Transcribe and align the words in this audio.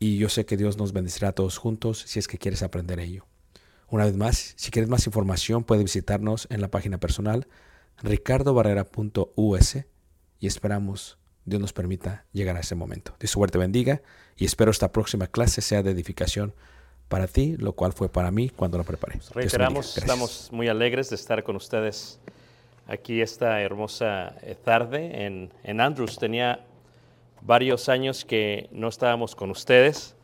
y 0.00 0.16
yo 0.16 0.30
sé 0.30 0.46
que 0.46 0.56
Dios 0.56 0.78
nos 0.78 0.92
bendecirá 0.92 1.28
a 1.28 1.32
todos 1.32 1.58
juntos 1.58 2.02
si 2.06 2.18
es 2.18 2.26
que 2.26 2.38
quieres 2.38 2.62
aprender 2.62 2.98
ello. 2.98 3.26
Una 3.86 4.06
vez 4.06 4.16
más, 4.16 4.54
si 4.56 4.70
quieres 4.70 4.88
más 4.88 5.06
información, 5.06 5.62
puedes 5.62 5.84
visitarnos 5.84 6.48
en 6.50 6.62
la 6.62 6.68
página 6.68 6.98
personal 6.98 7.46
ricardobarrera.us 8.02 9.76
y 10.38 10.46
esperamos 10.46 11.18
Dios 11.44 11.60
nos 11.60 11.74
permita 11.74 12.24
llegar 12.32 12.56
a 12.56 12.60
ese 12.60 12.74
momento. 12.74 13.14
Dios 13.20 13.30
suerte 13.30 13.58
bendiga 13.58 14.00
y 14.36 14.46
espero 14.46 14.70
esta 14.70 14.90
próxima 14.90 15.26
clase 15.26 15.60
sea 15.60 15.82
de 15.82 15.90
edificación 15.90 16.54
para 17.08 17.26
ti, 17.26 17.56
lo 17.58 17.74
cual 17.74 17.92
fue 17.92 18.08
para 18.08 18.30
mí 18.30 18.48
cuando 18.48 18.78
la 18.78 18.84
preparé. 18.84 19.16
Bendiga. 19.16 19.34
Reiteramos, 19.34 19.98
estamos 19.98 20.48
muy 20.50 20.68
alegres 20.68 21.10
de 21.10 21.16
estar 21.16 21.42
con 21.42 21.56
ustedes 21.56 22.20
aquí 22.86 23.20
esta 23.20 23.60
hermosa 23.60 24.34
eh, 24.42 24.54
tarde 24.54 25.26
en, 25.26 25.52
en 25.62 25.80
Andrews. 25.80 26.18
Tenía 26.18 26.64
varios 27.42 27.88
años 27.88 28.24
que 28.24 28.68
no 28.72 28.88
estábamos 28.88 29.34
con 29.34 29.50
ustedes 29.50 30.16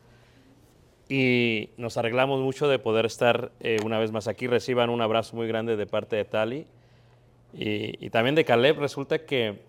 y 1.09 1.69
nos 1.77 1.97
arreglamos 1.97 2.41
mucho 2.41 2.67
de 2.67 2.79
poder 2.79 3.05
estar 3.05 3.51
eh, 3.59 3.77
una 3.85 3.99
vez 3.99 4.11
más 4.11 4.27
aquí. 4.27 4.47
Reciban 4.47 4.89
un 4.89 5.01
abrazo 5.01 5.35
muy 5.35 5.47
grande 5.47 5.77
de 5.77 5.85
parte 5.85 6.15
de 6.15 6.25
Tali 6.25 6.67
y, 7.53 8.05
y 8.05 8.09
también 8.09 8.35
de 8.35 8.45
Caleb. 8.45 8.79
Resulta 8.79 9.25
que 9.25 9.61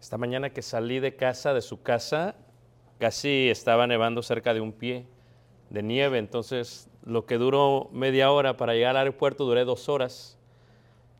esta 0.00 0.18
mañana 0.18 0.50
que 0.50 0.62
salí 0.62 1.00
de 1.00 1.16
casa, 1.16 1.54
de 1.54 1.62
su 1.62 1.82
casa, 1.82 2.36
casi 2.98 3.48
estaba 3.48 3.86
nevando 3.86 4.22
cerca 4.22 4.54
de 4.54 4.60
un 4.60 4.72
pie 4.72 5.06
de 5.70 5.82
nieve, 5.82 6.18
entonces 6.18 6.88
lo 7.04 7.26
que 7.26 7.38
duró 7.38 7.88
media 7.92 8.30
hora 8.30 8.56
para 8.56 8.74
llegar 8.74 8.90
al 8.90 8.98
aeropuerto 8.98 9.44
duré 9.44 9.64
dos 9.64 9.88
horas. 9.88 10.38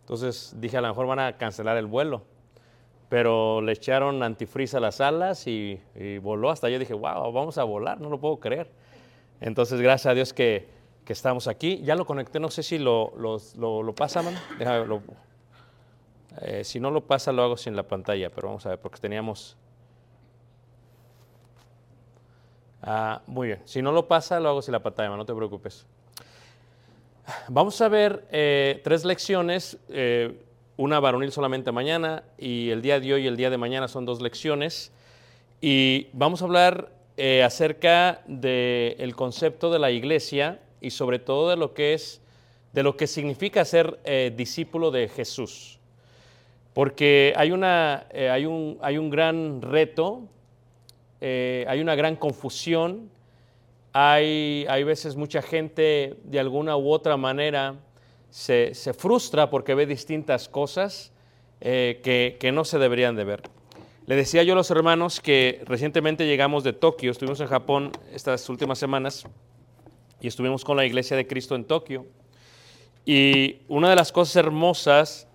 Entonces 0.00 0.54
dije, 0.58 0.76
a 0.76 0.80
lo 0.80 0.88
mejor 0.88 1.06
van 1.06 1.18
a 1.18 1.36
cancelar 1.36 1.76
el 1.76 1.86
vuelo. 1.86 2.22
Pero 3.08 3.60
le 3.60 3.72
echaron 3.72 4.22
antifreeze 4.22 4.76
a 4.76 4.80
las 4.80 5.00
alas 5.00 5.46
y, 5.46 5.80
voló 6.22 6.50
hasta 6.50 6.68
yo 6.68 6.78
dije, 6.78 6.94
wow, 6.94 7.32
vamos 7.32 7.56
a 7.58 7.64
volar, 7.64 8.00
no 8.00 8.10
lo 8.10 8.18
puedo 8.18 8.38
creer. 8.38 8.68
Entonces, 9.40 9.80
gracias 9.80 10.10
a 10.10 10.14
Dios 10.14 10.32
que, 10.32 10.68
que 11.04 11.12
estamos 11.12 11.46
aquí. 11.46 11.80
Ya 11.84 11.94
lo 11.94 12.04
conecté, 12.04 12.40
no 12.40 12.50
sé 12.50 12.62
si 12.62 12.78
lo, 12.78 13.12
lo, 13.16 13.38
lo, 13.82 13.94
pasa, 13.94 14.22
mano. 14.22 14.38
Déjame, 14.58 14.86
lo- 14.86 15.02
eh, 16.42 16.64
si 16.64 16.80
no 16.80 16.90
lo 16.90 17.02
pasa, 17.02 17.32
lo 17.32 17.42
hago 17.42 17.56
sin 17.56 17.76
la 17.76 17.84
pantalla, 17.84 18.28
pero 18.30 18.48
vamos 18.48 18.66
a 18.66 18.70
ver, 18.70 18.78
porque 18.80 18.98
teníamos... 18.98 19.56
Ah, 22.82 23.22
muy 23.26 23.48
bien, 23.48 23.62
si 23.64 23.82
no 23.82 23.90
lo 23.90 24.06
pasa, 24.06 24.38
lo 24.38 24.48
hago 24.48 24.62
sin 24.62 24.72
la 24.72 24.80
pantalla, 24.80 25.16
no 25.16 25.24
te 25.24 25.34
preocupes. 25.34 25.86
Vamos 27.48 27.80
a 27.80 27.88
ver 27.88 28.26
eh, 28.30 28.80
tres 28.84 29.04
lecciones, 29.04 29.78
eh, 29.88 30.40
una 30.76 31.00
varonil 31.00 31.32
solamente 31.32 31.72
mañana 31.72 32.22
y 32.38 32.70
el 32.70 32.82
día 32.82 33.00
de 33.00 33.14
hoy 33.14 33.24
y 33.24 33.26
el 33.26 33.36
día 33.36 33.50
de 33.50 33.56
mañana 33.56 33.88
son 33.88 34.04
dos 34.04 34.20
lecciones. 34.20 34.92
Y 35.60 36.08
vamos 36.12 36.42
a 36.42 36.44
hablar 36.44 36.92
eh, 37.16 37.42
acerca 37.42 38.20
del 38.26 39.16
concepto 39.16 39.70
de 39.70 39.78
la 39.78 39.90
iglesia 39.90 40.60
y 40.82 40.90
sobre 40.90 41.18
todo 41.18 41.48
de 41.48 41.56
lo 41.56 41.72
que 41.72 41.94
es, 41.94 42.20
de 42.74 42.82
lo 42.82 42.96
que 42.96 43.06
significa 43.06 43.64
ser 43.64 43.98
eh, 44.04 44.32
discípulo 44.36 44.90
de 44.90 45.08
Jesús. 45.08 45.78
Porque 46.74 47.32
hay, 47.36 47.52
una, 47.52 48.06
eh, 48.10 48.28
hay, 48.28 48.44
un, 48.44 48.78
hay 48.82 48.98
un 48.98 49.08
gran 49.08 49.62
reto, 49.62 50.28
hay 51.18 51.80
una 51.80 51.96
gran 51.96 52.14
confusión, 52.14 53.10
hay, 53.94 54.66
hay 54.68 54.84
veces 54.84 55.16
mucha 55.16 55.40
gente 55.40 56.18
de 56.22 56.38
alguna 56.38 56.76
u 56.76 56.90
otra 56.90 57.16
manera 57.16 57.74
se, 58.30 58.74
frustra 58.96 59.50
porque 59.50 59.74
ve 59.74 59.86
distintas 59.86 60.48
cosas 60.48 61.12
eh, 61.60 62.00
que, 62.02 62.36
que 62.38 62.52
no 62.52 62.64
se 62.64 62.78
deberían 62.78 63.16
de 63.16 63.24
ver. 63.24 63.42
Le 64.06 64.14
decía 64.14 64.42
yo 64.42 64.52
a 64.52 64.56
los 64.56 64.70
hermanos 64.70 65.20
que 65.20 65.62
recientemente 65.64 66.26
llegamos 66.26 66.62
de 66.62 66.72
Tokio, 66.72 67.10
estuvimos 67.10 67.40
en 67.40 67.48
Japón 67.48 67.92
estas 68.12 68.48
últimas 68.48 68.78
semanas 68.78 69.24
y 70.20 70.28
estuvimos 70.28 70.64
con 70.64 70.76
la 70.76 70.84
Iglesia 70.84 71.16
de 71.16 71.26
Cristo 71.26 71.54
en 71.54 71.64
Tokio. 71.64 72.06
Y 73.04 73.58
una 73.68 73.88
de 73.90 73.96
las 73.96 74.10
cosas 74.10 74.36
hermosas 74.36 75.28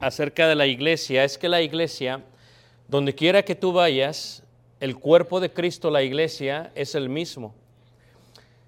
acerca 0.00 0.48
de 0.48 0.56
la 0.56 0.66
iglesia 0.66 1.24
es 1.24 1.38
que 1.38 1.48
la 1.48 1.62
iglesia, 1.62 2.24
donde 2.88 3.14
quiera 3.14 3.44
que 3.44 3.54
tú 3.54 3.72
vayas, 3.72 4.42
el 4.80 4.96
cuerpo 4.96 5.40
de 5.40 5.52
Cristo, 5.52 5.90
la 5.90 6.02
iglesia, 6.02 6.72
es 6.74 6.94
el 6.94 7.08
mismo. 7.08 7.54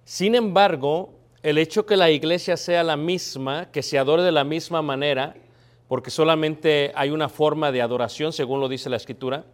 Sin 0.04 0.34
embargo, 0.34 1.17
el 1.48 1.56
hecho 1.56 1.86
que 1.86 1.96
la 1.96 2.10
iglesia 2.10 2.58
sea 2.58 2.82
la 2.82 2.98
misma, 2.98 3.70
que 3.72 3.82
se 3.82 3.98
adore 3.98 4.22
de 4.22 4.32
la 4.32 4.44
misma 4.44 4.82
manera, 4.82 5.34
porque 5.88 6.10
solamente 6.10 6.92
hay 6.94 7.08
una 7.08 7.30
forma 7.30 7.72
de 7.72 7.80
adoración, 7.80 8.34
según 8.34 8.60
lo 8.60 8.68
dice 8.68 8.90
la 8.90 8.98
escritura, 8.98 9.46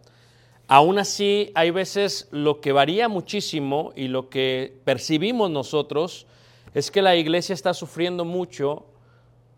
aún 0.66 0.98
así 0.98 1.52
hay 1.54 1.70
veces 1.70 2.26
lo 2.32 2.60
que 2.60 2.72
varía 2.72 3.08
muchísimo 3.08 3.92
y 3.94 4.08
lo 4.08 4.28
que 4.28 4.76
percibimos 4.84 5.52
nosotros 5.52 6.26
es 6.74 6.90
que 6.90 7.00
la 7.00 7.14
iglesia 7.14 7.52
está 7.52 7.72
sufriendo 7.72 8.24
mucho 8.24 8.86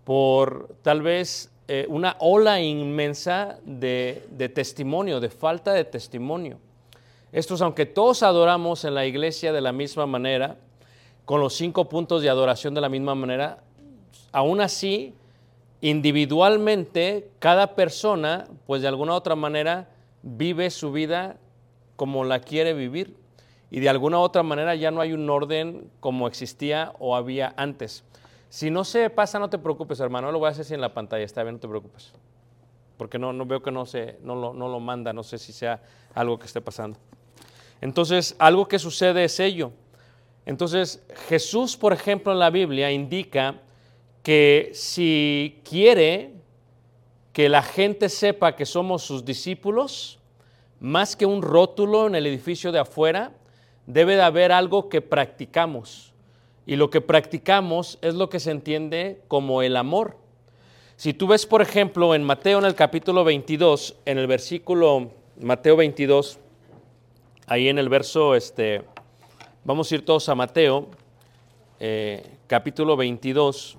por 0.05 0.77
tal 0.83 1.01
vez 1.01 1.51
eh, 1.69 1.87
una 1.89 2.17
ola 2.19 2.61
inmensa 2.61 3.59
de, 3.65 4.27
de 4.31 4.51
testimonio, 4.51 5.21
de 5.21 5.31
falta 5.31 5.73
de 5.73 5.85
testimonio. 5.85 6.59
Estos, 7.33 7.63
aunque 7.63 7.87
todos 7.87 8.23
adoramos 8.23 8.85
en 8.85 8.95
la 8.95 9.07
iglesia 9.07 9.55
de 9.55 9.63
la 9.63 9.73
misma 9.73 10.07
manera, 10.07 10.59
con 11.27 11.41
los 11.41 11.55
cinco 11.55 11.89
puntos 11.89 12.23
de 12.23 12.31
adoración 12.31 12.73
de 12.73 12.81
la 12.81 12.89
misma 12.89 13.15
manera, 13.15 13.59
aún 14.33 14.61
así, 14.61 15.13
individualmente, 15.81 17.29
cada 17.41 17.75
persona, 17.75 18.47
pues 18.67 18.81
de 18.81 18.89
alguna 18.89 19.13
otra 19.15 19.35
manera, 19.35 19.89
vive 20.23 20.71
su 20.71 20.93
vida 20.93 21.37
como 21.97 22.25
la 22.25 22.41
quiere 22.41 22.75
vivir. 22.75 23.17
Y 23.71 23.81
de 23.81 23.89
alguna 23.89 24.21
otra 24.21 24.45
manera 24.45 24.77
ya 24.77 24.93
no 24.93 25.01
hay 25.01 25.13
un 25.13 25.29
orden 25.29 25.91
como 25.99 26.29
existía 26.29 26.93
o 27.01 27.17
había 27.17 27.53
antes. 27.57 28.05
Si 28.49 28.71
no 28.71 28.85
se 28.85 29.11
pasa, 29.11 29.41
no 29.41 29.51
te 29.51 29.59
preocupes, 29.59 29.99
hermano. 29.99 30.31
Lo 30.31 30.39
voy 30.39 30.47
a 30.47 30.51
hacer 30.53 30.73
en 30.73 30.81
la 30.81 30.95
pantalla, 30.95 31.25
está 31.25 31.43
bien, 31.43 31.57
no 31.57 31.61
te 31.61 31.69
preocupes. 31.69 32.13
Porque 32.97 33.19
no, 33.19 33.33
no 33.33 33.45
veo 33.45 33.63
que 33.63 33.73
no, 33.73 33.85
se, 33.85 34.19
no, 34.23 34.37
lo, 34.37 34.55
no 34.55 34.69
lo 34.69 34.79
manda, 34.79 35.13
no 35.13 35.25
sé 35.25 35.39
si 35.39 35.53
sea 35.53 35.83
algo 36.15 36.39
que 36.39 36.47
esté 36.47 36.61
pasando. 36.61 36.99
Entonces, 37.81 38.37
algo 38.39 38.69
que 38.69 38.79
sucede 38.79 39.25
es 39.25 39.41
ello. 39.41 39.73
Entonces, 40.47 41.05
Jesús, 41.29 41.77
por 41.77 41.93
ejemplo, 41.93 42.33
en 42.33 42.39
la 42.39 42.51
Biblia 42.51 42.93
indica 42.93 43.61
que 44.23 44.71
si 44.73 45.61
quiere 45.69 46.33
que 47.33 47.49
la 47.49 47.63
gente 47.63 48.09
sepa 48.09 48.57
que 48.57 48.65
somos 48.65 49.03
sus 49.03 49.25
discípulos, 49.25 50.19
más 50.81 51.17
que 51.17 51.27
un 51.27 51.43
rótulo 51.43 52.07
en 52.07 52.15
el 52.15 52.27
edificio 52.27 52.71
de 52.73 52.79
afuera, 52.79 53.33
debe 53.87 54.17
de 54.17 54.23
haber 54.23 54.53
algo 54.53 54.89
que 54.89 55.03
practicamos. 55.03 56.13
Y 56.65 56.77
lo 56.77 56.91
que 56.91 57.01
practicamos 57.01 57.99
es 58.01 58.15
lo 58.15 58.29
que 58.29 58.41
se 58.41 58.53
entiende 58.53 59.21
como 59.29 59.63
el 59.63 59.77
amor. 59.77 60.17
Si 60.97 61.13
tú 61.13 61.27
ves, 61.27 61.45
por 61.45 61.61
ejemplo, 61.61 62.15
en 62.15 62.25
Mateo 62.25 62.59
en 62.59 62.65
el 62.65 62.75
capítulo 62.75 63.23
22, 63.25 63.97
en 64.07 64.19
el 64.19 64.27
versículo 64.27 65.11
Mateo 65.41 65.77
22, 65.77 66.39
ahí 67.47 67.69
en 67.69 67.79
el 67.79 67.89
verso, 67.89 68.35
este, 68.35 68.83
vamos 69.67 69.91
a 69.91 69.97
ir 69.97 70.05
todos 70.05 70.29
a 70.29 70.35
Mateo, 70.37 70.87
eh, 71.81 72.25
capítulo 72.47 72.97
22, 72.97 73.77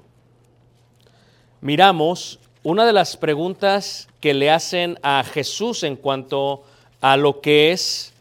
miramos 1.61 2.41
una 2.61 2.85
de 2.85 2.91
las 2.91 3.15
preguntas 3.15 4.09
que 4.19 4.33
le 4.33 4.51
hacen 4.51 4.99
a 5.01 5.23
Jesús 5.23 5.83
en 5.83 5.95
cuanto 5.95 6.65
a 6.99 7.15
lo 7.15 7.39
que 7.39 7.71
es 7.71 8.13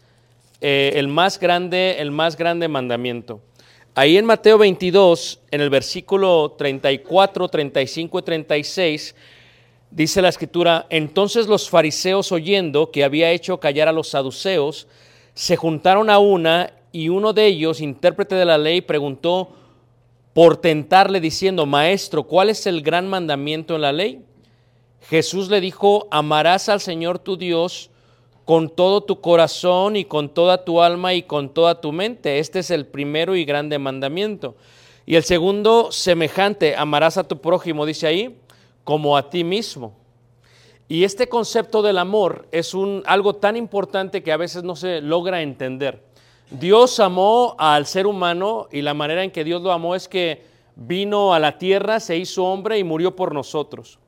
eh, 0.61 0.93
el 0.95 1.09
más 1.09 1.41
grande, 1.41 1.97
el 1.99 2.13
más 2.13 2.37
grande 2.37 2.69
mandamiento. 2.69 3.41
Ahí 3.97 4.17
en 4.17 4.27
Mateo 4.27 4.59
22, 4.59 5.41
en 5.51 5.61
el 5.61 5.69
versículo 5.69 6.55
34, 6.57 7.49
35 7.49 8.19
y 8.21 8.23
36, 8.23 9.15
dice 9.91 10.23
la 10.23 10.29
escritura, 10.29 10.87
entonces 10.89 11.49
los 11.49 11.69
fariseos 11.69 12.31
oyendo 12.31 12.93
que 12.93 13.03
había 13.03 13.33
hecho 13.33 13.59
callar 13.59 13.89
a 13.89 13.93
los 13.93 14.11
saduceos, 14.11 14.87
se 15.35 15.57
juntaron 15.57 16.11
a 16.11 16.21
una 16.21 16.73
y 16.97 17.11
uno 17.11 17.35
de 17.35 17.45
ellos, 17.45 17.83
intérprete 17.83 18.37
de 18.37 18.47
la 18.47 18.57
ley, 18.57 18.81
preguntó 18.81 19.51
por 20.33 20.57
tentarle 20.57 21.21
diciendo, 21.21 21.67
maestro, 21.67 22.23
¿cuál 22.23 22.49
es 22.49 22.67
el 22.67 22.81
gran 22.81 23.07
mandamiento 23.07 23.75
en 23.75 23.83
la 23.83 23.93
ley? 23.93 24.23
Jesús 25.03 25.51
le 25.51 25.61
dijo, 25.61 26.09
amarás 26.11 26.71
al 26.71 26.81
Señor 26.81 27.19
tu 27.19 27.37
Dios 27.37 27.91
con 28.47 28.71
todo 28.71 29.03
tu 29.03 29.21
corazón 29.21 29.97
y 29.97 30.07
con 30.07 30.31
toda 30.31 30.65
tu 30.65 30.81
alma 30.81 31.13
y 31.13 31.25
con 31.25 31.51
toda 31.51 31.83
tu 31.83 31.93
mente. 31.93 32.39
Este 32.39 32.61
es 32.61 32.71
el 32.71 32.87
primero 32.87 33.37
y 33.37 33.45
grande 33.45 33.79
mandamiento. 33.79 34.57
Y 35.05 35.17
el 35.17 35.25
segundo, 35.25 35.93
semejante, 35.93 36.77
amarás 36.77 37.19
a 37.19 37.29
tu 37.29 37.43
prójimo, 37.43 37.85
dice 37.85 38.07
ahí, 38.07 38.39
como 38.85 39.19
a 39.19 39.29
ti 39.29 39.45
mismo. 39.45 39.99
Y 40.89 41.05
este 41.05 41.29
concepto 41.29 41.83
del 41.83 41.99
amor 41.99 42.49
es 42.53 42.73
un, 42.73 43.03
algo 43.05 43.37
tan 43.37 43.55
importante 43.55 44.23
que 44.23 44.33
a 44.33 44.39
veces 44.39 44.63
no 44.63 44.77
se 44.77 45.03
logra 45.03 45.43
entender. 45.43 46.06
Dios 46.51 47.01
amó 47.01 47.57
al 47.59 47.87
ser 47.87 48.07
humano 48.07 48.69
y 48.71 48.83
la 48.83 48.95
manera 48.95 49.25
en 49.25 49.31
que 49.31 49.45
Dios 49.45 49.63
lo 49.63 49.73
amó 49.73 49.95
es 49.95 50.07
que 50.07 50.45
vino 50.77 51.35
a 51.35 51.41
la 51.41 51.59
tierra, 51.59 51.99
se 51.99 52.17
hizo 52.17 52.45
hombre 52.45 52.79
y 52.79 52.85
murió 52.85 53.17
por 53.17 53.35
nosotros. 53.35 53.99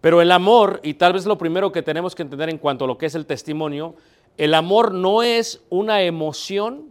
Pero 0.00 0.20
el 0.20 0.30
amor, 0.30 0.80
y 0.82 0.94
tal 0.94 1.12
vez 1.12 1.26
lo 1.26 1.38
primero 1.38 1.72
que 1.72 1.82
tenemos 1.82 2.14
que 2.14 2.22
entender 2.22 2.50
en 2.50 2.58
cuanto 2.58 2.84
a 2.84 2.88
lo 2.88 2.98
que 2.98 3.06
es 3.06 3.14
el 3.14 3.26
testimonio, 3.26 3.94
el 4.36 4.54
amor 4.54 4.92
no 4.92 5.22
es 5.22 5.62
una 5.70 6.02
emoción, 6.02 6.86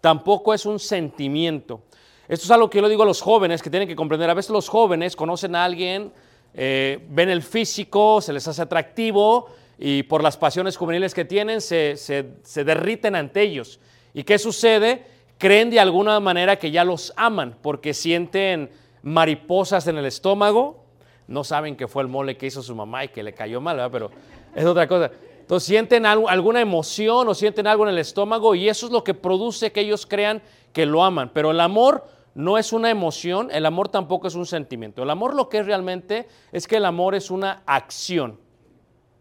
tampoco 0.00 0.52
es 0.52 0.66
un 0.66 0.78
sentimiento. 0.78 1.80
Esto 2.28 2.44
es 2.44 2.50
algo 2.50 2.68
que 2.68 2.78
yo 2.78 2.82
le 2.82 2.88
digo 2.88 3.04
a 3.04 3.06
los 3.06 3.22
jóvenes 3.22 3.62
que 3.62 3.70
tienen 3.70 3.88
que 3.88 3.96
comprender. 3.96 4.28
A 4.28 4.34
veces 4.34 4.50
los 4.50 4.68
jóvenes 4.68 5.16
conocen 5.16 5.54
a 5.54 5.64
alguien, 5.64 6.12
eh, 6.54 7.06
ven 7.08 7.30
el 7.30 7.42
físico, 7.42 8.20
se 8.20 8.32
les 8.32 8.46
hace 8.48 8.62
atractivo 8.62 9.48
y 9.78 10.02
por 10.04 10.22
las 10.22 10.36
pasiones 10.36 10.76
juveniles 10.76 11.14
que 11.14 11.24
tienen 11.24 11.60
se, 11.60 11.96
se, 11.96 12.32
se 12.42 12.64
derriten 12.64 13.14
ante 13.14 13.42
ellos. 13.42 13.80
¿Y 14.16 14.24
qué 14.24 14.38
sucede? 14.38 15.04
Creen 15.36 15.68
de 15.68 15.78
alguna 15.78 16.18
manera 16.20 16.56
que 16.56 16.70
ya 16.70 16.84
los 16.84 17.12
aman 17.16 17.58
porque 17.60 17.92
sienten 17.92 18.70
mariposas 19.02 19.86
en 19.88 19.98
el 19.98 20.06
estómago, 20.06 20.86
no 21.28 21.44
saben 21.44 21.76
que 21.76 21.86
fue 21.86 22.02
el 22.02 22.08
mole 22.08 22.38
que 22.38 22.46
hizo 22.46 22.62
su 22.62 22.74
mamá 22.74 23.04
y 23.04 23.08
que 23.08 23.22
le 23.22 23.34
cayó 23.34 23.60
mal, 23.60 23.76
¿verdad? 23.76 23.90
pero 23.92 24.10
es 24.54 24.64
otra 24.64 24.88
cosa. 24.88 25.10
Entonces 25.38 25.66
sienten 25.66 26.06
alguna 26.06 26.62
emoción 26.62 27.28
o 27.28 27.34
sienten 27.34 27.66
algo 27.66 27.84
en 27.84 27.90
el 27.90 27.98
estómago 27.98 28.54
y 28.54 28.70
eso 28.70 28.86
es 28.86 28.92
lo 28.92 29.04
que 29.04 29.12
produce 29.12 29.70
que 29.70 29.80
ellos 29.80 30.06
crean 30.06 30.40
que 30.72 30.86
lo 30.86 31.04
aman. 31.04 31.30
Pero 31.34 31.50
el 31.50 31.60
amor 31.60 32.06
no 32.34 32.56
es 32.56 32.72
una 32.72 32.88
emoción, 32.88 33.50
el 33.52 33.66
amor 33.66 33.90
tampoco 33.90 34.28
es 34.28 34.34
un 34.34 34.46
sentimiento. 34.46 35.02
El 35.02 35.10
amor 35.10 35.34
lo 35.34 35.50
que 35.50 35.58
es 35.58 35.66
realmente 35.66 36.26
es 36.52 36.66
que 36.66 36.78
el 36.78 36.86
amor 36.86 37.14
es 37.14 37.30
una 37.30 37.62
acción. 37.66 38.40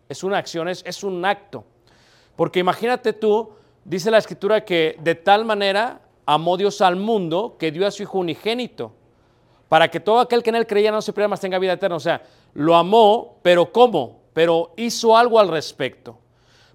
Es 0.07 0.23
una 0.23 0.37
acción, 0.37 0.69
es 0.69 1.03
un 1.03 1.25
acto. 1.25 1.65
Porque 2.37 2.59
imagínate 2.59 3.11
tú, 3.11 3.51
dice 3.85 4.11
la 4.11 4.17
escritura 4.17 4.65
que 4.65 4.97
de 4.99 5.15
tal 5.15 5.45
manera 5.45 6.01
amó 6.25 6.57
Dios 6.57 6.81
al 6.81 6.97
mundo 6.97 7.55
que 7.57 7.71
dio 7.71 7.87
a 7.87 7.91
su 7.91 8.03
Hijo 8.03 8.17
unigénito 8.17 8.91
para 9.69 9.89
que 9.89 9.99
todo 9.99 10.19
aquel 10.19 10.43
que 10.43 10.49
en 10.49 10.57
él 10.57 10.67
creía 10.67 10.91
no 10.91 11.01
se 11.01 11.13
pierda, 11.13 11.29
más 11.29 11.39
tenga 11.39 11.59
vida 11.59 11.73
eterna. 11.73 11.95
O 11.95 11.99
sea, 11.99 12.21
lo 12.53 12.75
amó, 12.75 13.37
pero 13.41 13.71
¿cómo? 13.71 14.21
Pero 14.33 14.73
hizo 14.77 15.17
algo 15.17 15.39
al 15.39 15.47
respecto. 15.47 16.19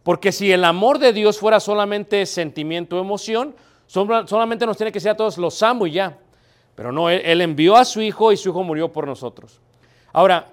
Porque 0.03 0.33
si 0.33 0.51
el 0.51 0.65
amor 0.65 0.99
de 0.99 1.13
Dios 1.13 1.39
fuera 1.39 1.61
solamente 1.61 2.25
sentimiento 2.27 2.97
o 2.97 3.01
emoción, 3.01 3.55
solamente 3.87 4.67
nos 4.67 4.77
tiene 4.77 4.93
que 4.93 5.01
ser 5.01 5.13
a 5.13 5.17
todos 5.17 5.39
los 5.39 5.63
amo 5.63 5.87
y 5.87 5.93
ya. 5.93 6.19
Pero 6.75 6.91
no, 6.91 7.11
él, 7.11 7.21
él 7.25 7.41
envió 7.43 7.77
a 7.77 7.85
su 7.85 8.01
hijo 8.01 8.33
y 8.33 8.37
su 8.37 8.49
hijo 8.49 8.63
murió 8.65 8.91
por 8.91 9.07
nosotros. 9.07 9.61
Ahora, 10.13 10.49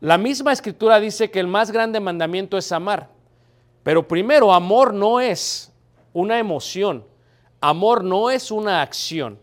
la 0.00 0.18
misma 0.18 0.52
escritura 0.52 0.98
dice 0.98 1.30
que 1.30 1.40
el 1.40 1.46
más 1.46 1.70
grande 1.70 2.00
mandamiento 2.00 2.58
es 2.58 2.72
amar. 2.72 3.08
Pero 3.82 4.06
primero, 4.06 4.52
amor 4.52 4.92
no 4.92 5.20
es 5.20 5.69
una 6.12 6.38
emoción. 6.38 7.04
Amor 7.60 8.04
no 8.04 8.30
es 8.30 8.50
una 8.50 8.82
acción. 8.82 9.38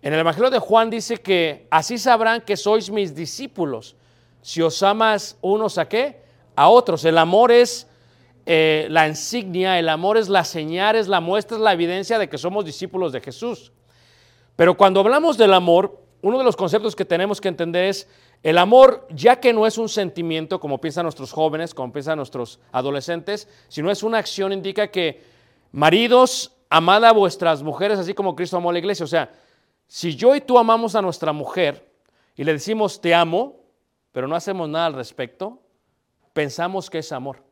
En 0.00 0.12
el 0.12 0.20
Evangelio 0.20 0.50
de 0.50 0.58
Juan 0.58 0.90
dice 0.90 1.18
que 1.18 1.66
así 1.70 1.98
sabrán 1.98 2.40
que 2.40 2.56
sois 2.56 2.90
mis 2.90 3.14
discípulos, 3.14 3.96
si 4.42 4.60
os 4.60 4.82
amas 4.82 5.36
unos 5.40 5.78
a 5.78 5.88
qué? 5.88 6.22
A 6.56 6.68
otros. 6.68 7.04
El 7.04 7.18
amor 7.18 7.52
es 7.52 7.86
eh, 8.44 8.88
la 8.90 9.06
insignia, 9.06 9.78
el 9.78 9.88
amor 9.88 10.16
es 10.16 10.28
la 10.28 10.44
señal, 10.44 10.96
es 10.96 11.06
la 11.06 11.20
muestra, 11.20 11.56
es 11.56 11.62
la 11.62 11.72
evidencia 11.72 12.18
de 12.18 12.28
que 12.28 12.38
somos 12.38 12.64
discípulos 12.64 13.12
de 13.12 13.20
Jesús. 13.20 13.72
Pero 14.56 14.76
cuando 14.76 15.00
hablamos 15.00 15.38
del 15.38 15.54
amor, 15.54 16.00
uno 16.22 16.38
de 16.38 16.44
los 16.44 16.56
conceptos 16.56 16.96
que 16.96 17.04
tenemos 17.04 17.40
que 17.40 17.48
entender 17.48 17.84
es 17.84 18.08
el 18.42 18.58
amor, 18.58 19.06
ya 19.10 19.38
que 19.38 19.52
no 19.52 19.66
es 19.66 19.78
un 19.78 19.88
sentimiento 19.88 20.58
como 20.58 20.80
piensan 20.80 21.04
nuestros 21.04 21.30
jóvenes, 21.30 21.74
como 21.74 21.92
piensan 21.92 22.16
nuestros 22.16 22.58
adolescentes, 22.72 23.48
sino 23.68 23.90
es 23.90 24.02
una 24.02 24.18
acción, 24.18 24.52
indica 24.52 24.88
que 24.88 25.22
maridos, 25.72 26.56
amad 26.70 27.04
a 27.04 27.12
vuestras 27.12 27.62
mujeres 27.62 27.98
así 27.98 28.14
como 28.14 28.36
Cristo 28.36 28.56
amó 28.56 28.70
a 28.70 28.72
la 28.72 28.78
iglesia. 28.78 29.04
O 29.04 29.08
sea, 29.08 29.32
si 29.86 30.14
yo 30.14 30.34
y 30.34 30.40
tú 30.40 30.58
amamos 30.58 30.94
a 30.94 31.02
nuestra 31.02 31.32
mujer 31.32 31.90
y 32.36 32.44
le 32.44 32.52
decimos 32.52 33.00
te 33.00 33.14
amo, 33.14 33.60
pero 34.12 34.28
no 34.28 34.36
hacemos 34.36 34.68
nada 34.68 34.86
al 34.86 34.94
respecto, 34.94 35.60
pensamos 36.32 36.88
que 36.88 36.98
es 36.98 37.12
amor. 37.12 37.42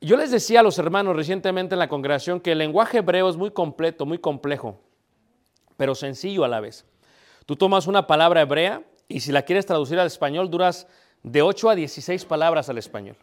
Yo 0.00 0.16
les 0.16 0.32
decía 0.32 0.60
a 0.60 0.62
los 0.64 0.78
hermanos 0.78 1.14
recientemente 1.14 1.76
en 1.76 1.78
la 1.78 1.88
congregación 1.88 2.40
que 2.40 2.52
el 2.52 2.58
lenguaje 2.58 2.98
hebreo 2.98 3.28
es 3.28 3.36
muy 3.36 3.52
completo, 3.52 4.04
muy 4.04 4.18
complejo, 4.18 4.80
pero 5.76 5.94
sencillo 5.94 6.44
a 6.44 6.48
la 6.48 6.60
vez. 6.60 6.84
Tú 7.46 7.54
tomas 7.54 7.86
una 7.86 8.06
palabra 8.06 8.42
hebrea 8.42 8.82
y 9.08 9.20
si 9.20 9.30
la 9.30 9.42
quieres 9.42 9.66
traducir 9.66 10.00
al 10.00 10.08
español 10.08 10.50
duras 10.50 10.88
de 11.22 11.42
8 11.42 11.70
a 11.70 11.74
16 11.76 12.24
palabras 12.24 12.68
al 12.68 12.78
español. 12.78 13.16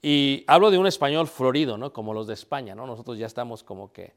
Y 0.00 0.44
hablo 0.46 0.70
de 0.70 0.78
un 0.78 0.86
español 0.86 1.26
florido, 1.26 1.76
¿no? 1.76 1.92
Como 1.92 2.14
los 2.14 2.26
de 2.26 2.34
España, 2.34 2.74
¿no? 2.74 2.86
Nosotros 2.86 3.18
ya 3.18 3.26
estamos 3.26 3.62
como 3.64 3.92
que 3.92 4.14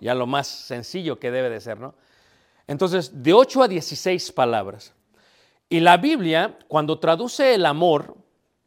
ya 0.00 0.14
lo 0.14 0.26
más 0.26 0.46
sencillo 0.46 1.18
que 1.18 1.30
debe 1.30 1.48
de 1.48 1.60
ser, 1.60 1.78
¿no? 1.80 1.94
Entonces, 2.66 3.22
de 3.22 3.32
8 3.32 3.62
a 3.62 3.68
16 3.68 4.32
palabras. 4.32 4.94
Y 5.68 5.80
la 5.80 5.96
Biblia, 5.96 6.58
cuando 6.68 6.98
traduce 6.98 7.54
el 7.54 7.64
amor, 7.66 8.16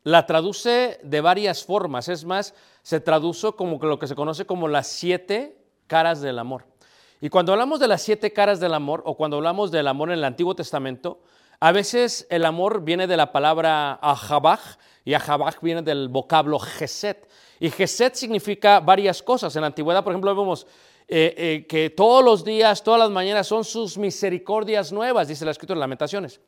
la 0.03 0.25
traduce 0.25 1.00
de 1.03 1.22
varias 1.22 1.63
formas. 1.63 2.10
Es 2.10 2.25
más, 2.25 2.53
se 2.81 3.00
traduce 3.00 3.51
como 3.53 3.79
lo 3.79 4.00
que 4.00 4.07
se 4.07 4.15
conoce 4.15 4.45
como 4.45 4.67
las 4.67 4.88
siete 4.88 5.57
caras 5.88 6.22
del 6.22 6.39
amor. 6.39 6.65
Y 7.22 7.29
cuando 7.29 7.53
hablamos 7.53 7.79
de 7.79 7.88
las 7.88 8.01
siete 8.01 8.34
caras 8.34 8.60
del 8.60 8.74
amor, 8.74 9.01
o 9.05 9.15
cuando 9.15 9.38
hablamos 9.38 9.72
del 9.72 9.88
amor 9.88 10.10
en 10.10 10.19
el 10.19 10.24
Antiguo 10.24 10.55
Testamento, 10.55 11.22
a 11.59 11.71
veces 11.71 12.27
el 12.29 12.45
amor 12.45 12.83
viene 12.83 13.07
de 13.07 13.17
la 13.17 13.31
palabra 13.31 13.93
ahabaj, 14.01 14.77
y 15.03 15.13
ahabaj 15.13 15.62
viene 15.62 15.81
del 15.81 16.09
vocablo 16.09 16.59
geset. 16.59 17.29
Y 17.59 17.69
geset 17.69 18.15
significa 18.15 18.79
varias 18.79 19.21
cosas. 19.21 19.55
En 19.55 19.62
la 19.62 19.67
antigüedad, 19.67 20.03
por 20.03 20.13
ejemplo, 20.13 20.35
vemos 20.35 20.67
eh, 21.07 21.33
eh, 21.38 21.65
que 21.67 21.91
todos 21.91 22.24
los 22.24 22.43
días, 22.43 22.83
todas 22.83 23.00
las 23.00 23.12
mañanas 23.12 23.47
son 23.47 23.63
sus 23.63 23.97
misericordias 23.97 24.91
nuevas, 24.91 25.27
dice 25.27 25.45
la 25.45 25.51
escritura 25.51 25.75
en 25.75 25.81
Lamentaciones. 25.81 26.41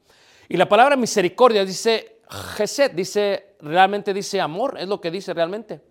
Y 0.49 0.57
la 0.57 0.67
palabra 0.67 0.95
misericordia 0.95 1.63
dice 1.63 2.19
geset, 2.55 2.93
dice, 2.93 3.55
realmente 3.59 4.13
dice 4.13 4.41
amor, 4.41 4.77
es 4.79 4.87
lo 4.87 4.99
que 4.99 5.11
dice 5.11 5.33
realmente. 5.33 5.81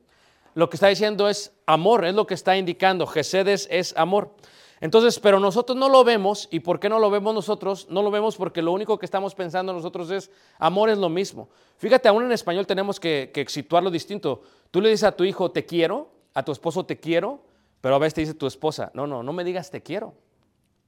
Lo 0.56 0.70
que 0.70 0.76
está 0.76 0.88
diciendo 0.88 1.28
es 1.28 1.52
amor, 1.66 2.06
es 2.06 2.14
lo 2.14 2.26
que 2.26 2.32
está 2.32 2.56
indicando. 2.56 3.06
Gesed 3.06 3.46
es, 3.46 3.68
es 3.70 3.94
amor. 3.94 4.34
Entonces, 4.80 5.18
pero 5.18 5.40
nosotros 5.40 5.76
no 5.76 5.88
lo 5.88 6.04
vemos. 6.04 6.48
¿Y 6.50 6.60
por 6.60 6.78
qué 6.78 6.88
no 6.88 6.98
lo 6.98 7.10
vemos 7.10 7.34
nosotros? 7.34 7.86
No 7.90 8.02
lo 8.02 8.10
vemos 8.10 8.36
porque 8.36 8.62
lo 8.62 8.72
único 8.72 8.98
que 8.98 9.06
estamos 9.06 9.34
pensando 9.34 9.72
nosotros 9.72 10.10
es 10.10 10.30
amor 10.58 10.90
es 10.90 10.98
lo 10.98 11.08
mismo. 11.08 11.48
Fíjate, 11.78 12.08
aún 12.08 12.24
en 12.24 12.32
español 12.32 12.66
tenemos 12.66 13.00
que, 13.00 13.30
que 13.32 13.46
situarlo 13.48 13.90
distinto. 13.90 14.42
Tú 14.70 14.80
le 14.80 14.90
dices 14.90 15.04
a 15.04 15.12
tu 15.12 15.24
hijo 15.24 15.50
te 15.50 15.64
quiero, 15.64 16.10
a 16.34 16.42
tu 16.42 16.52
esposo 16.52 16.84
te 16.84 16.98
quiero, 16.98 17.40
pero 17.80 17.94
a 17.94 17.98
veces 17.98 18.14
te 18.14 18.20
dice 18.22 18.34
tu 18.34 18.46
esposa, 18.46 18.90
no, 18.94 19.06
no, 19.06 19.22
no 19.22 19.32
me 19.32 19.44
digas 19.44 19.70
te 19.70 19.82
quiero, 19.82 20.14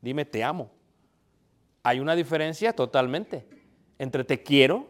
dime 0.01 0.25
te 0.25 0.43
amo. 0.45 0.71
Hay 1.83 2.01
una 2.01 2.15
diferencia 2.15 2.75
totalmente 2.75 3.47
entre 3.99 4.25
te 4.25 4.43
quiero 4.43 4.87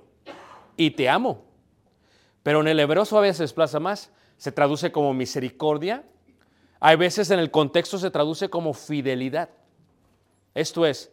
y 0.77 0.91
te 0.91 1.09
amo. 1.09 1.45
Pero 2.43 2.61
en 2.61 2.69
el 2.69 2.81
hebreo 2.81 3.05
veces 3.21 3.37
se 3.37 3.43
desplaza 3.43 3.79
más. 3.79 4.11
Se 4.37 4.53
traduce 4.53 4.91
como 4.91 5.13
misericordia. 5.13 6.05
Hay 6.81 6.97
veces 6.97 7.31
en 7.31 7.39
el 7.39 7.51
contexto 7.51 7.99
se 7.99 8.11
traduce 8.11 8.49
como 8.49 8.73
fidelidad. 8.73 9.49
Esto 10.55 10.87
es, 10.87 11.11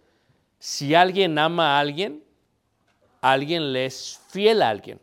si 0.60 0.96
alguien 0.96 1.38
ama 1.38 1.78
a 1.78 1.80
alguien, 1.80 2.24
alguien 3.22 3.74
le 3.74 3.86
es 3.86 4.20
fiel 4.30 4.62
a 4.62 4.70
alguien. 4.70 5.00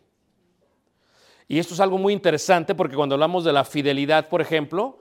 Y 1.48 1.58
esto 1.58 1.74
es 1.74 1.80
algo 1.80 1.98
muy 1.98 2.12
interesante 2.12 2.74
porque 2.74 2.96
cuando 2.96 3.14
hablamos 3.14 3.44
de 3.44 3.52
la 3.52 3.64
fidelidad, 3.64 4.28
por 4.28 4.40
ejemplo, 4.40 4.98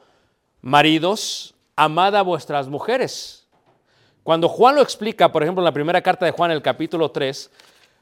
maridos, 0.62 1.54
amad 1.76 2.16
a 2.16 2.24
vuestras 2.24 2.68
mujeres. 2.68 3.48
Cuando 4.24 4.50
Juan 4.50 4.76
lo 4.76 4.82
explica, 4.82 5.32
por 5.32 5.44
ejemplo, 5.44 5.62
en 5.62 5.66
la 5.66 5.72
primera 5.72 6.02
carta 6.02 6.26
de 6.26 6.32
Juan, 6.32 6.52
el 6.52 6.62
capítulo 6.62 7.10
3, 7.10 7.50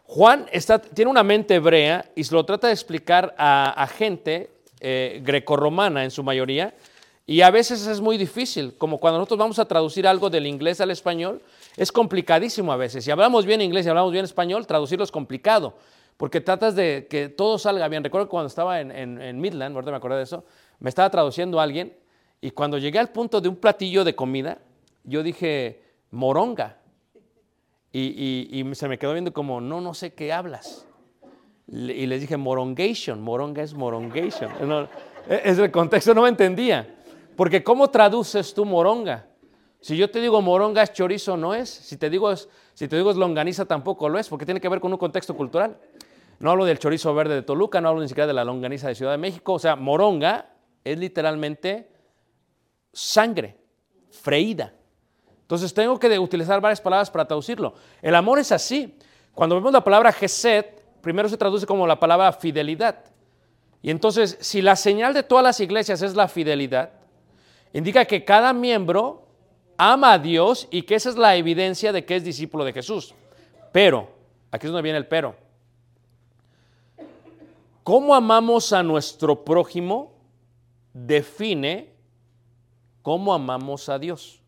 Juan 0.05 0.47
tiene 0.93 1.11
una 1.11 1.23
mente 1.23 1.55
hebrea 1.55 2.03
y 2.15 2.23
se 2.23 2.33
lo 2.33 2.43
trata 2.43 2.67
de 2.67 2.73
explicar 2.73 3.35
a, 3.37 3.69
a 3.69 3.87
gente 3.87 4.49
eh, 4.79 5.21
grecorromana 5.23 6.03
en 6.03 6.11
su 6.11 6.23
mayoría, 6.23 6.73
y 7.29 7.43
a 7.43 7.51
veces 7.51 7.85
es 7.85 8.01
muy 8.01 8.17
difícil, 8.17 8.73
como 8.75 8.97
cuando 8.97 9.19
nosotros 9.19 9.37
vamos 9.37 9.59
a 9.59 9.65
traducir 9.65 10.07
algo 10.07 10.31
del 10.31 10.47
inglés 10.47 10.81
al 10.81 10.89
español, 10.89 11.43
es 11.77 11.91
complicadísimo 11.91 12.73
a 12.73 12.75
veces. 12.75 13.05
Si 13.05 13.11
hablamos 13.11 13.45
bien 13.45 13.61
inglés 13.61 13.85
y 13.85 13.89
hablamos 13.89 14.11
bien 14.11 14.25
español, 14.25 14.65
traducirlo 14.65 15.03
es 15.03 15.11
complicado, 15.11 15.75
porque 16.17 16.41
tratas 16.41 16.73
de 16.73 17.05
que 17.07 17.29
todo 17.29 17.59
salga 17.59 17.87
bien. 17.87 18.03
Recuerdo 18.03 18.25
que 18.25 18.31
cuando 18.31 18.47
estaba 18.47 18.81
en, 18.81 18.89
en, 18.89 19.21
en 19.21 19.39
Midland, 19.39 19.75
me 19.75 19.95
acordé 19.95 20.17
de 20.17 20.23
eso, 20.23 20.43
me 20.79 20.89
estaba 20.89 21.07
traduciendo 21.11 21.59
a 21.59 21.63
alguien, 21.65 21.93
y 22.41 22.49
cuando 22.49 22.79
llegué 22.79 22.97
al 22.97 23.09
punto 23.09 23.39
de 23.39 23.47
un 23.47 23.57
platillo 23.57 24.03
de 24.03 24.15
comida, 24.15 24.57
yo 25.03 25.21
dije, 25.21 25.83
moronga. 26.09 26.77
Y, 27.93 28.65
se 28.73 28.87
me 28.87 28.97
quedó 28.97 29.13
viendo 29.13 29.31
como, 29.33 29.61
no, 29.61 29.81
no 29.81 29.93
sé 29.93 30.15
qué 30.15 30.33
hablas. 30.33 30.87
Y 31.67 32.07
les 32.07 32.21
dije, 32.21 32.37
morongation, 32.37 33.21
moronga 33.21 33.61
es 33.61 33.75
morongation. 33.75 34.51
No, 34.67 34.87
es 35.29 35.59
el 35.59 35.69
contexto, 35.69 36.15
no 36.15 36.23
me 36.23 36.29
entendía. 36.29 36.95
Porque 37.39 37.63
¿cómo 37.63 37.89
traduces 37.89 38.53
tú 38.53 38.65
moronga? 38.65 39.25
Si 39.79 39.95
yo 39.95 40.11
te 40.11 40.19
digo 40.19 40.41
moronga 40.41 40.83
es 40.83 40.91
chorizo, 40.91 41.37
no 41.37 41.53
es. 41.55 41.69
Si 41.69 41.95
te 41.95 42.09
digo 42.09 42.29
es, 42.33 42.49
si 42.73 42.89
te 42.89 42.97
digo 42.97 43.11
es 43.11 43.15
longaniza, 43.15 43.63
tampoco 43.63 44.09
lo 44.09 44.19
es, 44.19 44.27
porque 44.27 44.43
tiene 44.43 44.59
que 44.59 44.67
ver 44.67 44.81
con 44.81 44.91
un 44.91 44.97
contexto 44.97 45.37
cultural. 45.37 45.77
No 46.39 46.51
hablo 46.51 46.65
del 46.65 46.79
chorizo 46.79 47.15
verde 47.15 47.35
de 47.35 47.41
Toluca, 47.41 47.79
no 47.79 47.87
hablo 47.87 48.01
ni 48.01 48.09
siquiera 48.09 48.27
de 48.27 48.33
la 48.33 48.43
longaniza 48.43 48.89
de 48.89 48.95
Ciudad 48.95 49.13
de 49.13 49.17
México. 49.19 49.53
O 49.53 49.59
sea, 49.59 49.77
moronga 49.77 50.49
es 50.83 50.99
literalmente 50.99 51.89
sangre, 52.91 53.55
freída. 54.11 54.73
Entonces 55.43 55.73
tengo 55.73 55.97
que 55.97 56.19
utilizar 56.19 56.59
varias 56.59 56.81
palabras 56.81 57.09
para 57.09 57.25
traducirlo. 57.25 57.73
El 58.01 58.15
amor 58.15 58.39
es 58.39 58.51
así. 58.51 58.97
Cuando 59.33 59.55
vemos 59.55 59.71
la 59.71 59.81
palabra 59.85 60.11
gesed, 60.11 60.65
primero 60.99 61.29
se 61.29 61.37
traduce 61.37 61.65
como 61.65 61.87
la 61.87 62.01
palabra 62.01 62.33
fidelidad. 62.33 62.99
Y 63.81 63.91
entonces, 63.91 64.37
si 64.41 64.61
la 64.61 64.75
señal 64.75 65.13
de 65.13 65.23
todas 65.23 65.41
las 65.45 65.61
iglesias 65.61 66.01
es 66.01 66.15
la 66.17 66.27
fidelidad, 66.27 66.98
indica 67.73 68.05
que 68.05 68.23
cada 68.25 68.53
miembro 68.53 69.27
ama 69.77 70.13
a 70.13 70.19
Dios 70.19 70.67
y 70.71 70.81
que 70.81 70.95
esa 70.95 71.09
es 71.09 71.15
la 71.17 71.35
evidencia 71.35 71.91
de 71.91 72.05
que 72.05 72.15
es 72.15 72.23
discípulo 72.23 72.65
de 72.65 72.73
Jesús. 72.73 73.13
Pero, 73.71 74.09
aquí 74.51 74.65
es 74.65 74.71
donde 74.71 74.83
viene 74.83 74.97
el 74.97 75.07
pero. 75.07 75.35
¿Cómo 77.83 78.13
amamos 78.13 78.73
a 78.73 78.83
nuestro 78.83 79.43
prójimo? 79.43 80.11
Define 80.93 81.89
cómo 83.01 83.33
amamos 83.33 83.89
a 83.89 83.97
Dios. 83.97 84.41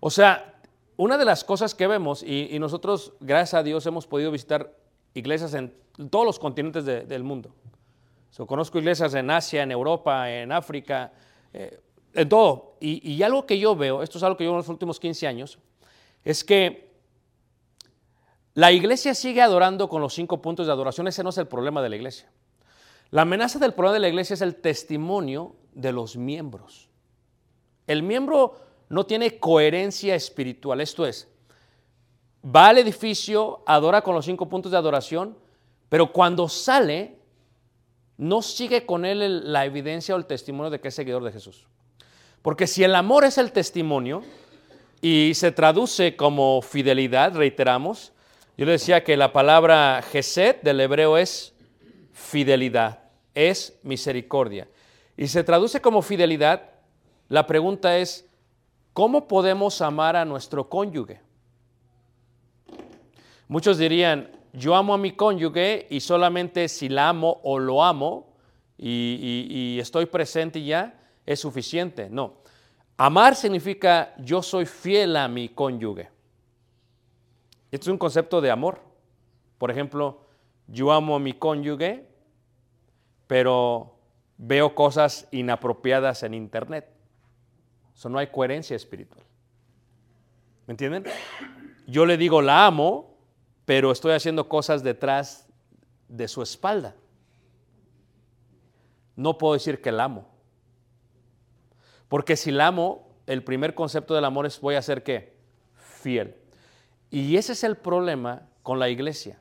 O 0.00 0.10
sea, 0.10 0.54
una 0.96 1.18
de 1.18 1.24
las 1.24 1.42
cosas 1.44 1.74
que 1.74 1.86
vemos, 1.86 2.22
y, 2.22 2.58
nosotros, 2.58 3.14
gracias 3.20 3.54
a 3.54 3.62
Dios, 3.62 3.86
hemos 3.86 4.06
podido 4.06 4.30
visitar 4.30 4.76
iglesias 5.14 5.54
en 5.54 5.72
todos 6.10 6.24
los 6.24 6.38
continentes 6.38 6.84
de, 6.84 7.04
del 7.04 7.24
mundo. 7.24 7.50
Conozco 8.46 8.78
iglesias 8.78 9.14
en 9.14 9.30
Asia, 9.30 9.62
en 9.62 9.70
Europa, 9.70 10.30
en 10.30 10.52
África, 10.52 11.10
eh, 11.56 11.80
en 12.14 12.28
todo. 12.28 12.76
Y, 12.80 13.12
y, 13.12 13.22
algo 13.22 13.46
que 13.46 13.58
yo 13.58 13.74
veo, 13.74 14.02
esto 14.02 14.18
es 14.18 14.24
algo 14.24 14.36
que 14.36 14.44
yo 14.44 14.50
en 14.50 14.56
los 14.58 14.68
últimos 14.68 15.00
15 15.00 15.26
años, 15.26 15.58
es 16.22 16.44
que 16.44 16.86
la 18.52 18.72
iglesia 18.72 19.14
sigue 19.14 19.40
adorando 19.40 19.88
con 19.88 20.02
los 20.02 20.14
cinco 20.14 20.42
puntos 20.42 20.66
de 20.66 20.72
adoración. 20.72 21.08
Ese 21.08 21.22
no 21.22 21.30
es 21.30 21.38
el 21.38 21.46
problema 21.46 21.82
de 21.82 21.88
la 21.88 21.96
iglesia. 21.96 22.30
La 23.10 23.22
amenaza 23.22 23.58
del 23.58 23.72
problema 23.72 23.94
de 23.94 24.00
la 24.00 24.08
iglesia 24.08 24.34
es 24.34 24.42
el 24.42 24.56
testimonio 24.56 25.56
de 25.72 25.92
los 25.92 26.16
miembros. 26.16 26.88
El 27.86 28.02
miembro 28.02 28.56
no 28.88 29.06
tiene 29.06 29.38
coherencia 29.38 30.14
espiritual. 30.14 30.80
Esto 30.80 31.06
es, 31.06 31.28
va 32.44 32.68
al 32.68 32.78
edificio, 32.78 33.62
adora 33.66 34.02
con 34.02 34.14
los 34.14 34.24
cinco 34.24 34.48
puntos 34.48 34.72
de 34.72 34.78
adoración, 34.78 35.36
pero 35.88 36.12
cuando 36.12 36.48
sale, 36.48 37.18
no 38.18 38.42
sigue 38.42 38.86
con 38.86 39.04
él 39.04 39.52
la 39.52 39.64
evidencia 39.64 40.14
o 40.14 40.18
el 40.18 40.26
testimonio 40.26 40.70
de 40.70 40.80
que 40.80 40.88
es 40.88 40.94
seguidor 40.94 41.24
de 41.24 41.32
Jesús. 41.32 41.66
Porque 42.42 42.66
si 42.66 42.84
el 42.84 42.94
amor 42.94 43.24
es 43.24 43.38
el 43.38 43.52
testimonio 43.52 44.22
y 45.00 45.32
se 45.34 45.52
traduce 45.52 46.16
como 46.16 46.62
fidelidad, 46.62 47.34
reiteramos, 47.34 48.12
yo 48.56 48.66
le 48.66 48.72
decía 48.72 49.04
que 49.04 49.16
la 49.16 49.32
palabra 49.32 50.02
gesed 50.10 50.56
del 50.62 50.80
hebreo 50.80 51.18
es 51.18 51.54
fidelidad, 52.12 53.00
es 53.34 53.78
misericordia. 53.82 54.68
Y 55.16 55.28
se 55.28 55.44
traduce 55.44 55.80
como 55.80 56.02
fidelidad, 56.02 56.70
la 57.28 57.46
pregunta 57.46 57.98
es, 57.98 58.26
¿Cómo 58.96 59.28
podemos 59.28 59.82
amar 59.82 60.16
a 60.16 60.24
nuestro 60.24 60.70
cónyuge? 60.70 61.20
Muchos 63.46 63.76
dirían, 63.76 64.30
yo 64.56 64.74
amo 64.74 64.94
a 64.94 64.98
mi 64.98 65.12
cónyuge 65.12 65.86
y 65.90 66.00
solamente 66.00 66.68
si 66.68 66.88
la 66.88 67.10
amo 67.10 67.40
o 67.42 67.58
lo 67.58 67.84
amo, 67.84 68.34
y, 68.78 69.78
estoy 69.80 70.06
presente 70.06 70.62
ya, 70.62 70.98
es 71.24 71.40
suficiente. 71.40 72.08
No. 72.10 72.34
Amar 72.96 73.36
significa 73.36 74.14
yo 74.18 74.42
soy 74.42 74.66
fiel 74.66 75.16
a 75.16 75.28
mi 75.28 75.50
cónyuge. 75.50 76.08
Este 77.70 77.84
es 77.84 77.88
un 77.88 77.98
concepto 77.98 78.40
de 78.40 78.50
amor. 78.50 78.80
Por 79.58 79.70
ejemplo, 79.70 80.26
yo 80.66 80.92
amo 80.92 81.16
a 81.16 81.18
mi 81.18 81.34
cónyuge, 81.34 82.06
pero 83.26 83.96
veo 84.38 84.74
cosas 84.74 85.28
inapropiadas 85.32 86.22
en 86.22 86.34
internet. 86.34 86.88
Eso 87.94 88.08
no 88.08 88.18
hay 88.18 88.28
coherencia 88.28 88.76
espiritual. 88.76 89.24
¿Me 90.66 90.72
entienden? 90.72 91.04
Yo 91.86 92.06
le 92.06 92.16
digo 92.16 92.42
la 92.42 92.66
amo, 92.66 93.15
pero 93.66 93.90
estoy 93.90 94.12
haciendo 94.12 94.48
cosas 94.48 94.82
detrás 94.82 95.46
de 96.08 96.28
su 96.28 96.40
espalda. 96.40 96.94
No 99.16 99.36
puedo 99.36 99.54
decir 99.54 99.82
que 99.82 99.92
la 99.92 100.04
amo. 100.04 100.28
Porque 102.08 102.36
si 102.36 102.52
la 102.52 102.68
amo, 102.68 103.08
el 103.26 103.42
primer 103.42 103.74
concepto 103.74 104.14
del 104.14 104.24
amor 104.24 104.46
es 104.46 104.60
voy 104.60 104.76
a 104.76 104.82
ser 104.82 105.02
qué? 105.02 105.36
Fiel. 105.74 106.36
Y 107.10 107.36
ese 107.36 107.52
es 107.52 107.64
el 107.64 107.76
problema 107.76 108.48
con 108.62 108.78
la 108.78 108.88
iglesia. 108.88 109.38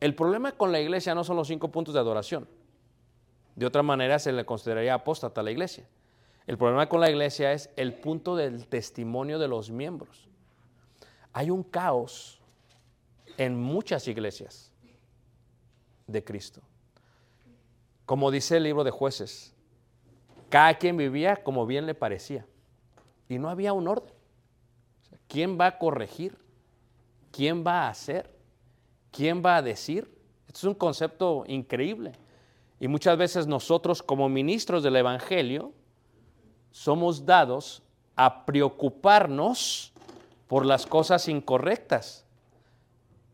El 0.00 0.14
problema 0.14 0.52
con 0.52 0.72
la 0.72 0.80
iglesia 0.80 1.14
no 1.14 1.22
son 1.22 1.36
los 1.36 1.48
cinco 1.48 1.70
puntos 1.70 1.92
de 1.92 2.00
adoración. 2.00 2.48
De 3.56 3.66
otra 3.66 3.82
manera 3.82 4.18
se 4.18 4.32
le 4.32 4.46
consideraría 4.46 4.94
apóstata 4.94 5.42
a 5.42 5.44
la 5.44 5.50
iglesia. 5.50 5.86
El 6.46 6.56
problema 6.56 6.88
con 6.88 7.00
la 7.00 7.10
iglesia 7.10 7.52
es 7.52 7.70
el 7.76 7.92
punto 7.92 8.36
del 8.36 8.68
testimonio 8.68 9.38
de 9.38 9.48
los 9.48 9.70
miembros. 9.70 10.28
Hay 11.32 11.50
un 11.50 11.62
caos 11.62 12.35
en 13.36 13.60
muchas 13.60 14.08
iglesias 14.08 14.72
de 16.06 16.24
Cristo. 16.24 16.62
Como 18.04 18.30
dice 18.30 18.58
el 18.58 18.62
libro 18.62 18.84
de 18.84 18.90
jueces, 18.90 19.54
cada 20.48 20.74
quien 20.74 20.96
vivía 20.96 21.42
como 21.42 21.66
bien 21.66 21.86
le 21.86 21.94
parecía. 21.94 22.46
Y 23.28 23.38
no 23.38 23.48
había 23.48 23.72
un 23.72 23.88
orden. 23.88 24.14
¿Quién 25.28 25.58
va 25.58 25.66
a 25.66 25.78
corregir? 25.78 26.38
¿Quién 27.32 27.66
va 27.66 27.86
a 27.86 27.88
hacer? 27.88 28.30
¿Quién 29.10 29.42
va 29.44 29.56
a 29.56 29.62
decir? 29.62 30.08
Esto 30.46 30.58
es 30.58 30.64
un 30.64 30.74
concepto 30.74 31.44
increíble. 31.48 32.12
Y 32.78 32.88
muchas 32.88 33.16
veces 33.18 33.46
nosotros 33.46 34.02
como 34.02 34.28
ministros 34.28 34.82
del 34.82 34.96
Evangelio 34.96 35.72
somos 36.70 37.24
dados 37.24 37.82
a 38.14 38.44
preocuparnos 38.44 39.92
por 40.46 40.64
las 40.64 40.86
cosas 40.86 41.26
incorrectas. 41.28 42.25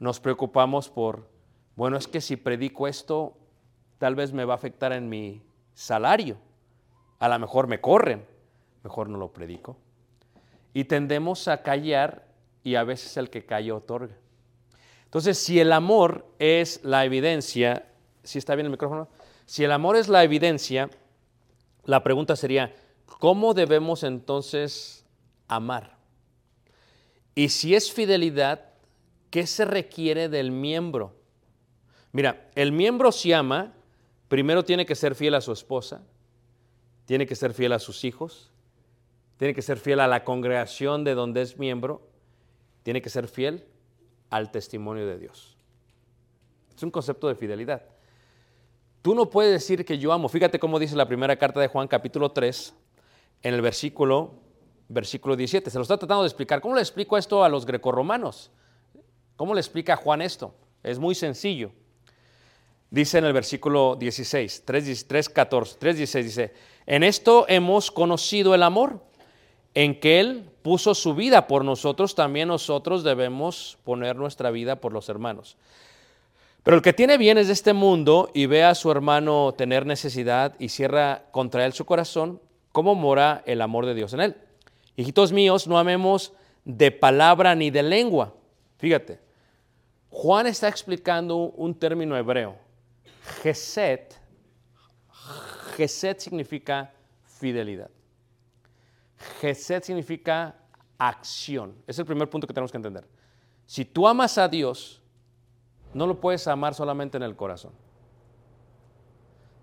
Nos 0.03 0.19
preocupamos 0.19 0.89
por, 0.89 1.29
bueno, 1.77 1.97
es 1.97 2.09
que 2.09 2.21
si 2.21 2.35
predico 2.35 2.89
esto, 2.89 3.37
tal 3.99 4.17
vez 4.17 4.33
me 4.33 4.45
va 4.45 4.55
a 4.55 4.57
afectar 4.57 4.93
en 4.93 5.09
mi 5.09 5.45
salario. 5.75 6.39
A 7.21 7.29
lo 7.29 7.39
mejor 7.39 7.69
me 7.69 7.81
corren, 7.81 8.27
mejor 8.83 9.09
no 9.09 9.17
lo 9.17 9.33
predico. 9.33 9.77
Y 10.75 10.87
tendemos 10.87 11.47
a 11.47 11.63
callar 11.63 12.27
y 12.65 12.75
a 12.75 12.83
veces 12.83 13.17
el 13.17 13.31
que 13.31 13.47
calla 13.47 13.77
otorga. 13.77 14.17
Entonces, 15.05 15.39
si 15.39 15.61
el 15.61 15.71
amor 15.73 16.27
es 16.41 16.81
la 16.83 17.05
evidencia, 17.05 17.87
si 18.25 18.41
está 18.41 18.57
bien 18.57 18.67
el 18.67 18.73
micrófono, 18.73 19.07
si 19.47 19.63
el 19.63 19.71
amor 19.71 19.95
es 19.95 20.09
la 20.09 20.25
evidencia, 20.25 20.91
la 21.85 22.03
pregunta 22.03 22.35
sería, 22.35 22.75
¿cómo 23.21 23.55
debemos 23.55 24.03
entonces 24.03 25.07
amar? 25.47 25.97
Y 27.37 27.51
si 27.51 27.77
es 27.77 27.93
fidelidad, 27.93 28.72
¿qué 29.33 29.47
se 29.47 29.64
requiere 29.64 30.29
del 30.29 30.53
miembro? 30.53 31.14
Mira, 32.12 32.51
el 32.55 32.71
miembro 32.71 33.11
si 33.11 33.33
ama, 33.33 33.73
primero 34.29 34.62
tiene 34.62 34.85
que 34.85 34.95
ser 34.95 35.14
fiel 35.14 35.35
a 35.35 35.40
su 35.40 35.53
esposa, 35.53 36.03
tiene 37.07 37.27
que 37.27 37.35
ser 37.35 37.55
fiel 37.55 37.73
a 37.73 37.79
sus 37.79 38.05
hijos, 38.05 38.53
tiene 39.38 39.55
que 39.55 39.62
ser 39.62 39.79
fiel 39.79 40.01
a 40.01 40.07
la 40.07 40.23
congregación 40.23 41.03
de 41.03 41.14
donde 41.14 41.40
es 41.40 41.59
miembro, 41.59 42.07
tiene 42.83 43.01
que 43.01 43.09
ser 43.09 43.27
fiel 43.27 43.64
al 44.29 44.51
testimonio 44.51 45.07
de 45.07 45.18
Dios. 45.18 45.57
Es 46.77 46.83
un 46.83 46.90
concepto 46.90 47.27
de 47.27 47.35
fidelidad. 47.35 47.83
Tú 49.01 49.14
no 49.14 49.31
puedes 49.31 49.51
decir 49.51 49.87
que 49.87 49.99
yo 49.99 50.12
amo. 50.12 50.29
Fíjate 50.29 50.59
cómo 50.59 50.79
dice 50.79 50.95
la 50.95 51.09
primera 51.09 51.37
carta 51.37 51.59
de 51.59 51.68
Juan 51.68 51.88
capítulo 51.88 52.33
3 52.33 52.75
en 53.42 53.55
el 53.55 53.62
versículo, 53.62 54.35
versículo 54.88 55.37
17. 55.37 55.71
Se 55.71 55.79
lo 55.79 55.83
está 55.83 55.97
tratando 55.97 56.23
de 56.23 56.29
explicar. 56.29 56.61
¿Cómo 56.61 56.75
le 56.75 56.83
explico 56.83 57.16
esto 57.16 57.42
a 57.42 57.49
los 57.49 57.64
grecorromanos? 57.64 58.51
¿Cómo 59.42 59.55
le 59.55 59.61
explica 59.61 59.96
Juan 59.96 60.22
esto? 60.22 60.55
Es 60.85 61.00
muy 61.00 61.16
sencillo. 61.16 61.72
Dice 62.90 63.18
en 63.18 63.24
el 63.24 63.33
versículo 63.33 63.96
16, 63.96 64.62
3, 64.64 65.09
3, 65.09 65.28
14, 65.31 65.76
3, 65.81 65.96
16, 65.96 66.24
dice, 66.24 66.52
en 66.87 67.02
esto 67.02 67.46
hemos 67.48 67.90
conocido 67.90 68.55
el 68.55 68.62
amor, 68.62 69.02
en 69.74 69.98
que 69.98 70.20
Él 70.20 70.48
puso 70.62 70.94
su 70.94 71.16
vida 71.16 71.48
por 71.48 71.64
nosotros, 71.64 72.14
también 72.14 72.46
nosotros 72.46 73.02
debemos 73.02 73.78
poner 73.83 74.14
nuestra 74.14 74.52
vida 74.52 74.76
por 74.76 74.92
los 74.92 75.09
hermanos. 75.09 75.57
Pero 76.62 76.76
el 76.76 76.83
que 76.85 76.92
tiene 76.92 77.18
bienes 77.18 77.48
de 77.48 77.55
este 77.55 77.72
mundo 77.72 78.31
y 78.35 78.46
ve 78.46 78.62
a 78.62 78.76
su 78.76 78.92
hermano 78.92 79.55
tener 79.59 79.87
necesidad 79.87 80.55
y 80.61 80.68
cierra 80.68 81.24
contra 81.33 81.66
él 81.66 81.72
su 81.72 81.85
corazón, 81.85 82.40
¿cómo 82.70 82.94
mora 82.94 83.42
el 83.46 83.61
amor 83.61 83.87
de 83.87 83.94
Dios 83.94 84.12
en 84.12 84.20
él? 84.20 84.37
Hijitos 84.94 85.33
míos, 85.33 85.66
no 85.66 85.81
amemos 85.81 86.33
de 86.64 86.92
palabra 86.92 87.57
ni 87.57 87.70
de 87.70 87.83
lengua. 87.83 88.35
Fíjate, 88.78 89.32
Juan 90.12 90.46
está 90.46 90.68
explicando 90.68 91.37
un 91.37 91.75
término 91.75 92.14
hebreo. 92.14 92.55
Geset, 93.42 94.20
Geset 95.75 96.18
significa 96.20 96.92
fidelidad. 97.25 97.90
Geset 99.40 99.85
significa 99.85 100.55
acción. 100.98 101.75
Es 101.87 101.98
el 101.98 102.05
primer 102.05 102.29
punto 102.29 102.46
que 102.46 102.53
tenemos 102.53 102.70
que 102.70 102.77
entender. 102.77 103.09
Si 103.64 103.87
tú 103.87 104.07
amas 104.07 104.37
a 104.37 104.48
Dios, 104.48 105.01
no 105.94 106.07
lo 106.07 106.20
puedes 106.20 106.46
amar 106.46 106.75
solamente 106.75 107.16
en 107.16 107.22
el 107.22 107.35
corazón. 107.35 107.72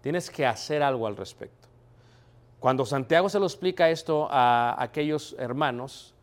Tienes 0.01 0.31
que 0.31 0.47
hacer 0.47 0.81
algo 0.81 1.05
al 1.05 1.15
respecto. 1.15 1.67
Cuando 2.59 2.87
Santiago 2.87 3.29
se 3.29 3.39
lo 3.39 3.45
explica 3.45 3.91
esto 3.91 4.27
a 4.31 4.81
aquellos 4.81 5.35
hermanos 5.37 6.15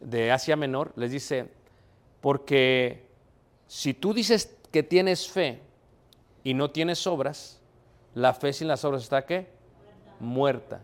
de 0.00 0.32
Asia 0.32 0.56
Menor, 0.56 0.92
les 0.96 1.12
dice, 1.12 1.48
porque 2.20 3.07
si 3.68 3.92
tú 3.92 4.14
dices 4.14 4.56
que 4.72 4.82
tienes 4.82 5.28
fe 5.28 5.60
y 6.42 6.54
no 6.54 6.70
tienes 6.70 7.06
obras, 7.06 7.60
la 8.14 8.32
fe 8.32 8.52
sin 8.52 8.66
las 8.66 8.84
obras 8.84 9.02
está 9.02 9.24
qué? 9.24 9.46
Muerta. 10.18 10.80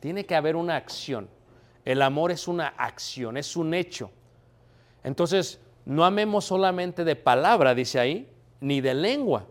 Tiene 0.00 0.26
que 0.26 0.34
haber 0.34 0.56
una 0.56 0.76
acción. 0.76 1.28
El 1.84 2.02
amor 2.02 2.32
es 2.32 2.48
una 2.48 2.66
acción, 2.66 3.36
es 3.36 3.56
un 3.56 3.72
hecho. 3.72 4.10
Entonces, 5.04 5.60
no 5.84 6.04
amemos 6.04 6.44
solamente 6.44 7.04
de 7.04 7.14
palabra, 7.14 7.74
dice 7.74 8.00
ahí, 8.00 8.28
ni 8.60 8.80
de 8.80 8.92
lengua, 8.92 9.46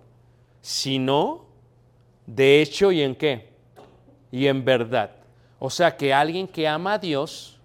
sino 0.60 1.46
de 2.28 2.62
hecho 2.62 2.92
y 2.92 3.02
en 3.02 3.16
qué? 3.16 3.54
Y 4.32 4.48
en 4.48 4.66
verdad. 4.66 5.12
O 5.60 5.70
sea 5.70 5.96
que 5.96 6.14
alguien 6.14 6.46
que 6.46 6.68
ama 6.68 6.94
a 6.94 7.00
Dios, 7.00 7.58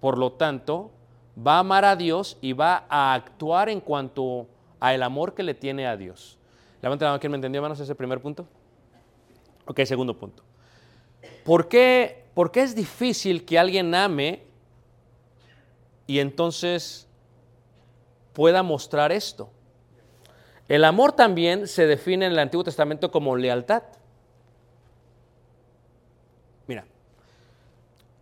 por 0.00 0.16
lo 0.16 0.32
tanto, 0.32 0.90
va 1.36 1.56
a 1.56 1.58
amar 1.58 1.84
a 1.84 1.96
Dios 1.96 2.38
y 2.40 2.54
va 2.54 2.86
a 2.88 3.12
actuar 3.12 3.68
en 3.68 3.80
cuanto 3.80 4.46
a 4.84 4.92
el 4.92 5.02
amor 5.02 5.32
que 5.32 5.42
le 5.42 5.54
tiene 5.54 5.86
a 5.86 5.96
Dios. 5.96 6.36
Levanten 6.82 7.06
la 7.06 7.12
mano, 7.12 7.20
¿quién 7.20 7.30
me 7.30 7.36
entendió, 7.36 7.58
hermanos, 7.58 7.80
ese 7.80 7.94
primer 7.94 8.20
punto? 8.20 8.46
Ok, 9.64 9.80
segundo 9.84 10.14
punto. 10.18 10.42
¿Por 11.42 11.68
qué, 11.68 12.26
¿Por 12.34 12.52
qué 12.52 12.60
es 12.60 12.74
difícil 12.74 13.46
que 13.46 13.58
alguien 13.58 13.94
ame 13.94 14.42
y 16.06 16.18
entonces 16.18 17.08
pueda 18.34 18.62
mostrar 18.62 19.10
esto? 19.10 19.48
El 20.68 20.84
amor 20.84 21.12
también 21.12 21.66
se 21.66 21.86
define 21.86 22.26
en 22.26 22.32
el 22.32 22.38
Antiguo 22.38 22.62
Testamento 22.62 23.10
como 23.10 23.36
lealtad. 23.36 23.84
Mira, 26.66 26.84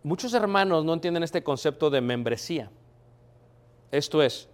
muchos 0.01 0.33
hermanos 0.33 0.85
no 0.85 0.93
entienden 0.93 1.23
este 1.23 1.43
concepto 1.43 1.89
de 1.89 1.99
membresía. 1.99 2.71
Esto 3.91 4.23
es, 4.23 4.47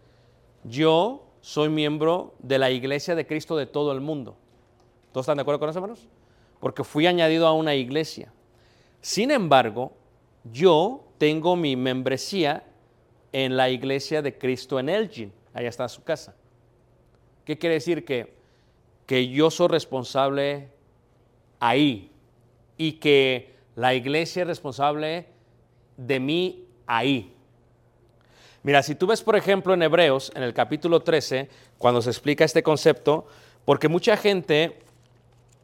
yo 0.63 1.28
soy 1.41 1.69
miembro 1.69 2.33
de 2.39 2.59
la 2.59 2.71
iglesia 2.71 3.15
de 3.15 3.25
Cristo 3.25 3.55
de 3.55 3.65
todo 3.65 3.91
el 3.91 4.01
mundo. 4.01 4.35
¿Todos 5.11 5.25
están 5.25 5.37
de 5.37 5.41
acuerdo 5.41 5.59
con 5.59 5.69
eso, 5.69 5.79
hermanos? 5.79 6.07
Porque 6.59 6.83
fui 6.83 7.07
añadido 7.07 7.47
a 7.47 7.53
una 7.53 7.75
iglesia. 7.75 8.31
Sin 9.01 9.31
embargo, 9.31 9.93
yo 10.51 11.05
tengo 11.17 11.55
mi 11.55 11.75
membresía 11.75 12.63
en 13.31 13.55
la 13.57 13.69
iglesia 13.69 14.21
de 14.21 14.37
Cristo 14.37 14.79
en 14.79 14.89
Elgin. 14.89 15.31
Allá 15.53 15.69
está 15.69 15.87
su 15.87 16.03
casa. 16.03 16.35
¿Qué 17.45 17.57
quiere 17.57 17.75
decir? 17.75 18.05
Que, 18.05 18.33
que 19.05 19.29
yo 19.29 19.49
soy 19.49 19.69
responsable 19.69 20.69
ahí 21.59 22.11
y 22.77 22.93
que 22.93 23.55
la 23.75 23.93
iglesia 23.93 24.41
es 24.41 24.47
responsable 24.47 25.27
de 25.97 26.19
mí 26.19 26.65
ahí. 26.85 27.33
Mira, 28.63 28.83
si 28.83 28.95
tú 28.95 29.07
ves, 29.07 29.21
por 29.21 29.35
ejemplo, 29.35 29.73
en 29.73 29.83
Hebreos, 29.83 30.31
en 30.35 30.43
el 30.43 30.53
capítulo 30.53 31.01
13, 31.01 31.49
cuando 31.77 32.01
se 32.01 32.09
explica 32.09 32.43
este 32.43 32.61
concepto, 32.63 33.27
porque 33.65 33.87
mucha 33.87 34.17
gente 34.17 34.79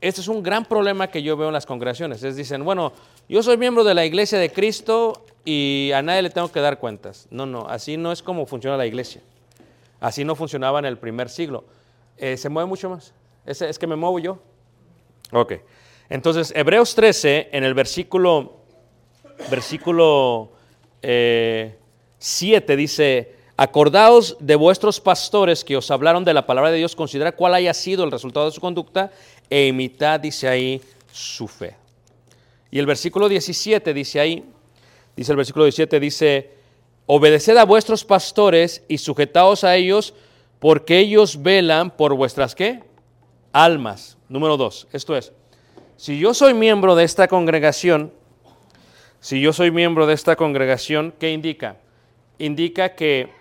este 0.01 0.21
es 0.21 0.27
un 0.27 0.43
gran 0.43 0.65
problema 0.65 1.07
que 1.07 1.23
yo 1.23 1.35
veo 1.35 1.47
en 1.47 1.53
las 1.53 1.65
congregaciones. 1.65 2.21
Es 2.21 2.35
dicen, 2.35 2.63
bueno, 2.63 2.93
yo 3.27 3.41
soy 3.41 3.57
miembro 3.57 3.83
de 3.83 3.93
la 3.93 4.05
iglesia 4.05 4.37
de 4.37 4.51
Cristo 4.51 5.25
y 5.43 5.91
a 5.95 6.01
nadie 6.01 6.21
le 6.21 6.29
tengo 6.29 6.51
que 6.51 6.59
dar 6.59 6.79
cuentas. 6.79 7.27
No, 7.31 7.45
no, 7.45 7.67
así 7.67 7.97
no 7.97 8.11
es 8.11 8.21
como 8.21 8.45
funciona 8.45 8.77
la 8.77 8.85
iglesia. 8.85 9.21
Así 9.99 10.23
no 10.23 10.35
funcionaba 10.35 10.79
en 10.79 10.85
el 10.85 10.97
primer 10.97 11.29
siglo. 11.29 11.63
Eh, 12.17 12.37
se 12.37 12.49
mueve 12.49 12.67
mucho 12.67 12.89
más. 12.89 13.13
Es, 13.45 13.61
es 13.61 13.79
que 13.79 13.87
me 13.87 13.95
muevo 13.95 14.19
yo. 14.19 14.39
Ok. 15.31 15.53
Entonces, 16.09 16.53
Hebreos 16.55 16.93
13, 16.93 17.49
en 17.51 17.63
el 17.63 17.73
versículo, 17.73 18.57
versículo 19.49 20.51
eh, 21.01 21.77
7 22.25 22.75
dice, 22.75 23.35
acordaos 23.55 24.35
de 24.39 24.55
vuestros 24.55 24.99
pastores 24.99 25.63
que 25.63 25.77
os 25.77 25.91
hablaron 25.91 26.25
de 26.25 26.33
la 26.33 26.47
palabra 26.47 26.71
de 26.71 26.77
Dios, 26.79 26.95
considera 26.95 27.35
cuál 27.35 27.53
haya 27.53 27.71
sido 27.71 28.03
el 28.03 28.09
resultado 28.09 28.47
de 28.47 28.51
su 28.51 28.59
conducta 28.59 29.11
e 29.47 29.67
imitad, 29.67 30.19
dice 30.19 30.47
ahí, 30.47 30.81
su 31.11 31.47
fe. 31.47 31.75
Y 32.71 32.79
el 32.79 32.87
versículo 32.87 33.29
17 33.29 33.93
dice 33.93 34.19
ahí, 34.19 34.43
dice 35.15 35.33
el 35.33 35.37
versículo 35.37 35.65
17, 35.65 35.99
dice, 35.99 36.49
obedeced 37.05 37.57
a 37.57 37.63
vuestros 37.63 38.03
pastores 38.03 38.81
y 38.87 38.97
sujetaos 38.97 39.63
a 39.63 39.75
ellos, 39.75 40.15
porque 40.57 40.97
ellos 40.97 41.43
velan 41.43 41.91
por 41.91 42.15
vuestras 42.15 42.55
qué? 42.55 42.81
Almas. 43.53 44.17
Número 44.29 44.57
dos, 44.57 44.87
esto 44.91 45.15
es, 45.15 45.31
si 45.95 46.17
yo 46.17 46.33
soy 46.33 46.55
miembro 46.55 46.95
de 46.95 47.03
esta 47.03 47.27
congregación, 47.27 48.11
si 49.19 49.39
yo 49.39 49.53
soy 49.53 49.69
miembro 49.69 50.07
de 50.07 50.15
esta 50.15 50.35
congregación, 50.35 51.13
¿qué 51.19 51.31
indica? 51.31 51.77
Indica 52.37 52.95
que 52.95 53.31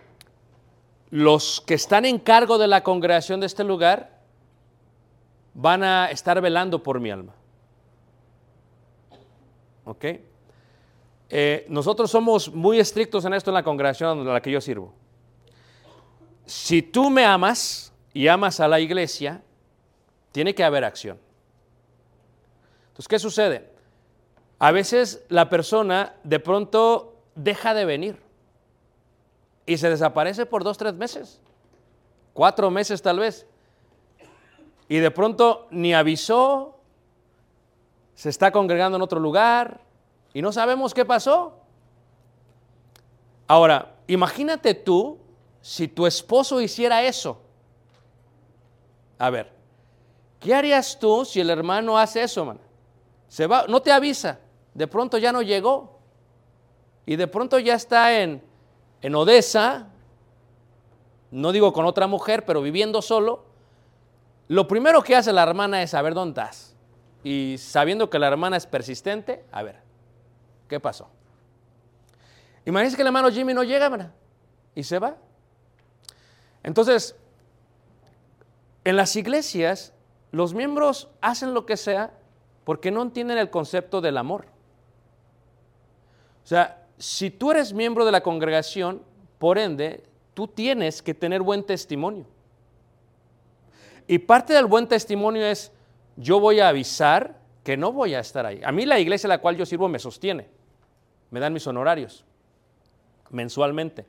los 1.10 1.60
que 1.60 1.74
están 1.74 2.04
en 2.04 2.18
cargo 2.18 2.58
de 2.58 2.66
la 2.66 2.82
congregación 2.82 3.38
de 3.38 3.46
este 3.46 3.62
lugar 3.62 4.20
van 5.54 5.84
a 5.84 6.10
estar 6.10 6.40
velando 6.40 6.82
por 6.82 6.98
mi 6.98 7.10
alma. 7.10 7.32
¿Ok? 9.84 10.04
Eh, 11.30 11.66
nosotros 11.68 12.10
somos 12.10 12.52
muy 12.52 12.80
estrictos 12.80 13.24
en 13.24 13.34
esto 13.34 13.50
en 13.50 13.54
la 13.54 13.62
congregación 13.62 14.26
a 14.26 14.32
la 14.32 14.40
que 14.40 14.50
yo 14.50 14.60
sirvo. 14.60 14.92
Si 16.46 16.82
tú 16.82 17.10
me 17.10 17.24
amas 17.24 17.92
y 18.12 18.28
amas 18.28 18.58
a 18.60 18.68
la 18.68 18.80
iglesia, 18.80 19.42
tiene 20.32 20.54
que 20.54 20.64
haber 20.64 20.84
acción. 20.84 21.18
Entonces, 22.88 23.08
¿qué 23.08 23.18
sucede? 23.18 23.70
A 24.58 24.72
veces 24.72 25.24
la 25.28 25.48
persona 25.48 26.14
de 26.24 26.40
pronto 26.40 27.22
deja 27.36 27.72
de 27.74 27.84
venir 27.84 28.23
y 29.66 29.76
se 29.78 29.88
desaparece 29.88 30.46
por 30.46 30.64
dos, 30.64 30.76
tres 30.76 30.94
meses, 30.94 31.40
cuatro 32.32 32.70
meses 32.70 33.00
tal 33.02 33.18
vez. 33.18 33.46
Y 34.88 34.98
de 34.98 35.10
pronto 35.10 35.66
ni 35.70 35.94
avisó, 35.94 36.78
se 38.14 38.28
está 38.28 38.52
congregando 38.52 38.96
en 38.96 39.02
otro 39.02 39.18
lugar 39.18 39.80
y 40.32 40.42
no 40.42 40.52
sabemos 40.52 40.92
qué 40.92 41.04
pasó. 41.04 41.58
Ahora, 43.46 43.94
imagínate 44.06 44.74
tú 44.74 45.18
si 45.60 45.88
tu 45.88 46.06
esposo 46.06 46.60
hiciera 46.60 47.02
eso. 47.02 47.40
A 49.18 49.30
ver, 49.30 49.50
¿qué 50.40 50.54
harías 50.54 50.98
tú 50.98 51.24
si 51.24 51.40
el 51.40 51.50
hermano 51.50 51.98
hace 51.98 52.22
eso, 52.22 52.44
man? 52.44 52.58
Se 53.28 53.46
va, 53.46 53.66
no 53.68 53.80
te 53.80 53.90
avisa, 53.90 54.38
de 54.74 54.86
pronto 54.86 55.18
ya 55.18 55.32
no 55.32 55.42
llegó 55.42 55.98
y 57.06 57.16
de 57.16 57.26
pronto 57.26 57.58
ya 57.58 57.74
está 57.74 58.20
en, 58.20 58.42
en 59.04 59.14
Odessa, 59.14 59.88
no 61.30 61.52
digo 61.52 61.74
con 61.74 61.84
otra 61.84 62.06
mujer, 62.06 62.46
pero 62.46 62.62
viviendo 62.62 63.02
solo. 63.02 63.44
Lo 64.48 64.66
primero 64.66 65.02
que 65.02 65.14
hace 65.14 65.30
la 65.30 65.42
hermana 65.42 65.82
es 65.82 65.90
saber 65.90 66.14
dónde 66.14 66.40
estás. 66.40 66.74
Y 67.22 67.56
sabiendo 67.58 68.08
que 68.08 68.18
la 68.18 68.28
hermana 68.28 68.56
es 68.56 68.66
persistente, 68.66 69.44
a 69.52 69.62
ver, 69.62 69.80
¿qué 70.68 70.80
pasó? 70.80 71.10
Imagínense 72.64 72.96
que 72.96 73.02
el 73.02 73.08
hermano 73.08 73.30
Jimmy 73.30 73.52
no 73.52 73.62
llega, 73.62 73.90
¿verdad? 73.90 74.10
Y 74.74 74.84
se 74.84 74.98
va. 74.98 75.18
Entonces, 76.62 77.14
en 78.84 78.96
las 78.96 79.14
iglesias, 79.16 79.92
los 80.32 80.54
miembros 80.54 81.10
hacen 81.20 81.52
lo 81.52 81.66
que 81.66 81.76
sea 81.76 82.14
porque 82.64 82.90
no 82.90 83.02
entienden 83.02 83.36
el 83.36 83.50
concepto 83.50 84.00
del 84.00 84.16
amor. 84.16 84.46
O 86.42 86.46
sea, 86.46 86.83
si 86.98 87.30
tú 87.30 87.50
eres 87.50 87.72
miembro 87.72 88.04
de 88.04 88.12
la 88.12 88.22
congregación, 88.22 89.02
por 89.38 89.58
ende, 89.58 90.04
tú 90.32 90.48
tienes 90.48 91.02
que 91.02 91.14
tener 91.14 91.42
buen 91.42 91.64
testimonio. 91.64 92.26
Y 94.06 94.18
parte 94.18 94.52
del 94.52 94.66
buen 94.66 94.86
testimonio 94.86 95.44
es, 95.44 95.72
yo 96.16 96.40
voy 96.40 96.60
a 96.60 96.68
avisar 96.68 97.40
que 97.62 97.76
no 97.76 97.92
voy 97.92 98.14
a 98.14 98.20
estar 98.20 98.44
ahí. 98.44 98.60
A 98.62 98.70
mí 98.70 98.84
la 98.84 99.00
iglesia 99.00 99.26
a 99.26 99.28
la 99.28 99.38
cual 99.38 99.56
yo 99.56 99.64
sirvo 99.64 99.88
me 99.88 99.98
sostiene, 99.98 100.46
me 101.30 101.40
dan 101.40 101.52
mis 101.52 101.66
honorarios 101.66 102.24
mensualmente. 103.30 104.06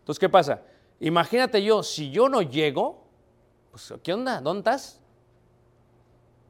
Entonces, 0.00 0.18
¿qué 0.18 0.28
pasa? 0.28 0.62
Imagínate 1.00 1.62
yo, 1.62 1.82
si 1.82 2.10
yo 2.10 2.28
no 2.28 2.42
llego, 2.42 3.04
pues, 3.70 3.94
¿qué 4.02 4.12
onda? 4.12 4.40
¿Dónde 4.40 4.60
estás? 4.60 5.00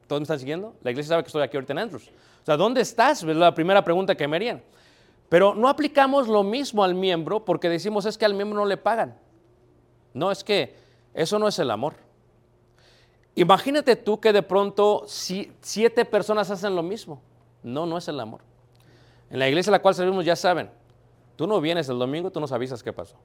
¿Todos 0.07 0.21
me 0.21 0.23
están 0.23 0.39
siguiendo? 0.39 0.75
La 0.81 0.89
iglesia 0.89 1.09
sabe 1.09 1.23
que 1.23 1.27
estoy 1.27 1.43
aquí 1.43 1.55
ahorita 1.55 1.73
en 1.73 1.79
Andrews. 1.79 2.07
O 2.41 2.45
sea, 2.45 2.57
¿dónde 2.57 2.81
estás? 2.81 3.21
Es 3.21 3.35
la 3.35 3.53
primera 3.53 3.83
pregunta 3.83 4.15
que 4.15 4.27
me 4.27 4.37
harían. 4.37 4.63
Pero 5.29 5.53
no 5.53 5.69
aplicamos 5.69 6.27
lo 6.27 6.43
mismo 6.43 6.83
al 6.83 6.95
miembro 6.95 7.45
porque 7.45 7.69
decimos 7.69 8.05
es 8.05 8.17
que 8.17 8.25
al 8.25 8.33
miembro 8.33 8.59
no 8.59 8.65
le 8.65 8.77
pagan. 8.77 9.15
No, 10.13 10.31
es 10.31 10.43
que 10.43 10.75
eso 11.13 11.37
no 11.37 11.47
es 11.47 11.59
el 11.59 11.69
amor. 11.69 11.93
Imagínate 13.35 13.95
tú 13.95 14.19
que 14.19 14.33
de 14.33 14.41
pronto 14.41 15.03
si, 15.07 15.51
siete 15.61 16.03
personas 16.03 16.49
hacen 16.49 16.75
lo 16.75 16.83
mismo. 16.83 17.21
No, 17.61 17.85
no 17.85 17.97
es 17.97 18.07
el 18.07 18.19
amor. 18.19 18.41
En 19.29 19.37
la 19.37 19.47
iglesia 19.47 19.69
a 19.69 19.73
la 19.73 19.81
cual 19.81 19.93
servimos 19.93 20.25
ya 20.25 20.35
saben, 20.35 20.71
tú 21.35 21.45
no 21.45 21.61
vienes 21.61 21.87
el 21.89 21.99
domingo, 21.99 22.31
tú 22.31 22.39
nos 22.39 22.51
avisas 22.51 22.81
qué 22.81 22.91
pasó. 22.91 23.15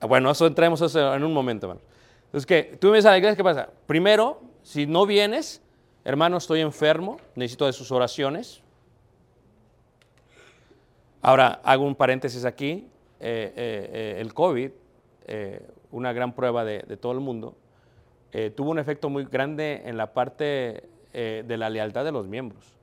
Ah, 0.00 0.06
Bueno, 0.06 0.30
eso 0.30 0.46
entremos 0.46 0.80
eso 0.80 1.14
en 1.14 1.24
un 1.24 1.34
momento, 1.34 1.66
hermano. 1.66 1.80
Entonces, 2.26 2.46
que 2.46 2.76
tú 2.80 2.88
vienes 2.88 3.04
a 3.06 3.10
la 3.10 3.18
iglesia, 3.18 3.36
¿qué 3.36 3.42
pasa? 3.42 3.68
Primero, 3.86 4.40
si 4.62 4.86
no 4.86 5.06
vienes, 5.06 5.60
hermano, 6.04 6.36
estoy 6.36 6.60
enfermo, 6.60 7.16
necesito 7.34 7.66
de 7.66 7.72
sus 7.72 7.90
oraciones. 7.90 8.62
Ahora, 11.20 11.60
hago 11.64 11.84
un 11.84 11.94
paréntesis 11.94 12.44
aquí. 12.44 12.88
eh, 13.20 13.52
eh, 13.56 13.90
eh, 13.92 14.20
el 14.20 14.32
COVID, 14.32 14.70
una 15.90 16.12
gran 16.12 16.34
prueba 16.34 16.64
de, 16.64 16.80
de 16.80 16.96
todo 16.96 17.12
el 17.12 17.20
mundo, 17.20 17.56
tuvo 18.54 18.70
un 18.70 18.78
efecto 18.78 19.10
muy 19.10 19.24
grande 19.24 19.82
en 19.84 19.96
la 19.96 20.12
parte 20.12 20.88
de 21.12 21.56
la 21.56 21.68
lealtad 21.70 22.04
de 22.04 22.12
los 22.12 22.26
miembros. 22.26 22.76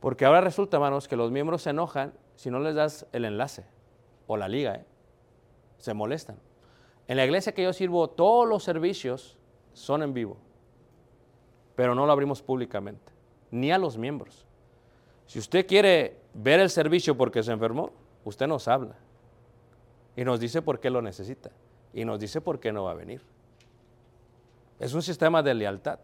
Porque 0.00 0.24
ahora 0.24 0.40
resulta, 0.40 0.76
hermanos, 0.76 1.08
que 1.08 1.16
los 1.16 1.30
miembros 1.30 1.62
se 1.62 1.70
enojan 1.70 2.12
si 2.34 2.50
no 2.50 2.58
les 2.58 2.74
das 2.74 3.06
el 3.12 3.24
enlace 3.24 3.64
o 4.26 4.36
la 4.36 4.48
liga. 4.48 4.82
Se 5.78 5.94
molestan. 5.94 6.36
En 7.08 7.16
la 7.16 7.24
iglesia 7.24 7.52
que 7.52 7.62
yo 7.62 7.72
sirvo, 7.72 8.10
todos 8.10 8.48
los 8.48 8.62
servicios 8.62 9.38
son 9.72 10.02
en 10.02 10.12
vivo, 10.12 10.36
pero 11.74 11.94
no 11.94 12.06
lo 12.06 12.12
abrimos 12.12 12.42
públicamente, 12.42 13.12
ni 13.50 13.72
a 13.72 13.78
los 13.78 13.96
miembros. 13.96 14.46
Si 15.26 15.38
usted 15.38 15.66
quiere 15.66 16.20
ver 16.34 16.60
el 16.60 16.70
servicio 16.70 17.16
porque 17.16 17.42
se 17.42 17.52
enfermó, 17.52 17.90
usted 18.24 18.46
nos 18.46 18.68
habla 18.68 18.96
y 20.16 20.24
nos 20.24 20.40
dice 20.40 20.62
por 20.62 20.80
qué 20.80 20.90
lo 20.90 21.02
necesita 21.02 21.50
y 21.94 22.04
nos 22.04 22.18
dice 22.18 22.40
por 22.40 22.60
qué 22.60 22.72
no 22.72 22.84
va 22.84 22.92
a 22.92 22.94
venir. 22.94 23.22
Es 24.78 24.94
un 24.94 25.02
sistema 25.02 25.42
de 25.42 25.54
lealtad. 25.54 25.98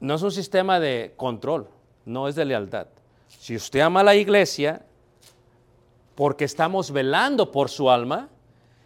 No 0.00 0.14
es 0.14 0.22
un 0.22 0.32
sistema 0.32 0.80
de 0.80 1.14
control, 1.16 1.68
no 2.04 2.28
es 2.28 2.34
de 2.34 2.44
lealtad. 2.44 2.88
Si 3.28 3.56
usted 3.56 3.80
ama 3.80 4.00
a 4.00 4.04
la 4.04 4.14
iglesia 4.14 4.84
porque 6.14 6.44
estamos 6.44 6.90
velando 6.90 7.50
por 7.50 7.70
su 7.70 7.90
alma, 7.90 8.28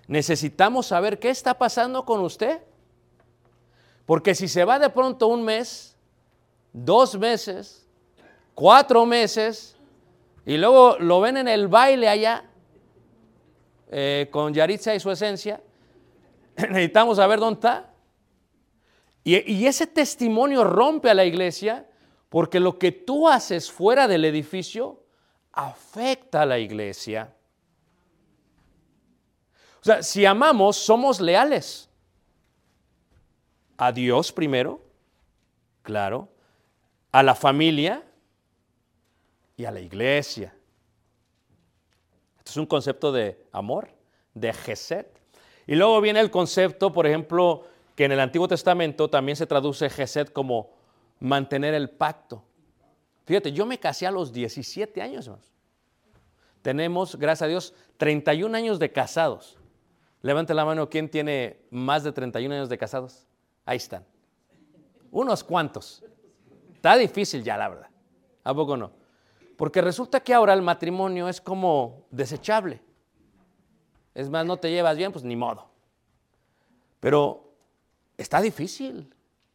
necesitamos 0.07 0.87
saber 0.87 1.19
qué 1.19 1.31
está 1.31 1.59
pasando 1.59 2.05
con 2.05 2.21
usted. 2.21 2.63
Porque 4.07 4.35
si 4.35 4.49
se 4.49 4.65
va 4.65 4.79
de 4.79 4.91
pronto 4.91 5.27
un 5.27 5.45
mes, 5.45 5.97
dos 6.73 7.19
meses, 7.19 7.88
cuatro 8.59 9.07
meses, 9.07 9.77
y 10.45 10.57
luego 10.57 10.97
lo 10.99 11.21
ven 11.21 11.37
en 11.37 11.47
el 11.47 11.69
baile 11.69 12.09
allá, 12.09 12.45
eh, 13.89 14.27
con 14.33 14.53
Yaritza 14.53 14.97
y 14.97 14.99
su 14.99 15.13
esencia, 15.13 15.63
necesitamos 16.57 17.19
saber 17.19 17.39
dónde 17.39 17.59
está. 17.59 17.95
Y, 19.23 19.53
y 19.53 19.65
ese 19.69 19.87
testimonio 19.87 20.65
rompe 20.65 21.09
a 21.09 21.15
la 21.15 21.25
iglesia 21.25 21.89
porque 22.31 22.59
lo 22.59 22.81
que 22.81 22.91
tú 22.91 23.29
haces 23.29 23.71
fuera 23.71 24.09
del 24.09 24.25
edificio 24.25 25.05
afecta 25.53 26.43
a 26.43 26.47
la 26.47 26.59
iglesia. 26.59 27.33
O 29.81 29.85
sea, 29.85 30.03
si 30.03 30.27
amamos, 30.27 30.77
somos 30.77 31.21
leales. 31.21 31.89
A 33.77 33.93
Dios 33.93 34.33
primero, 34.33 34.83
claro, 35.85 36.29
a 37.13 37.23
la 37.23 37.37
familia 37.37 38.03
y 39.59 39.65
a 39.65 39.71
la 39.73 39.81
iglesia. 39.81 40.55
Esto 42.39 42.53
es 42.53 42.57
un 42.57 42.67
concepto 42.67 43.13
de 43.13 43.45
amor, 43.53 43.89
de 44.33 44.53
Geset. 44.55 45.21
Y 45.67 45.75
luego 45.75 46.01
viene 46.01 46.21
el 46.21 46.31
concepto, 46.31 46.93
por 46.93 47.07
ejemplo, 47.07 47.67
que 47.95 48.05
en 48.05 48.13
el 48.13 48.21
Antiguo 48.21 48.47
Testamento 48.47 49.11
también 49.11 49.35
se 49.35 49.47
traduce 49.47 49.91
Gesed 49.91 50.29
como 50.29 50.71
mantener 51.19 51.75
el 51.75 51.91
pacto. 51.91 52.45
Fíjate, 53.27 53.53
yo 53.53 53.67
me 53.67 53.79
casé 53.79 54.07
a 54.07 54.13
los 54.13 54.33
17 54.33 55.03
años, 55.03 55.27
hermanos. 55.27 55.53
Tenemos, 56.63 57.17
gracias 57.17 57.43
a 57.43 57.49
Dios, 57.49 57.75
31 57.97 58.57
años 58.57 58.79
de 58.79 58.93
casados. 58.93 59.59
Levante 60.23 60.55
la 60.55 60.65
mano, 60.65 60.89
¿quién 60.89 61.11
tiene 61.11 61.59
más 61.71 62.05
de 62.05 62.13
31 62.13 62.55
años 62.55 62.69
de 62.69 62.79
casados? 62.79 63.27
Ahí 63.65 63.79
están. 63.79 64.05
Unos 65.11 65.43
cuantos. 65.43 66.05
Está 66.75 66.97
difícil 66.97 67.43
ya, 67.43 67.57
la 67.57 67.69
verdad. 67.69 67.91
¿A 68.45 68.55
poco 68.55 68.77
no? 68.77 69.08
Porque 69.59 69.81
resulta 69.81 70.21
que 70.21 70.33
ahora 70.33 70.55
el 70.55 70.63
matrimonio 70.63 71.29
es 71.29 71.41
como 71.41 72.07
desechable. 72.13 72.81
Es 74.15 74.31
más, 74.31 74.47
no 74.47 74.57
te 74.57 74.71
llevas 74.71 74.97
bien, 74.97 75.11
pues 75.11 75.25
ni 75.25 75.35
modo. 75.35 75.67
Pero 77.01 77.51
está 78.17 78.41
difícil 78.41 79.13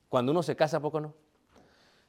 cuando 0.10 0.34
uno 0.34 0.44
se 0.44 0.58
casa, 0.58 0.76
¿a 0.76 0.80
poco 0.82 1.00
no? 1.00 1.14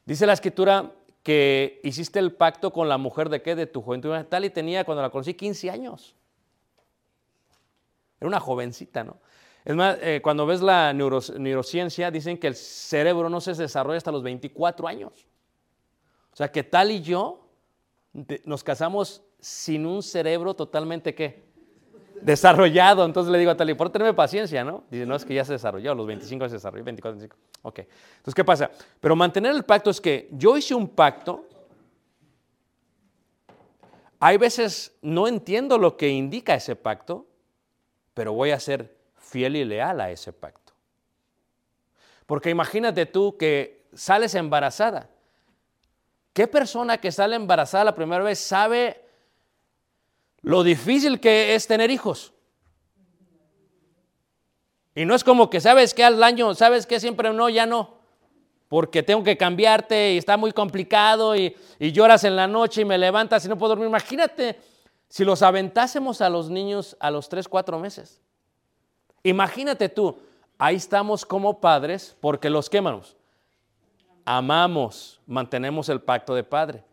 Dice 0.03 0.25
la 0.25 0.33
escritura 0.33 0.91
que 1.23 1.79
hiciste 1.85 2.19
el 2.19 2.33
pacto 2.33 2.73
con 2.73 2.89
la 2.89 2.97
mujer 2.97 3.29
de 3.29 3.41
qué? 3.41 3.55
De 3.55 3.65
tu 3.65 3.81
juventud 3.81 4.13
tal 4.25 4.43
y 4.43 4.49
tenía 4.49 4.83
cuando 4.83 5.01
la 5.01 5.09
conocí 5.09 5.33
15 5.33 5.69
años. 5.71 6.17
Era 8.19 8.27
una 8.27 8.41
jovencita, 8.41 9.05
¿no? 9.05 9.19
Es 9.63 9.73
más, 9.73 9.97
eh, 10.01 10.19
cuando 10.21 10.45
ves 10.45 10.61
la 10.61 10.91
neuro- 10.91 11.21
neurociencia, 11.39 12.11
dicen 12.11 12.37
que 12.37 12.47
el 12.47 12.55
cerebro 12.55 13.29
no 13.29 13.39
se 13.39 13.53
desarrolla 13.53 13.97
hasta 13.97 14.11
los 14.11 14.21
24 14.21 14.85
años. 14.85 15.25
O 16.33 16.35
sea, 16.35 16.51
que 16.51 16.61
tal 16.63 16.91
y 16.91 17.01
yo 17.01 17.44
nos 18.45 18.63
casamos 18.63 19.23
sin 19.39 19.85
un 19.85 20.01
cerebro 20.01 20.53
totalmente, 20.53 21.13
¿qué? 21.13 21.43
Desarrollado. 22.21 23.05
Entonces 23.05 23.31
le 23.31 23.37
digo 23.37 23.51
a 23.51 23.57
Tali, 23.57 23.73
por 23.73 23.89
tenerme 23.89 24.13
paciencia, 24.13 24.63
¿no? 24.63 24.83
Dice, 24.89 25.05
no, 25.05 25.15
es 25.15 25.25
que 25.25 25.33
ya 25.33 25.43
se 25.43 25.53
desarrolló, 25.53 25.93
los 25.93 26.07
25 26.07 26.47
se 26.47 26.55
desarrolló, 26.55 26.83
24, 26.83 27.19
25. 27.19 27.37
Ok. 27.63 27.79
Entonces, 27.79 28.33
¿qué 28.33 28.45
pasa? 28.45 28.71
Pero 28.99 29.15
mantener 29.15 29.53
el 29.53 29.63
pacto 29.63 29.89
es 29.89 29.99
que 29.99 30.29
yo 30.31 30.57
hice 30.57 30.73
un 30.73 30.87
pacto. 30.87 31.45
Hay 34.19 34.37
veces 34.37 34.97
no 35.01 35.27
entiendo 35.27 35.77
lo 35.77 35.97
que 35.97 36.09
indica 36.09 36.55
ese 36.55 36.75
pacto, 36.75 37.27
pero 38.13 38.31
voy 38.33 38.51
a 38.51 38.59
ser 38.59 38.95
fiel 39.17 39.57
y 39.57 39.65
leal 39.65 39.99
a 39.99 40.09
ese 40.09 40.31
pacto. 40.31 40.73
Porque 42.25 42.49
imagínate 42.49 43.05
tú 43.05 43.37
que 43.37 43.87
sales 43.93 44.33
embarazada. 44.35 45.09
¿Qué 46.35 46.47
persona 46.47 46.97
que 46.97 47.13
sale 47.13 47.37
embarazada 47.37 47.85
la 47.85 47.95
primera 47.95 48.21
vez 48.21 48.39
sabe 48.39 49.01
lo 50.41 50.63
difícil 50.63 51.21
que 51.21 51.55
es 51.55 51.65
tener 51.65 51.89
hijos? 51.89 52.33
Y 54.93 55.05
no 55.05 55.15
es 55.15 55.23
como 55.23 55.49
que 55.49 55.61
sabes 55.61 55.93
que 55.93 56.03
al 56.03 56.21
año, 56.21 56.53
sabes 56.53 56.85
que 56.85 56.99
siempre 56.99 57.31
no, 57.31 57.47
ya 57.47 57.65
no. 57.65 57.99
Porque 58.67 59.01
tengo 59.01 59.23
que 59.23 59.37
cambiarte 59.37 60.15
y 60.15 60.17
está 60.17 60.35
muy 60.35 60.51
complicado 60.51 61.37
y, 61.37 61.55
y 61.79 61.93
lloras 61.93 62.25
en 62.25 62.35
la 62.35 62.47
noche 62.47 62.81
y 62.81 62.85
me 62.85 62.97
levantas 62.97 63.45
y 63.45 63.47
no 63.47 63.57
puedo 63.57 63.69
dormir. 63.69 63.87
Imagínate 63.87 64.59
si 65.07 65.23
los 65.23 65.41
aventásemos 65.41 66.19
a 66.19 66.27
los 66.27 66.49
niños 66.49 66.97
a 66.99 67.11
los 67.11 67.29
3, 67.29 67.47
4 67.47 67.79
meses. 67.79 68.21
Imagínate 69.23 69.87
tú, 69.87 70.19
ahí 70.57 70.75
estamos 70.75 71.25
como 71.25 71.61
padres 71.61 72.17
porque 72.19 72.49
los 72.49 72.69
quemamos. 72.69 73.15
Amamos, 74.25 75.21
mantenemos 75.27 75.87
el 75.89 76.01
pacto 76.01 76.33
de 76.33 76.43
padre. 76.43 76.83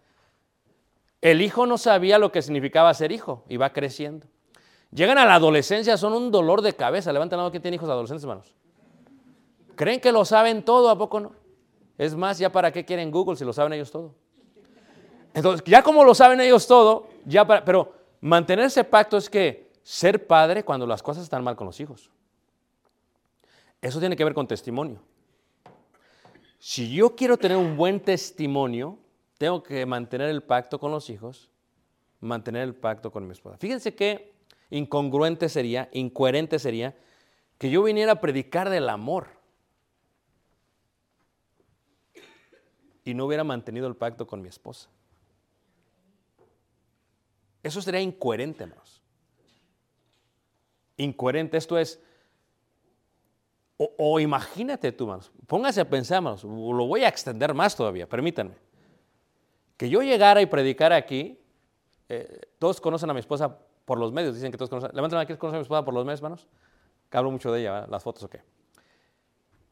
El 1.23 1.41
hijo 1.41 1.67
no 1.67 1.79
sabía 1.79 2.19
lo 2.19 2.31
que 2.31 2.43
significaba 2.43 2.93
ser 2.93 3.11
hijo 3.11 3.45
y 3.49 3.57
va 3.57 3.73
creciendo. 3.73 4.27
Llegan 4.91 5.17
a 5.17 5.25
la 5.25 5.37
adolescencia, 5.37 5.97
son 5.97 6.13
un 6.13 6.31
dolor 6.31 6.61
de 6.61 6.75
cabeza. 6.75 7.13
Levanten 7.13 7.39
la 7.39 7.45
mano 7.45 7.53
que 7.53 7.61
tiene 7.61 7.77
hijos 7.77 7.89
adolescentes, 7.89 8.25
hermanos. 8.25 8.55
Creen 9.75 10.01
que 10.01 10.13
lo 10.13 10.25
saben 10.27 10.63
todo, 10.63 10.91
¿a 10.91 10.99
poco 10.99 11.21
no? 11.21 11.33
Es 11.97 12.15
más, 12.15 12.39
ya 12.39 12.53
para 12.53 12.71
qué 12.71 12.85
quieren 12.85 13.11
Google 13.11 13.37
si 13.37 13.45
lo 13.45 13.53
saben 13.55 13.73
ellos 13.73 13.91
todo. 13.91 14.15
Entonces, 15.33 15.65
ya 15.67 15.83
como 15.83 16.05
lo 16.05 16.15
saben 16.15 16.41
ellos 16.41 16.67
todo, 16.67 17.09
ya 17.25 17.47
para, 17.47 17.65
pero 17.65 17.95
mantener 18.21 18.67
ese 18.67 18.85
pacto 18.85 19.17
es 19.17 19.31
que 19.31 19.73
ser 19.83 20.27
padre 20.27 20.65
cuando 20.65 20.87
las 20.87 21.03
cosas 21.03 21.23
están 21.23 21.43
mal 21.43 21.57
con 21.57 21.67
los 21.67 21.81
hijos. 21.81 22.11
Eso 23.81 23.99
tiene 23.99 24.17
que 24.17 24.25
ver 24.25 24.35
con 24.35 24.47
testimonio. 24.47 25.01
Si 26.65 26.95
yo 26.95 27.17
quiero 27.17 27.39
tener 27.39 27.57
un 27.57 27.77
buen 27.77 27.99
testimonio, 27.99 28.97
tengo 29.37 29.65
que 29.65 29.85
mantener 29.85 30.29
el 30.29 30.45
pacto 30.45 30.79
con 30.79 30.93
los 30.93 31.11
hijos, 31.11 31.51
mantener 32.21 32.63
el 32.63 32.77
pacto 32.77 33.11
con 33.11 33.27
mi 33.27 33.33
esposa. 33.33 33.59
Fíjense 33.59 33.97
qué 33.97 34.33
incongruente 34.71 35.49
sería, 35.49 35.89
incoherente 35.93 36.61
sería, 36.61 36.97
que 37.59 37.69
yo 37.69 37.83
viniera 37.83 38.13
a 38.13 38.21
predicar 38.21 38.71
del 38.71 38.89
amor 38.91 39.31
y 43.03 43.13
no 43.15 43.27
hubiera 43.27 43.43
mantenido 43.43 43.89
el 43.89 43.97
pacto 43.97 44.29
con 44.29 44.41
mi 44.41 44.49
esposa. 44.49 44.89
Eso 47.65 47.83
sería 47.83 48.01
incoherente, 48.01 48.63
hermanos. 48.63 49.03
Incoherente, 50.97 51.57
esto 51.57 51.77
es, 51.77 52.01
o, 53.99 54.21
imagínate 54.21 54.93
tú, 54.93 55.05
hermanos, 55.05 55.31
póngase 55.47 55.81
a 55.81 55.89
pensar, 55.89 56.17
hermanos, 56.17 56.45
lo 56.45 56.87
voy 56.87 57.05
a 57.05 57.09
extender 57.09 57.55
más 57.55 57.75
todavía, 57.77 58.09
permítanme. 58.09 58.55
Que 59.77 59.89
yo 59.89 60.03
llegara 60.03 60.41
y 60.43 60.47
predicara 60.47 60.97
aquí, 60.97 61.39
eh, 62.09 62.41
todos 62.59 62.81
conocen 62.81 63.09
a 63.11 63.15
mi 63.15 63.21
esposa 63.21 63.57
por 63.85 63.99
los 63.99 64.13
medios, 64.13 64.35
dicen 64.35 64.51
que 64.53 64.59
todos 64.59 64.71
conocen, 64.71 64.91
levanten 64.95 65.19
aquí, 65.19 65.35
conocen 65.37 65.57
a 65.57 65.59
mi 65.61 65.63
esposa 65.63 65.85
por 65.85 65.95
los 65.95 66.05
medios, 66.05 66.21
hermanos, 66.21 66.47
que 67.11 67.17
hablo 67.19 67.31
mucho 67.31 67.51
de 67.53 67.61
ella, 67.61 67.73
¿verdad? 67.73 67.89
las 67.91 68.03
fotos 68.03 68.23
o 68.25 68.29
qué. 68.31 68.43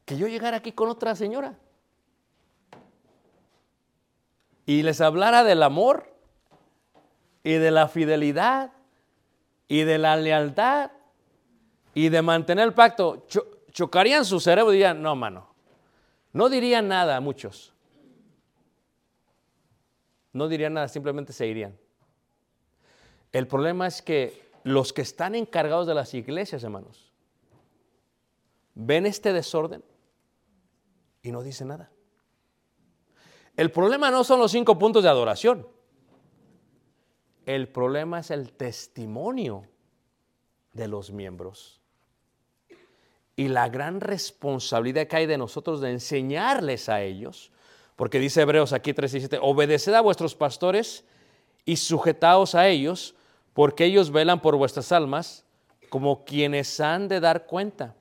Que 0.05 0.17
yo 0.17 0.27
llegara 0.27 0.57
aquí 0.57 0.73
con 0.73 0.89
otra 0.89 1.15
señora 1.15 1.57
y 4.67 4.83
les 4.83 5.01
hablara 5.01 5.45
del 5.45 5.63
amor 5.63 6.13
y 7.43 7.53
de 7.55 7.71
la 7.71 7.89
fidelidad 7.89 8.73
y 9.69 9.83
de 9.85 9.99
la 9.99 10.17
lealtad 10.17 10.91
y 11.95 12.09
de 12.09 12.23
mantener 12.23 12.67
el 12.67 12.75
pacto, 12.75 13.25
cho- 13.29 13.47
chocarían 13.71 14.25
su 14.25 14.41
cerebro 14.41 14.73
y 14.73 14.77
dirían, 14.77 15.03
no, 15.03 15.17
mano, 15.17 15.49
no 16.33 16.49
dirían 16.49 16.89
nada 16.89 17.17
a 17.17 17.21
muchos. 17.21 17.73
No 20.33 20.49
dirían 20.49 20.75
nada, 20.75 20.89
simplemente 20.89 21.33
se 21.33 21.47
irían. 21.47 21.77
El 23.33 23.47
problema 23.47 23.87
es 23.87 24.03
que 24.03 24.51
los 24.65 24.93
que 24.93 25.03
están 25.03 25.35
encargados 25.35 25.87
de 25.87 25.95
las 25.95 26.15
iglesias, 26.15 26.63
hermanos, 26.63 27.13
ven 28.75 29.07
este 29.07 29.33
desorden 29.33 29.83
y 31.23 31.33
no 31.33 31.43
dicen 31.43 31.69
nada. 31.69 31.91
El 33.57 33.71
problema 33.71 34.11
no 34.11 34.25
son 34.25 34.41
los 34.41 34.53
cinco 34.53 34.79
puntos 34.79 35.03
de 35.03 35.09
adoración. 35.09 35.67
El 37.47 37.69
problema 37.69 38.21
es 38.21 38.31
el 38.31 38.53
testimonio 38.53 39.67
de 40.73 40.89
los 40.89 41.11
miembros. 41.11 41.80
Y 43.41 43.49
la 43.49 43.71
gran 43.71 44.03
responsabilidad 44.03 45.07
que 45.07 45.17
hay 45.17 45.25
de 45.25 45.39
nosotros 45.39 45.81
de 45.81 45.91
enseñarles 45.91 46.91
a 46.91 47.01
ellos, 47.01 47.51
porque 47.97 48.19
dice 48.19 48.43
Hebreos 48.43 48.75
aquí 48.75 48.93
3:17, 48.93 49.39
obedeced 49.41 49.95
a 49.95 50.03
vuestros 50.03 50.35
pastores 50.35 51.07
y 51.65 51.77
sujetaos 51.77 52.55
a 52.55 52.69
ellos, 52.69 53.15
porque 53.55 53.87
ellos 53.87 54.11
velan 54.11 54.43
por 54.43 54.57
vuestras 54.57 54.93
almas 54.93 55.47
como 55.89 56.23
quienes 56.27 56.81
han 56.81 57.09
de 57.09 57.19
dar 57.19 57.47
cuenta. 57.47 57.97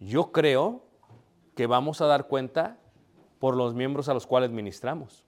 Yo 0.00 0.32
creo 0.32 0.86
que 1.54 1.66
vamos 1.66 2.00
a 2.00 2.06
dar 2.06 2.28
cuenta 2.28 2.78
por 3.38 3.58
los 3.58 3.74
miembros 3.74 4.08
a 4.08 4.14
los 4.14 4.26
cuales 4.26 4.48
ministramos. 4.50 5.22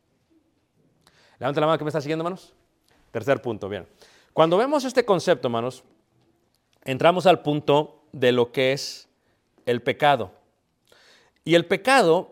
Levanta 1.38 1.60
la 1.60 1.66
mano 1.66 1.76
que 1.76 1.84
me 1.84 1.90
está 1.90 2.00
siguiendo, 2.00 2.22
hermanos. 2.22 2.54
Tercer 3.10 3.42
punto, 3.42 3.68
bien. 3.68 3.86
Cuando 4.32 4.56
vemos 4.56 4.86
este 4.86 5.04
concepto, 5.04 5.48
hermanos, 5.48 5.84
entramos 6.82 7.26
al 7.26 7.42
punto 7.42 7.99
de 8.12 8.32
lo 8.32 8.52
que 8.52 8.72
es 8.72 9.08
el 9.66 9.82
pecado. 9.82 10.32
Y 11.44 11.54
el 11.54 11.66
pecado 11.66 12.30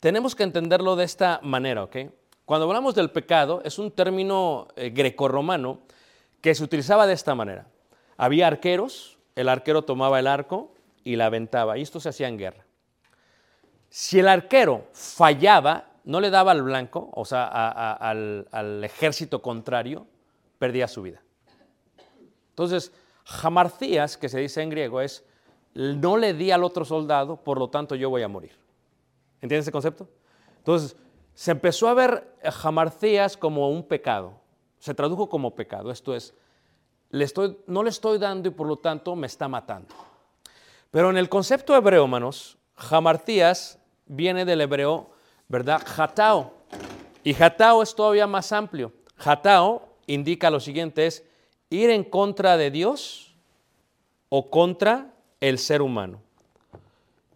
tenemos 0.00 0.34
que 0.34 0.42
entenderlo 0.42 0.96
de 0.96 1.04
esta 1.04 1.40
manera, 1.42 1.84
¿ok? 1.84 1.96
Cuando 2.44 2.66
hablamos 2.66 2.94
del 2.94 3.10
pecado, 3.10 3.62
es 3.64 3.78
un 3.78 3.90
término 3.92 4.68
eh, 4.74 4.90
grecorromano 4.90 5.80
que 6.40 6.54
se 6.54 6.64
utilizaba 6.64 7.06
de 7.06 7.12
esta 7.12 7.34
manera. 7.34 7.66
Había 8.16 8.48
arqueros, 8.48 9.18
el 9.36 9.48
arquero 9.48 9.82
tomaba 9.82 10.18
el 10.18 10.26
arco 10.26 10.74
y 11.04 11.16
la 11.16 11.26
aventaba, 11.26 11.78
y 11.78 11.82
esto 11.82 12.00
se 12.00 12.08
hacía 12.08 12.28
en 12.28 12.38
guerra. 12.38 12.64
Si 13.88 14.18
el 14.18 14.28
arquero 14.28 14.86
fallaba, 14.92 15.90
no 16.04 16.20
le 16.20 16.30
daba 16.30 16.52
al 16.52 16.62
blanco, 16.62 17.10
o 17.12 17.24
sea, 17.24 17.46
al, 17.94 18.48
al 18.50 18.84
ejército 18.84 19.42
contrario, 19.42 20.06
perdía 20.58 20.88
su 20.88 21.02
vida. 21.02 21.22
Entonces, 22.50 22.92
jamarcías, 23.24 24.16
que 24.16 24.28
se 24.28 24.40
dice 24.40 24.62
en 24.62 24.70
griego, 24.70 25.00
es 25.00 25.24
no 25.74 26.16
le 26.16 26.34
di 26.34 26.50
al 26.50 26.64
otro 26.64 26.84
soldado, 26.84 27.36
por 27.36 27.58
lo 27.58 27.68
tanto 27.68 27.94
yo 27.94 28.10
voy 28.10 28.22
a 28.22 28.28
morir. 28.28 28.58
¿Entiendes 29.40 29.64
ese 29.64 29.72
concepto? 29.72 30.08
Entonces, 30.58 30.96
se 31.34 31.52
empezó 31.52 31.88
a 31.88 31.94
ver 31.94 32.36
jamarcías 32.42 33.36
como 33.36 33.70
un 33.70 33.84
pecado. 33.84 34.34
Se 34.78 34.94
tradujo 34.94 35.28
como 35.28 35.54
pecado. 35.54 35.90
Esto 35.90 36.14
es, 36.14 36.34
le 37.10 37.24
estoy, 37.24 37.56
no 37.66 37.82
le 37.82 37.90
estoy 37.90 38.18
dando 38.18 38.48
y 38.48 38.52
por 38.52 38.66
lo 38.66 38.76
tanto 38.76 39.16
me 39.16 39.26
está 39.26 39.48
matando. 39.48 39.94
Pero 40.90 41.10
en 41.10 41.16
el 41.16 41.28
concepto 41.28 41.76
hebreo, 41.76 42.04
hermanos, 42.04 42.58
jamartías 42.76 43.78
viene 44.06 44.44
del 44.44 44.60
hebreo, 44.60 45.10
¿verdad? 45.48 45.82
Jatao. 45.86 46.52
Y 47.22 47.32
jatao 47.34 47.82
es 47.82 47.94
todavía 47.94 48.26
más 48.26 48.52
amplio. 48.52 48.92
Jatao 49.16 49.88
indica 50.06 50.50
lo 50.50 50.60
siguiente, 50.60 51.06
es 51.06 51.24
ir 51.70 51.90
en 51.90 52.04
contra 52.04 52.56
de 52.56 52.70
Dios 52.70 53.34
o 54.28 54.50
contra 54.50 55.12
el 55.40 55.58
ser 55.58 55.82
humano. 55.82 56.20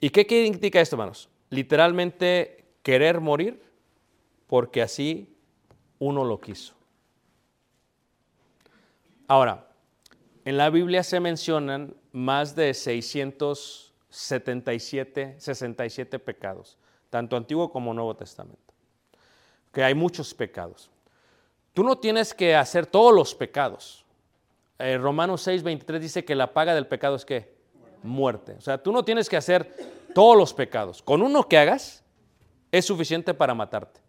¿Y 0.00 0.10
qué 0.10 0.44
indica 0.44 0.80
esto, 0.80 0.94
hermanos? 0.96 1.28
Literalmente 1.50 2.64
querer 2.82 3.20
morir 3.20 3.62
porque 4.46 4.82
así 4.82 5.34
uno 5.98 6.24
lo 6.24 6.40
quiso. 6.40 6.74
Ahora, 9.26 9.66
en 10.44 10.58
la 10.58 10.68
Biblia 10.68 11.02
se 11.02 11.20
mencionan 11.20 11.94
más 12.12 12.54
de 12.54 12.74
677, 12.74 15.36
67 15.38 16.18
pecados, 16.18 16.76
tanto 17.08 17.34
Antiguo 17.36 17.72
como 17.72 17.94
Nuevo 17.94 18.14
Testamento. 18.14 18.60
Que 19.72 19.82
hay 19.82 19.94
muchos 19.94 20.34
pecados. 20.34 20.90
Tú 21.72 21.82
no 21.82 21.96
tienes 21.96 22.34
que 22.34 22.54
hacer 22.54 22.84
todos 22.86 23.14
los 23.14 23.34
pecados. 23.34 24.03
Eh, 24.84 24.98
Romanos 24.98 25.40
6, 25.40 25.62
23 25.62 26.02
dice 26.02 26.24
que 26.26 26.34
la 26.34 26.52
paga 26.52 26.74
del 26.74 26.86
pecado 26.86 27.16
es 27.16 27.24
qué? 27.24 27.54
Muerte. 28.02 28.54
O 28.58 28.60
sea, 28.60 28.76
tú 28.76 28.92
no 28.92 29.02
tienes 29.02 29.30
que 29.30 29.36
hacer 29.38 29.74
todos 30.14 30.36
los 30.36 30.52
pecados. 30.52 31.00
Con 31.00 31.22
uno 31.22 31.48
que 31.48 31.56
hagas 31.56 32.04
es 32.70 32.84
suficiente 32.84 33.32
para 33.32 33.54
matarte. 33.54 34.00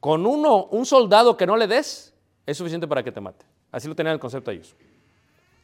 Con 0.00 0.26
uno, 0.26 0.64
un 0.64 0.84
soldado 0.86 1.36
que 1.36 1.46
no 1.46 1.56
le 1.56 1.68
des, 1.68 2.12
es 2.46 2.56
suficiente 2.56 2.88
para 2.88 3.04
que 3.04 3.12
te 3.12 3.20
mate. 3.20 3.46
Así 3.70 3.86
lo 3.86 3.94
tenían 3.94 4.14
el 4.14 4.18
concepto 4.18 4.50
ellos. 4.50 4.74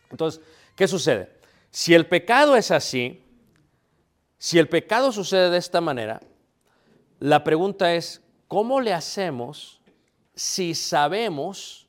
Entonces, 0.09 0.41
¿qué 0.77 0.87
sucede? 0.87 1.31
Si 1.73 1.93
el 1.93 2.07
pecado 2.07 2.55
es 2.55 2.71
así, 2.71 3.25
si 4.39 4.61
el 4.61 4.69
pecado 4.69 5.11
sucede 5.11 5.51
de 5.51 5.59
esta 5.59 5.81
manera, 5.81 6.21
la 7.19 7.43
pregunta 7.43 7.93
es, 7.93 8.23
¿cómo 8.47 8.81
le 8.81 8.93
hacemos 8.93 9.81
si 10.37 10.77
sabemos 10.77 11.89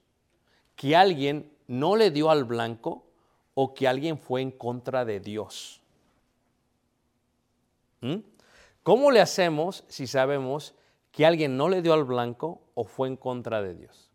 que 0.76 0.96
alguien 0.96 1.55
no 1.68 1.96
le 1.96 2.12
dio 2.12 2.30
al 2.30 2.44
blanco 2.44 3.04
o 3.54 3.74
que 3.74 3.88
alguien 3.88 4.18
fue 4.18 4.42
en 4.42 4.52
contra 4.52 5.06
de 5.06 5.20
Dios? 5.20 5.82
¿Mm? 8.02 8.18
¿Cómo 8.84 9.10
le 9.12 9.22
hacemos 9.22 9.84
si 9.88 10.06
sabemos 10.06 10.76
que 11.12 11.26
alguien 11.26 11.58
no 11.58 11.70
le 11.70 11.82
dio 11.82 11.94
al 11.94 12.04
blanco 12.04 12.62
o 12.76 12.84
fue 12.84 13.08
en 13.08 13.16
contra 13.16 13.62
de 13.62 13.74
Dios? 13.74 14.12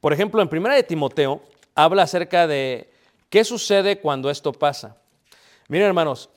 Por 0.00 0.12
ejemplo, 0.12 0.42
en 0.42 0.48
1 0.48 0.74
de 0.74 0.82
Timoteo 0.82 1.42
habla 1.74 2.02
acerca 2.02 2.46
de 2.46 2.92
qué 3.30 3.42
sucede 3.42 4.00
cuando 4.00 4.30
esto 4.30 4.52
pasa. 4.52 4.96
Miren, 5.68 5.88
hermanos, 5.88 6.28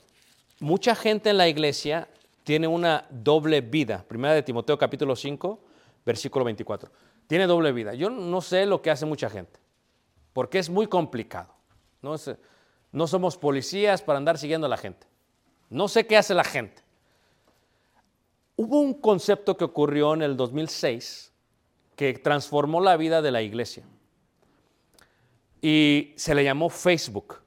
mucha 0.58 0.94
gente 0.94 1.30
en 1.30 1.36
la 1.36 1.48
iglesia 1.48 2.08
tiene 2.44 2.66
una 2.66 3.06
doble 3.10 3.60
vida. 3.60 4.04
1 4.10 4.32
de 4.32 4.42
Timoteo 4.42 4.78
capítulo 4.78 5.14
5, 5.14 5.60
versículo 6.04 6.46
24. 6.46 6.90
Tiene 7.26 7.46
doble 7.46 7.72
vida. 7.72 7.92
Yo 7.94 8.08
no 8.08 8.40
sé 8.40 8.64
lo 8.64 8.80
que 8.80 8.90
hace 8.90 9.04
mucha 9.04 9.28
gente, 9.28 9.60
porque 10.38 10.60
es 10.60 10.70
muy 10.70 10.86
complicado. 10.86 11.52
No, 12.00 13.08
somos 13.08 13.36
policías 13.36 14.02
para 14.02 14.18
andar 14.18 14.38
siguiendo 14.38 14.68
a 14.68 14.70
la 14.70 14.76
gente. 14.76 15.04
No 15.68 15.88
sé 15.88 16.06
qué 16.06 16.16
hace 16.16 16.32
la 16.32 16.44
gente. 16.44 16.80
Hubo 18.54 18.78
un 18.78 18.94
concepto 18.94 19.56
que 19.56 19.64
ocurrió 19.64 20.14
en 20.14 20.22
el 20.22 20.36
2006 20.36 21.32
que 21.96 22.12
transformó 22.20 22.80
la 22.80 22.96
vida 22.96 23.20
de 23.20 23.32
la 23.32 23.42
iglesia. 23.42 23.82
Y 25.60 26.14
se 26.14 26.36
le 26.36 26.44
llamó 26.44 26.70
Facebook. 26.70 27.40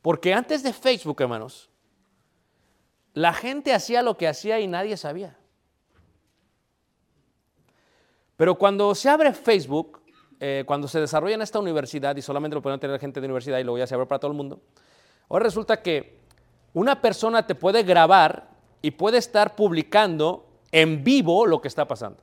Porque 0.00 0.32
antes 0.32 0.62
de 0.62 0.72
Facebook, 0.72 1.20
hermanos, 1.20 1.68
la 3.12 3.34
gente 3.34 3.74
hacía 3.74 4.00
lo 4.00 4.16
que 4.16 4.28
hacía 4.28 4.60
y 4.60 4.66
nadie 4.66 4.96
sabía. 4.96 5.36
Pero 8.38 8.54
cuando 8.54 8.94
se 8.94 9.10
abre 9.10 9.34
Facebook, 9.34 10.03
eh, 10.40 10.64
cuando 10.66 10.88
se 10.88 11.00
desarrolla 11.00 11.34
en 11.34 11.42
esta 11.42 11.58
universidad, 11.58 12.16
y 12.16 12.22
solamente 12.22 12.54
lo 12.54 12.62
pueden 12.62 12.80
tener 12.80 12.98
gente 12.98 13.20
de 13.20 13.26
universidad 13.26 13.58
y 13.58 13.64
luego 13.64 13.78
ya 13.78 13.86
se 13.86 13.94
abre 13.94 14.06
para 14.06 14.18
todo 14.18 14.30
el 14.30 14.36
mundo, 14.36 14.60
ahora 15.28 15.44
resulta 15.44 15.82
que 15.82 16.18
una 16.72 17.00
persona 17.00 17.46
te 17.46 17.54
puede 17.54 17.82
grabar 17.82 18.48
y 18.82 18.90
puede 18.90 19.18
estar 19.18 19.54
publicando 19.54 20.46
en 20.72 21.04
vivo 21.04 21.46
lo 21.46 21.60
que 21.60 21.68
está 21.68 21.86
pasando. 21.86 22.18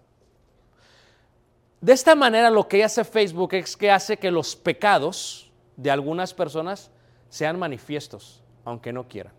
De 1.80 1.94
esta 1.94 2.14
manera 2.14 2.52
lo 2.52 2.68
que 2.68 2.84
hace 2.84 3.04
Facebook 3.04 3.56
es 3.56 3.76
que 3.76 3.90
hace 3.90 4.18
que 4.18 4.30
los 4.30 4.56
pecados 4.56 5.52
de 5.78 5.90
algunas 5.90 6.34
personas 6.34 6.92
sean 7.30 7.58
manifiestos, 7.58 8.44
aunque 8.66 8.94
no 8.94 9.08
quieran. 9.08 9.34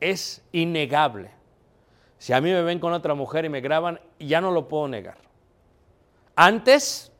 Es 0.00 0.44
innegable. 0.52 1.30
Si 2.18 2.32
a 2.34 2.40
mí 2.40 2.50
me 2.50 2.62
ven 2.62 2.78
con 2.78 2.92
otra 2.92 3.14
mujer 3.14 3.46
y 3.46 3.48
me 3.48 3.62
graban, 3.62 4.00
ya 4.18 4.40
no 4.40 4.50
lo 4.50 4.68
puedo 4.68 4.88
negar. 4.88 5.16
Antes, 6.36 7.10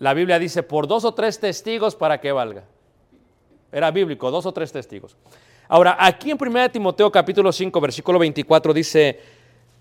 la 0.00 0.14
Biblia 0.14 0.38
dice, 0.38 0.62
por 0.62 0.88
dos 0.88 1.04
o 1.04 1.12
tres 1.12 1.38
testigos 1.38 1.94
para 1.94 2.20
que 2.20 2.32
valga. 2.32 2.64
Era 3.70 3.90
bíblico, 3.90 4.30
dos 4.30 4.46
o 4.46 4.52
tres 4.52 4.72
testigos. 4.72 5.14
Ahora, 5.68 5.94
aquí 6.00 6.30
en 6.30 6.38
1 6.40 6.70
Timoteo 6.70 7.12
capítulo 7.12 7.52
5, 7.52 7.80
versículo 7.80 8.18
24 8.18 8.72
dice, 8.72 9.20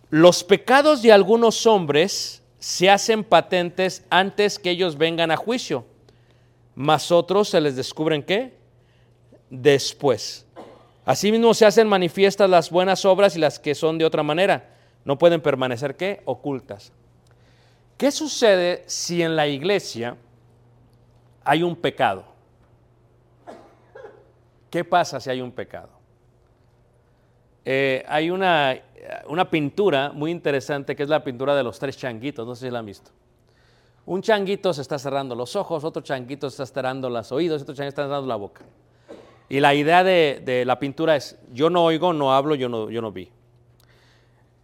los 0.10 0.44
pecados 0.44 1.02
de 1.02 1.14
algunos 1.14 1.66
hombres 1.66 2.44
se 2.60 2.90
hacen 2.90 3.24
patentes 3.24 4.06
antes 4.10 4.60
que 4.60 4.72
ellos 4.72 4.98
vengan 4.98 5.32
a 5.32 5.38
juicio, 5.38 5.86
mas 6.76 7.12
otros 7.12 7.48
se 7.48 7.62
les 7.62 7.78
descubren 7.78 8.22
qué? 8.22 8.58
Después. 9.50 10.46
Asimismo 11.06 11.54
se 11.54 11.66
hacen 11.66 11.88
manifiestas 11.88 12.50
las 12.50 12.70
buenas 12.70 13.06
obras 13.06 13.38
y 13.38 13.40
las 13.40 13.58
que 13.58 13.74
son 13.74 13.98
de 13.98 14.06
otra 14.06 14.22
manera. 14.22 14.76
No 15.06 15.18
pueden 15.18 15.40
permanecer 15.40 15.96
qué? 15.96 16.22
Ocultas. 16.26 16.92
¿Qué 18.00 18.12
sucede 18.12 18.86
si 18.86 19.22
en 19.22 19.36
la 19.36 19.46
iglesia 19.46 20.16
hay 21.44 21.64
un 21.64 21.76
pecado? 21.76 22.24
¿Qué 24.70 24.86
pasa 24.86 25.20
si 25.20 25.30
hay 25.30 25.42
un 25.42 25.52
pecado? 25.52 25.90
Eh, 27.66 28.06
hay 28.08 28.30
una, 28.30 28.82
una 29.28 29.50
pintura 29.50 30.14
muy 30.14 30.32
interesante 30.32 30.96
que 30.96 31.04
es 31.04 31.10
la 31.10 31.22
pintura 31.22 31.54
de 31.54 31.62
los 31.62 31.78
tres 31.78 31.98
changuitos, 31.98 32.48
no 32.48 32.56
sé 32.56 32.68
si 32.68 32.72
la 32.72 32.80
han 32.80 32.86
visto. 32.86 33.12
Un 34.06 34.22
changuito 34.22 34.74
se 34.74 34.82
está 34.82 34.98
cerrando 34.98 35.36
los 35.36 35.58
ojos, 35.58 35.84
otro 35.84 36.02
changuito 36.02 36.50
se 36.50 36.64
está 36.64 36.74
cerrando 36.74 37.10
los 37.10 37.34
oídos, 37.34 37.64
otro 37.64 37.76
changuito 37.76 37.90
está 37.90 38.04
cerrando 38.04 38.28
la 38.28 38.38
boca. 38.38 38.62
Y 39.50 39.60
la 39.60 39.76
idea 39.76 40.06
de, 40.06 40.42
de 40.46 40.64
la 40.64 40.80
pintura 40.80 41.18
es, 41.18 41.38
yo 41.52 41.70
no 41.70 41.84
oigo, 41.84 42.14
no 42.14 42.34
hablo, 42.34 42.56
yo 42.56 42.70
no, 42.70 42.90
yo 42.90 43.02
no 43.02 43.12
vi. 43.12 43.30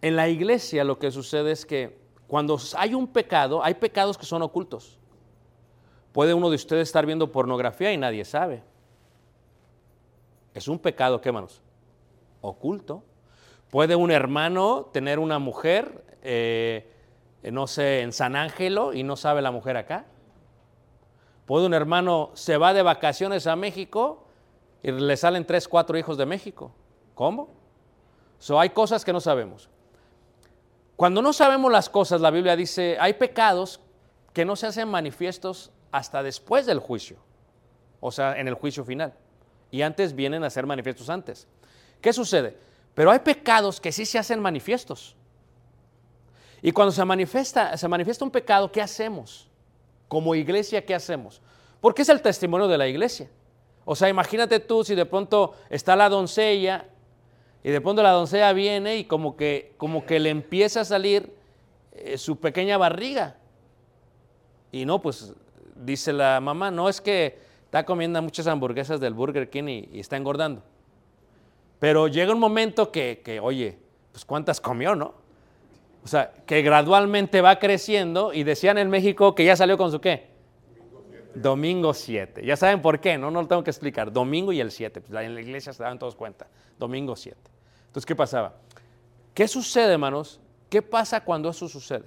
En 0.00 0.16
la 0.16 0.26
iglesia 0.26 0.84
lo 0.84 0.98
que 0.98 1.10
sucede 1.10 1.52
es 1.52 1.66
que 1.66 2.05
cuando 2.26 2.58
hay 2.76 2.94
un 2.94 3.06
pecado, 3.06 3.62
hay 3.62 3.74
pecados 3.74 4.18
que 4.18 4.26
son 4.26 4.42
ocultos. 4.42 4.98
Puede 6.12 6.34
uno 6.34 6.50
de 6.50 6.56
ustedes 6.56 6.88
estar 6.88 7.06
viendo 7.06 7.30
pornografía 7.30 7.92
y 7.92 7.96
nadie 7.96 8.24
sabe. 8.24 8.62
Es 10.54 10.66
un 10.66 10.78
pecado, 10.78 11.20
¿qué 11.20 11.30
manos? 11.30 11.60
Oculto. 12.40 13.04
Puede 13.70 13.96
un 13.96 14.10
hermano 14.10 14.88
tener 14.92 15.18
una 15.18 15.38
mujer, 15.38 16.04
eh, 16.22 16.90
no 17.42 17.66
sé, 17.66 18.00
en 18.00 18.12
San 18.12 18.34
Ángelo 18.34 18.94
y 18.94 19.02
no 19.02 19.16
sabe 19.16 19.42
la 19.42 19.50
mujer 19.50 19.76
acá. 19.76 20.06
Puede 21.44 21.66
un 21.66 21.74
hermano 21.74 22.30
se 22.34 22.56
va 22.56 22.72
de 22.72 22.82
vacaciones 22.82 23.46
a 23.46 23.54
México 23.54 24.24
y 24.82 24.90
le 24.90 25.16
salen 25.16 25.44
tres, 25.44 25.68
cuatro 25.68 25.96
hijos 25.98 26.16
de 26.16 26.26
México. 26.26 26.72
¿Cómo? 27.14 27.50
So, 28.38 28.58
hay 28.58 28.70
cosas 28.70 29.04
que 29.04 29.12
no 29.12 29.20
sabemos. 29.20 29.68
Cuando 30.96 31.20
no 31.20 31.32
sabemos 31.32 31.70
las 31.70 31.90
cosas, 31.90 32.20
la 32.20 32.30
Biblia 32.30 32.56
dice, 32.56 32.96
hay 32.98 33.12
pecados 33.14 33.80
que 34.32 34.44
no 34.44 34.56
se 34.56 34.66
hacen 34.66 34.88
manifiestos 34.88 35.70
hasta 35.92 36.22
después 36.22 36.64
del 36.66 36.78
juicio, 36.78 37.18
o 38.00 38.10
sea, 38.10 38.38
en 38.38 38.48
el 38.48 38.54
juicio 38.54 38.84
final. 38.84 39.14
Y 39.70 39.82
antes 39.82 40.14
vienen 40.14 40.42
a 40.42 40.50
ser 40.50 40.66
manifiestos 40.66 41.10
antes. 41.10 41.46
¿Qué 42.00 42.12
sucede? 42.12 42.56
Pero 42.94 43.10
hay 43.10 43.18
pecados 43.18 43.80
que 43.80 43.92
sí 43.92 44.06
se 44.06 44.18
hacen 44.18 44.40
manifiestos. 44.40 45.16
Y 46.62 46.72
cuando 46.72 46.92
se 46.92 47.04
manifiesta, 47.04 47.76
se 47.76 47.88
manifiesta 47.88 48.24
un 48.24 48.30
pecado, 48.30 48.72
¿qué 48.72 48.80
hacemos? 48.80 49.50
Como 50.08 50.34
iglesia, 50.34 50.84
¿qué 50.84 50.94
hacemos? 50.94 51.42
Porque 51.80 52.02
es 52.02 52.08
el 52.08 52.22
testimonio 52.22 52.68
de 52.68 52.78
la 52.78 52.88
iglesia. 52.88 53.28
O 53.84 53.94
sea, 53.94 54.08
imagínate 54.08 54.60
tú 54.60 54.82
si 54.82 54.94
de 54.94 55.04
pronto 55.04 55.54
está 55.68 55.94
la 55.94 56.08
doncella 56.08 56.86
y 57.66 57.70
de 57.72 57.80
pronto 57.80 58.00
la 58.00 58.12
doncella 58.12 58.52
viene 58.52 58.96
y 58.96 59.06
como 59.06 59.36
que, 59.36 59.74
como 59.76 60.06
que 60.06 60.20
le 60.20 60.30
empieza 60.30 60.82
a 60.82 60.84
salir 60.84 61.34
eh, 61.90 62.16
su 62.16 62.38
pequeña 62.38 62.78
barriga. 62.78 63.38
Y 64.70 64.86
no, 64.86 65.02
pues 65.02 65.34
dice 65.74 66.12
la 66.12 66.40
mamá, 66.40 66.70
no 66.70 66.88
es 66.88 67.00
que 67.00 67.40
está 67.64 67.84
comiendo 67.84 68.22
muchas 68.22 68.46
hamburguesas 68.46 69.00
del 69.00 69.14
Burger 69.14 69.50
King 69.50 69.64
y, 69.90 69.98
está 69.98 70.16
engordando. 70.16 70.62
Pero 71.80 72.06
llega 72.06 72.32
un 72.32 72.38
momento 72.38 72.92
que, 72.92 73.20
que, 73.24 73.40
oye, 73.40 73.76
pues 74.12 74.24
cuántas 74.24 74.60
comió, 74.60 74.94
¿no? 74.94 75.14
O 76.04 76.06
sea, 76.06 76.34
que 76.46 76.62
gradualmente 76.62 77.40
va 77.40 77.58
creciendo 77.58 78.32
y 78.32 78.44
decían 78.44 78.78
en 78.78 78.90
México 78.90 79.34
que 79.34 79.44
ya 79.44 79.56
salió 79.56 79.76
con 79.76 79.90
su 79.90 80.00
qué. 80.00 80.28
Domingo 81.34 81.94
7. 81.94 82.46
Ya 82.46 82.56
saben 82.56 82.80
por 82.80 83.00
qué, 83.00 83.18
no, 83.18 83.32
no 83.32 83.42
lo 83.42 83.48
tengo 83.48 83.64
que 83.64 83.70
explicar. 83.70 84.12
Domingo 84.12 84.52
y 84.52 84.60
el 84.60 84.70
7. 84.70 85.00
Pues 85.00 85.20
en 85.20 85.34
la 85.34 85.40
iglesia 85.40 85.72
se 85.72 85.82
daban 85.82 85.98
todos 85.98 86.14
cuenta. 86.14 86.46
Domingo 86.78 87.16
7. 87.16 87.55
Entonces, 87.96 88.08
¿qué 88.08 88.14
pasaba? 88.14 88.52
¿Qué 89.32 89.48
sucede, 89.48 89.94
hermanos? 89.94 90.38
¿Qué 90.68 90.82
pasa 90.82 91.24
cuando 91.24 91.48
eso 91.48 91.66
sucede? 91.66 92.04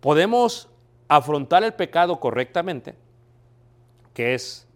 Podemos 0.00 0.68
afrontar 1.06 1.62
el 1.62 1.72
pecado 1.74 2.18
correctamente, 2.18 2.96
que 4.12 4.34
es 4.34 4.66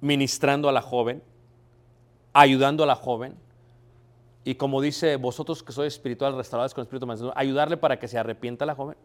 ministrando 0.00 0.68
a 0.68 0.72
la 0.72 0.82
joven, 0.82 1.22
ayudando 2.32 2.82
a 2.82 2.86
la 2.88 2.96
joven, 2.96 3.36
y 4.42 4.56
como 4.56 4.80
dice 4.80 5.14
vosotros 5.14 5.62
que 5.62 5.70
sois 5.70 5.94
espiritual, 5.94 6.34
restaurados 6.34 6.74
con 6.74 6.82
el 6.82 6.86
Espíritu 6.86 7.06
Santo, 7.06 7.32
ayudarle 7.36 7.76
para 7.76 8.00
que 8.00 8.08
se 8.08 8.18
arrepienta 8.18 8.66
la 8.66 8.74
joven. 8.74 8.96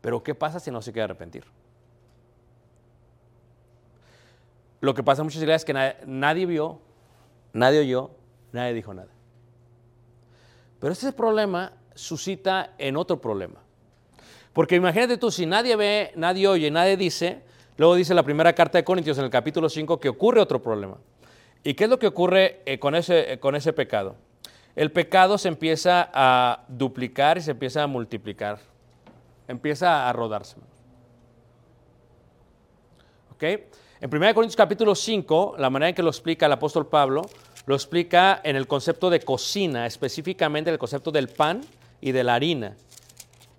Pero 0.00 0.22
¿qué 0.22 0.34
pasa 0.34 0.60
si 0.60 0.70
no 0.70 0.80
se 0.80 0.92
quiere 0.92 1.04
arrepentir? 1.04 1.44
Lo 4.80 4.94
que 4.94 5.02
pasa 5.02 5.20
en 5.20 5.26
muchas 5.26 5.42
iglesias 5.42 5.60
es 5.60 5.66
que 5.66 6.06
nadie 6.06 6.46
vio, 6.46 6.87
nadie 7.52 7.80
oyó, 7.80 8.10
nadie 8.52 8.74
dijo 8.74 8.94
nada. 8.94 9.08
Pero 10.80 10.92
este 10.92 11.12
problema 11.12 11.72
suscita 11.94 12.74
en 12.78 12.96
otro 12.96 13.20
problema. 13.20 13.60
Porque 14.52 14.76
imagínate 14.76 15.18
tú, 15.18 15.30
si 15.30 15.46
nadie 15.46 15.76
ve, 15.76 16.12
nadie 16.16 16.48
oye, 16.48 16.70
nadie 16.70 16.96
dice, 16.96 17.42
luego 17.76 17.94
dice 17.94 18.14
la 18.14 18.22
primera 18.22 18.52
carta 18.54 18.78
de 18.78 18.84
Corintios 18.84 19.18
en 19.18 19.24
el 19.24 19.30
capítulo 19.30 19.68
5 19.68 20.00
que 20.00 20.08
ocurre 20.08 20.40
otro 20.40 20.62
problema. 20.62 20.98
¿Y 21.62 21.74
qué 21.74 21.84
es 21.84 21.90
lo 21.90 21.98
que 21.98 22.06
ocurre 22.06 22.62
eh, 22.66 22.78
con, 22.78 22.94
ese, 22.94 23.32
eh, 23.32 23.38
con 23.40 23.54
ese 23.56 23.72
pecado? 23.72 24.16
El 24.76 24.92
pecado 24.92 25.38
se 25.38 25.48
empieza 25.48 26.08
a 26.12 26.64
duplicar 26.68 27.38
y 27.38 27.40
se 27.40 27.50
empieza 27.50 27.82
a 27.82 27.86
multiplicar. 27.86 28.60
Empieza 29.48 30.08
a 30.08 30.12
rodarse. 30.12 30.56
¿Ok? 33.32 33.44
En 34.00 34.14
1 34.14 34.32
Corintios 34.32 34.54
capítulo 34.54 34.94
5, 34.94 35.56
la 35.58 35.70
manera 35.70 35.88
en 35.88 35.94
que 35.96 36.04
lo 36.04 36.10
explica 36.10 36.46
el 36.46 36.52
apóstol 36.52 36.86
Pablo, 36.86 37.22
lo 37.66 37.74
explica 37.74 38.40
en 38.44 38.54
el 38.54 38.68
concepto 38.68 39.10
de 39.10 39.18
cocina, 39.18 39.86
específicamente 39.86 40.70
el 40.70 40.78
concepto 40.78 41.10
del 41.10 41.26
pan 41.26 41.62
y 42.00 42.12
de 42.12 42.22
la 42.22 42.36
harina. 42.36 42.76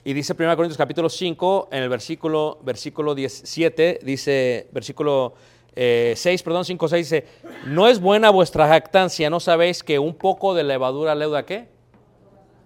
Y 0.05 0.13
dice 0.13 0.33
1 0.39 0.55
Corintios 0.55 0.77
capítulo 0.77 1.09
5, 1.09 1.67
en 1.73 1.83
el 1.83 1.89
versículo, 1.89 2.57
versículo 2.63 3.15
17, 3.15 3.99
dice, 4.01 4.69
versículo 4.71 5.33
eh, 5.75 6.13
6, 6.15 6.41
perdón, 6.41 6.63
5, 6.63 6.87
6, 6.87 7.09
dice, 7.09 7.27
no 7.65 7.89
es 7.89 7.99
buena 7.99 8.29
vuestra 8.29 8.65
jactancia, 8.69 9.29
¿no 9.29 9.41
sabéis 9.41 9.83
que 9.83 9.99
un 9.99 10.15
poco 10.15 10.53
de 10.53 10.63
levadura 10.63 11.15
leuda 11.15 11.45
qué? 11.45 11.67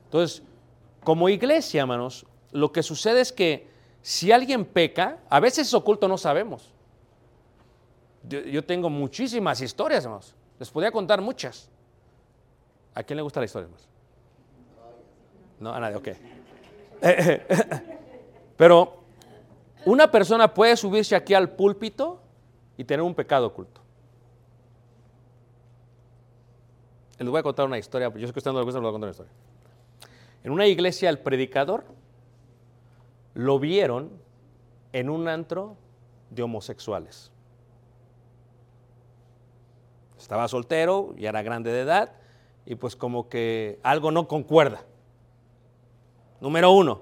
Entonces, 0.06 0.44
como 1.04 1.28
iglesia, 1.28 1.82
hermanos, 1.82 2.28
lo 2.52 2.72
que 2.72 2.84
sucede 2.84 3.22
es 3.22 3.34
que 3.34 3.68
si 4.04 4.32
alguien 4.32 4.64
peca, 4.64 5.18
a 5.28 5.40
veces 5.40 5.70
es 5.70 5.74
oculto, 5.74 6.08
no 6.08 6.20
sabemos. 6.20 6.73
Yo, 8.28 8.64
tengo 8.64 8.90
muchísimas 8.90 9.60
historias, 9.62 10.06
hermanos. 10.06 10.34
Les 10.58 10.70
podría 10.70 10.92
contar 10.92 11.22
muchas. 11.22 11.70
¿A 12.94 13.04
quién 13.04 13.18
le 13.18 13.24
gusta 13.24 13.40
la 13.40 13.46
historia, 13.46 13.66
hermanos? 13.66 13.90
No, 15.60 15.74
a 15.74 15.80
nadie, 15.80 15.96
ok. 15.98 16.08
Pero 18.58 19.04
una 19.86 20.10
persona 20.10 20.54
puede 20.54 20.78
subirse 20.78 21.16
aquí 21.16 21.34
al 21.34 21.50
púlpito 21.50 22.22
y 22.78 22.84
tener 22.86 23.02
un 23.02 23.14
pecado 23.14 23.48
oculto. 23.48 23.82
Les 27.20 27.30
voy 27.30 27.40
a 27.40 27.44
contar 27.44 27.66
una 27.66 27.78
historia, 27.78 28.12
yo 28.14 28.28
sé 28.28 28.34
que 28.34 28.40
ustedes 28.40 28.54
no 28.54 28.60
les 28.60 28.66
gusta, 28.66 28.80
les 28.80 28.84
voy 28.84 28.90
a 28.90 28.94
contar 28.94 29.08
una 29.08 29.12
historia. 29.12 29.32
En 30.44 30.52
una 30.52 30.66
iglesia 30.66 31.10
el 31.10 31.20
predicador 31.20 31.86
lo 33.34 33.60
vieron 33.60 34.12
en 34.92 35.10
un 35.10 35.28
antro 35.28 35.76
de 36.30 36.44
homosexuales. 36.44 37.33
Estaba 40.24 40.48
soltero, 40.48 41.14
ya 41.18 41.30
era 41.30 41.42
grande 41.42 41.70
de 41.70 41.82
edad, 41.82 42.14
y 42.66 42.76
pues 42.76 42.96
como 42.96 43.28
que 43.28 43.78
algo 43.84 44.10
no 44.10 44.30
concuerda. 44.30 44.86
Número 46.40 46.72
uno, 46.72 47.02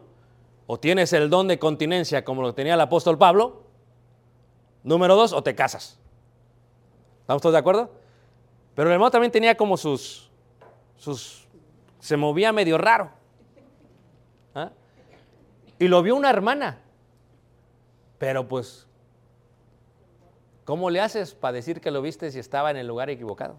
o 0.65 0.79
tienes 0.79 1.13
el 1.13 1.29
don 1.29 1.47
de 1.47 1.59
continencia 1.59 2.25
como 2.25 2.41
lo 2.41 2.55
tenía 2.55 2.73
el 2.73 2.81
apóstol 2.81 3.19
Pablo. 3.19 3.61
Número 4.81 5.15
dos, 5.15 5.33
o 5.33 5.43
te 5.43 5.53
casas. 5.53 5.99
¿Estamos 7.19 7.43
todos 7.43 7.53
de 7.53 7.59
acuerdo? 7.59 7.91
Pero 8.73 8.89
el 8.89 8.93
hermano 8.93 9.11
también 9.11 9.31
tenía 9.31 9.55
como 9.55 9.77
sus, 9.77 10.31
sus, 10.97 11.47
se 11.99 12.17
movía 12.17 12.51
medio 12.51 12.79
raro. 12.79 13.11
¿Ah? 14.55 14.71
Y 15.77 15.87
lo 15.87 16.01
vio 16.01 16.15
una 16.15 16.31
hermana. 16.31 16.79
Pero 18.17 18.47
pues, 18.47 18.87
¿cómo 20.71 20.89
le 20.89 21.01
haces 21.01 21.35
para 21.35 21.51
decir 21.51 21.81
que 21.81 21.91
lo 21.91 22.01
viste 22.01 22.31
si 22.31 22.39
estaba 22.39 22.71
en 22.71 22.77
el 22.77 22.87
lugar 22.87 23.09
equivocado? 23.09 23.57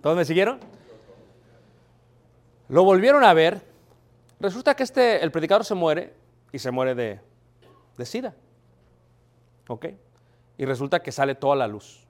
¿Todos 0.00 0.16
me 0.16 0.24
siguieron? 0.24 0.58
Lo 2.70 2.82
volvieron 2.82 3.22
a 3.22 3.34
ver. 3.34 3.60
Resulta 4.40 4.74
que 4.74 4.84
este, 4.84 5.22
el 5.22 5.30
predicador 5.30 5.66
se 5.66 5.74
muere 5.74 6.14
y 6.50 6.58
se 6.58 6.70
muere 6.70 6.94
de, 6.94 7.20
de 7.98 8.06
sida. 8.06 8.34
¿Ok? 9.68 9.88
Y 10.56 10.64
resulta 10.64 11.02
que 11.02 11.12
sale 11.12 11.34
toda 11.34 11.56
la 11.56 11.68
luz. 11.68 12.06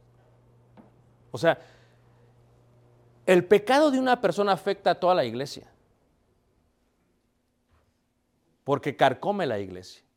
O 1.32 1.38
sea, 1.38 1.58
el 3.26 3.44
pecado 3.44 3.90
de 3.90 3.98
una 3.98 4.20
persona 4.20 4.52
afecta 4.52 4.92
a 4.92 4.94
toda 4.94 5.16
la 5.16 5.24
iglesia. 5.24 5.66
Porque 8.62 8.94
carcome 8.94 9.44
la 9.44 9.58
iglesia. 9.58 10.07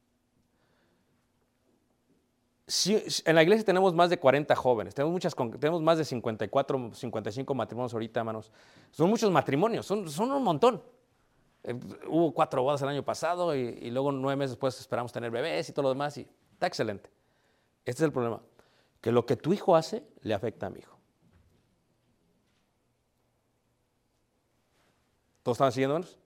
En 3.25 3.35
la 3.35 3.43
iglesia 3.43 3.65
tenemos 3.65 3.93
más 3.93 4.09
de 4.09 4.17
40 4.17 4.55
jóvenes, 4.55 4.95
tenemos, 4.95 5.11
muchas, 5.11 5.35
tenemos 5.59 5.81
más 5.81 5.97
de 5.97 6.05
54, 6.05 6.91
55 6.93 7.53
matrimonios 7.53 7.93
ahorita, 7.93 8.21
hermanos. 8.21 8.49
Son 8.91 9.09
muchos 9.09 9.29
matrimonios, 9.29 9.85
son, 9.85 10.07
un 10.19 10.43
montón. 10.43 10.81
Eh, 11.63 11.77
hubo 12.07 12.33
cuatro 12.33 12.63
bodas 12.63 12.81
el 12.81 12.87
año 12.87 13.03
pasado 13.03 13.53
y, 13.55 13.59
y, 13.59 13.91
luego 13.91 14.11
nueve 14.11 14.37
meses 14.37 14.51
después 14.51 14.79
esperamos 14.79 15.11
tener 15.11 15.29
bebés 15.31 15.67
y 15.67 15.73
todo 15.73 15.83
lo 15.83 15.89
demás 15.89 16.17
y 16.17 16.27
está 16.53 16.67
excelente. 16.67 17.09
Este 17.83 18.03
es 18.03 18.05
el 18.05 18.13
problema, 18.13 18.41
que 19.01 19.11
lo 19.11 19.25
que 19.25 19.35
tu 19.35 19.51
hijo 19.51 19.75
hace 19.75 20.03
le 20.21 20.33
afecta 20.33 20.67
a 20.67 20.69
mi 20.69 20.79
hijo. 20.79 20.97
¿Todos 25.43 25.57
están 25.57 25.71
siguiéndonos? 25.73 26.17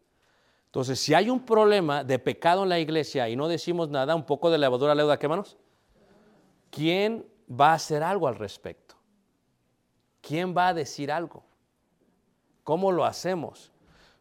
Entonces, 0.67 0.99
si 0.99 1.13
hay 1.13 1.29
un 1.29 1.43
problema 1.43 2.03
de 2.03 2.19
pecado 2.19 2.63
en 2.63 2.69
la 2.69 2.79
iglesia 2.79 3.29
y 3.29 3.35
no 3.35 3.47
decimos 3.47 3.89
nada, 3.89 4.13
un 4.13 4.25
poco 4.25 4.51
de 4.51 4.57
levadura 4.57 4.93
leuda, 4.93 5.17
¿qué 5.17 5.27
manos? 5.27 5.57
¿Quién 6.75 7.25
va 7.49 7.71
a 7.71 7.75
hacer 7.75 8.03
algo 8.03 8.27
al 8.27 8.35
respecto? 8.35 8.95
¿Quién 10.19 10.53
va 10.55 10.67
a 10.67 10.73
decir 10.73 11.09
algo? 11.09 11.41
¿Cómo 12.65 12.91
lo 12.91 13.05
hacemos? 13.05 13.71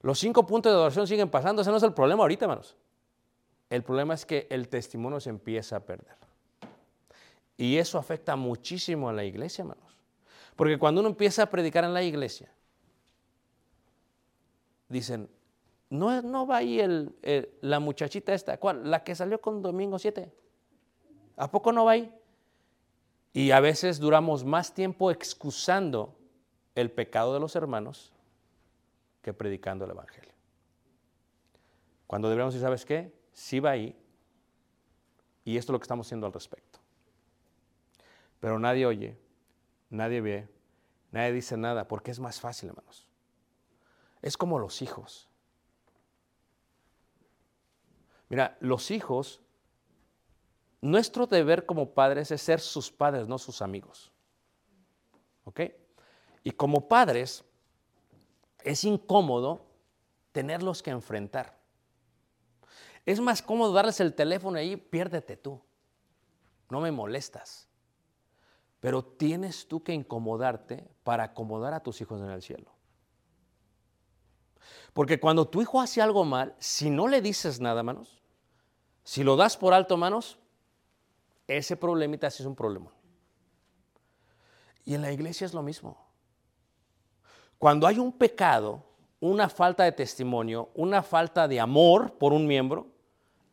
Los 0.03 0.21
cinco 0.21 0.47
puntos 0.47 0.71
de 0.71 0.77
adoración 0.77 1.09
siguen 1.09 1.29
pasando, 1.29 1.63
ese 1.63 1.73
no 1.73 1.79
es 1.79 1.83
el 1.83 1.93
problema 1.93 2.23
ahorita, 2.23 2.45
hermanos. 2.45 2.77
El 3.69 3.83
problema 3.83 4.15
es 4.15 4.25
que 4.25 4.47
el 4.51 4.69
testimonio 4.69 5.19
se 5.19 5.31
empieza 5.31 5.75
a 5.75 5.81
perder. 5.81 6.17
Y 7.57 7.77
eso 7.77 7.99
afecta 7.99 8.37
muchísimo 8.37 9.09
a 9.09 9.13
la 9.13 9.25
iglesia, 9.25 9.63
hermanos. 9.63 9.99
Porque 10.55 10.79
cuando 10.79 11.01
uno 11.01 11.11
empieza 11.11 11.43
a 11.43 11.47
predicar 11.51 11.83
en 11.83 11.93
la 11.93 12.05
iglesia, 12.05 12.53
dicen, 14.89 15.29
no, 15.91 16.23
no 16.23 16.47
va 16.47 16.59
ahí 16.59 16.79
el, 16.79 17.17
la 17.63 17.81
muchachita 17.81 18.33
esta, 18.33 18.59
¿cuál? 18.61 18.89
La 18.89 19.03
que 19.03 19.17
salió 19.17 19.41
con 19.41 19.61
Domingo 19.61 19.99
7. 19.99 20.33
¿A 21.37 21.51
poco 21.51 21.73
no 21.73 21.85
va 21.85 21.93
ahí? 21.93 22.15
Y 23.35 23.51
a 23.51 23.59
veces 23.59 23.99
duramos 23.99 24.45
más 24.45 24.73
tiempo 24.73 25.11
excusando 25.11 26.17
el 26.77 26.91
pecado 26.91 27.35
de 27.35 27.41
los 27.41 27.57
hermanos 27.57 28.13
que 29.23 29.35
predicando 29.35 29.85
el 29.85 29.91
Evangelio. 29.91 30.33
Cuando 32.07 32.29
deberíamos 32.29 32.55
decir, 32.55 32.65
¿sabes 32.65 32.85
qué? 32.85 33.13
Sí 33.33 33.59
va 33.59 33.73
ahí. 33.73 33.99
Y 35.45 35.57
esto 35.57 35.73
es 35.73 35.75
lo 35.75 35.81
que 35.81 35.85
estamos 35.85 36.07
haciendo 36.07 36.29
al 36.29 36.33
respecto. 36.33 36.79
Pero 38.39 38.61
nadie 38.61 38.87
oye, 38.87 39.19
nadie 39.91 40.21
ve, 40.21 40.49
nadie 41.11 41.33
dice 41.33 41.57
nada, 41.57 41.89
porque 41.89 42.13
es 42.13 42.21
más 42.21 42.41
fácil, 42.41 42.69
hermanos. 42.69 43.09
Es 44.23 44.37
como 44.37 44.61
los 44.61 44.81
hijos. 44.81 45.29
Mira, 48.29 48.57
los 48.61 48.93
hijos, 48.93 49.44
nuestro 50.85 51.27
deber 51.27 51.65
como 51.65 51.95
padres 51.95 52.31
es 52.31 52.43
ser 52.43 52.61
sus 52.61 52.91
padres, 52.91 53.27
no 53.27 53.39
sus 53.39 53.63
amigos. 53.63 54.13
¿Ok? 55.45 55.61
Y 56.43 56.51
como 56.51 56.89
padres, 56.89 57.43
es 58.63 58.85
incómodo 58.85 59.65
tenerlos 60.31 60.83
que 60.83 60.91
enfrentar. 60.91 61.59
Es 63.07 63.19
más 63.19 63.41
cómodo 63.41 63.73
darles 63.73 63.99
el 64.01 64.15
teléfono 64.15 64.59
ahí, 64.59 64.77
piérdete 64.77 65.39
tú. 65.39 65.59
No 66.69 66.83
me 66.83 66.93
molestas. 66.93 67.67
Pero 68.81 69.03
tienes 69.03 69.67
tú 69.67 69.83
que 69.83 69.95
incomodarte 69.95 70.87
para 71.03 71.25
acomodar 71.25 71.73
a 71.73 71.83
tus 71.83 71.99
hijos 72.03 72.21
en 72.21 72.29
el 72.29 72.43
cielo. 72.43 72.71
Porque 74.93 75.19
cuando 75.19 75.49
tu 75.49 75.63
hijo 75.63 75.81
hace 75.81 76.03
algo 76.03 76.27
mal, 76.27 76.55
si 76.59 76.91
no 76.91 77.09
le 77.09 77.23
dices 77.23 77.59
nada, 77.59 77.83
manos, 77.83 78.21
Si 79.03 79.23
lo 79.23 79.37
das 79.37 79.57
por 79.57 79.73
alto, 79.75 79.95
hermanos, 79.95 80.39
ese 81.47 81.77
problemita 81.77 82.31
sí 82.31 82.43
es 82.43 82.47
un 82.47 82.57
problema. 82.57 82.93
Y 84.85 84.95
en 84.95 85.03
la 85.03 85.13
iglesia 85.13 85.45
es 85.45 85.55
lo 85.55 85.63
mismo. 85.63 86.05
Cuando 87.59 87.87
hay 87.87 87.99
un 87.99 88.13
pecado, 88.13 88.85
una 89.21 89.49
falta 89.49 89.85
de 89.85 89.93
testimonio, 89.93 90.71
una 90.75 91.03
falta 91.03 91.49
de 91.49 91.61
amor 91.61 92.19
por 92.19 92.33
un 92.33 92.47
miembro, 92.47 92.89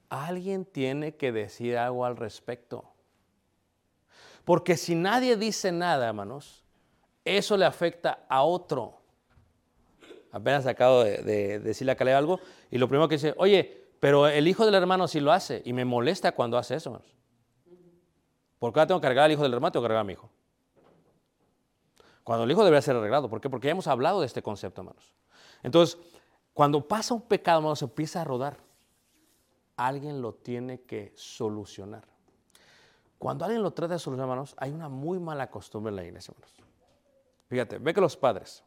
alguien 0.09 0.65
tiene 0.65 1.15
que 1.15 1.31
decir 1.31 1.77
algo 1.77 2.05
al 2.05 2.17
respecto. 2.17 2.91
Porque 4.43 4.75
si 4.75 4.95
nadie 4.95 5.37
dice 5.37 5.71
nada, 5.71 6.07
hermanos, 6.07 6.65
eso 7.23 7.55
le 7.55 7.65
afecta 7.65 8.25
a 8.27 8.43
otro. 8.43 9.01
Apenas 10.31 10.65
acabo 10.65 11.03
de, 11.03 11.19
de 11.19 11.59
decirle 11.59 11.93
a 11.93 11.95
Caleb 11.95 12.17
algo 12.17 12.39
y 12.69 12.77
lo 12.77 12.87
primero 12.87 13.07
que 13.07 13.15
dice, 13.15 13.33
oye, 13.37 13.89
pero 13.99 14.27
el 14.27 14.47
hijo 14.47 14.65
del 14.65 14.75
hermano 14.75 15.07
sí 15.07 15.19
lo 15.19 15.31
hace 15.31 15.61
y 15.63 15.73
me 15.73 15.85
molesta 15.85 16.31
cuando 16.33 16.57
hace 16.57 16.75
eso, 16.75 16.89
hermanos. 16.89 17.20
¿Por 18.61 18.71
qué 18.71 18.79
ahora 18.79 18.87
tengo 18.89 19.01
que 19.01 19.07
cargar 19.07 19.25
al 19.25 19.31
hijo 19.31 19.41
del 19.41 19.55
hermano? 19.55 19.71
Tengo 19.71 19.81
que 19.81 19.87
cargar 19.87 20.01
a 20.01 20.03
mi 20.03 20.13
hijo. 20.13 20.29
Cuando 22.23 22.43
el 22.43 22.51
hijo 22.51 22.63
debería 22.63 22.83
ser 22.83 22.95
arreglado. 22.95 23.27
¿Por 23.27 23.41
qué? 23.41 23.49
Porque 23.49 23.65
ya 23.65 23.71
hemos 23.71 23.87
hablado 23.87 24.19
de 24.19 24.27
este 24.27 24.43
concepto, 24.43 24.81
hermanos. 24.81 25.15
Entonces, 25.63 25.97
cuando 26.53 26.87
pasa 26.87 27.15
un 27.15 27.23
pecado, 27.23 27.57
hermanos, 27.57 27.79
se 27.79 27.85
empieza 27.85 28.21
a 28.21 28.23
rodar. 28.23 28.57
Alguien 29.77 30.21
lo 30.21 30.35
tiene 30.35 30.81
que 30.81 31.11
solucionar. 31.15 32.03
Cuando 33.17 33.45
alguien 33.45 33.63
lo 33.63 33.71
trata 33.71 33.95
de 33.95 33.99
solucionar, 33.99 34.29
hermanos, 34.29 34.53
hay 34.57 34.69
una 34.69 34.89
muy 34.89 35.17
mala 35.17 35.49
costumbre 35.49 35.89
en 35.89 35.95
la 35.95 36.03
iglesia, 36.03 36.31
hermanos. 36.31 36.55
Fíjate, 37.47 37.79
ve 37.79 37.95
que 37.95 38.01
los 38.01 38.15
padres, 38.15 38.63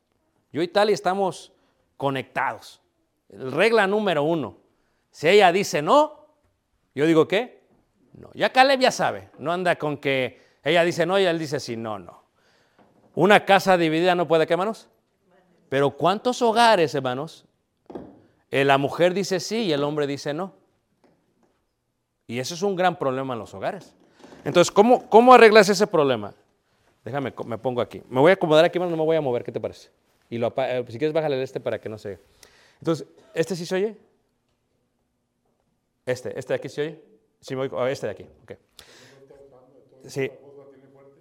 yo 0.52 0.60
y 0.60 0.66
Tali 0.66 0.92
estamos 0.92 1.52
conectados. 1.96 2.82
Regla 3.28 3.86
número 3.86 4.24
uno, 4.24 4.58
si 5.12 5.28
ella 5.28 5.52
dice 5.52 5.82
no, 5.82 6.26
yo 6.96 7.06
digo 7.06 7.28
qué, 7.28 7.63
no. 8.18 8.30
Ya 8.34 8.50
Caleb 8.50 8.80
ya 8.80 8.90
sabe, 8.90 9.30
no 9.38 9.52
anda 9.52 9.76
con 9.76 9.98
que 9.98 10.40
ella 10.62 10.84
dice 10.84 11.06
no 11.06 11.18
y 11.18 11.24
él 11.24 11.38
dice 11.38 11.60
sí, 11.60 11.76
no, 11.76 11.98
no. 11.98 12.22
Una 13.14 13.44
casa 13.44 13.76
dividida 13.76 14.14
no 14.14 14.26
puede, 14.26 14.46
¿qué, 14.46 14.54
hermanos? 14.54 14.88
Pero 15.68 15.90
¿cuántos 15.90 16.42
hogares, 16.42 16.94
hermanos? 16.94 17.46
eh, 18.54 18.64
la 18.64 18.78
mujer 18.78 19.14
dice 19.14 19.40
sí 19.40 19.64
y 19.64 19.72
el 19.72 19.82
hombre 19.82 20.06
dice 20.06 20.32
no. 20.32 20.54
Y 22.28 22.38
eso 22.38 22.54
es 22.54 22.62
un 22.62 22.76
gran 22.76 22.96
problema 22.96 23.34
en 23.34 23.40
los 23.40 23.52
hogares. 23.52 23.92
Entonces, 24.44 24.70
¿cómo, 24.70 25.08
cómo 25.10 25.34
arreglas 25.34 25.68
ese 25.68 25.88
problema? 25.88 26.32
Déjame, 27.04 27.34
me 27.46 27.58
pongo 27.58 27.80
aquí. 27.80 28.00
Me 28.08 28.20
voy 28.20 28.30
a 28.30 28.34
acomodar 28.34 28.64
aquí, 28.64 28.78
hermano, 28.78 28.92
no 28.92 28.96
me 28.96 29.04
voy 29.04 29.16
a 29.16 29.20
mover, 29.20 29.42
¿qué 29.42 29.50
te 29.50 29.58
parece? 29.58 29.90
Y 30.30 30.38
lo 30.38 30.54
eh, 30.56 30.84
si 30.86 30.98
quieres, 30.98 31.12
bájale 31.12 31.34
el 31.34 31.42
este 31.42 31.58
para 31.58 31.80
que 31.80 31.88
no 31.88 31.98
se... 31.98 32.20
Entonces, 32.78 33.08
¿este 33.34 33.56
sí 33.56 33.66
se 33.66 33.74
oye? 33.74 33.96
Este, 36.06 36.38
¿este 36.38 36.52
de 36.52 36.56
aquí 36.56 36.68
se 36.68 36.80
oye? 36.80 37.02
Sí, 37.44 37.54
me 37.54 37.68
voy, 37.68 37.78
oh, 37.78 37.86
este 37.86 38.06
de 38.06 38.12
aquí, 38.12 38.26
ok. 38.42 38.52
Sí. 40.06 40.30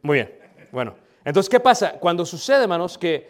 Muy 0.01 0.15
bien. 0.15 0.39
Bueno, 0.71 0.95
entonces, 1.25 1.49
¿qué 1.49 1.59
pasa? 1.59 1.99
Cuando 1.99 2.25
sucede, 2.25 2.61
hermanos, 2.61 2.97
que 2.97 3.29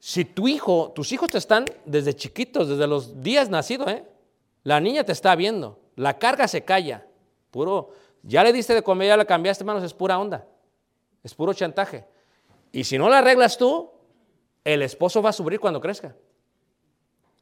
si 0.00 0.24
tu 0.24 0.48
hijo, 0.48 0.90
tus 0.92 1.12
hijos 1.12 1.30
te 1.30 1.38
están 1.38 1.66
desde 1.84 2.14
chiquitos, 2.14 2.68
desde 2.68 2.88
los 2.88 3.22
días 3.22 3.48
nacidos, 3.48 3.92
¿eh? 3.92 4.04
La 4.64 4.80
niña 4.80 5.04
te 5.04 5.12
está 5.12 5.36
viendo, 5.36 5.78
la 5.94 6.18
carga 6.18 6.48
se 6.48 6.64
calla. 6.64 7.06
Puro, 7.52 7.90
ya 8.24 8.42
le 8.42 8.52
diste 8.52 8.74
de 8.74 8.82
comer, 8.82 9.06
ya 9.06 9.16
la 9.16 9.24
cambiaste, 9.24 9.62
hermanos, 9.62 9.84
es 9.84 9.94
pura 9.94 10.18
onda. 10.18 10.44
Es 11.22 11.36
puro 11.36 11.54
chantaje. 11.54 12.06
Y 12.72 12.82
si 12.82 12.98
no 12.98 13.08
la 13.08 13.18
arreglas 13.18 13.56
tú, 13.56 13.88
el 14.64 14.82
esposo 14.82 15.22
va 15.22 15.30
a 15.30 15.32
sufrir 15.32 15.60
cuando 15.60 15.80
crezca. 15.80 16.16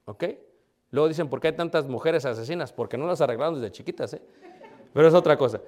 ¿Ok? 0.04 0.24
Luego 0.90 1.08
dicen, 1.08 1.30
¿por 1.30 1.40
qué 1.40 1.48
hay 1.48 1.56
tantas 1.56 1.86
mujeres 1.86 2.26
asesinas? 2.26 2.70
Porque 2.70 2.98
no 2.98 3.06
las 3.06 3.22
arreglaron 3.22 3.54
desde 3.54 3.72
chiquitas, 3.72 4.12
¿eh? 4.12 4.22
Pero 4.92 5.08
es 5.08 5.14
otra 5.14 5.36
cosa. 5.36 5.60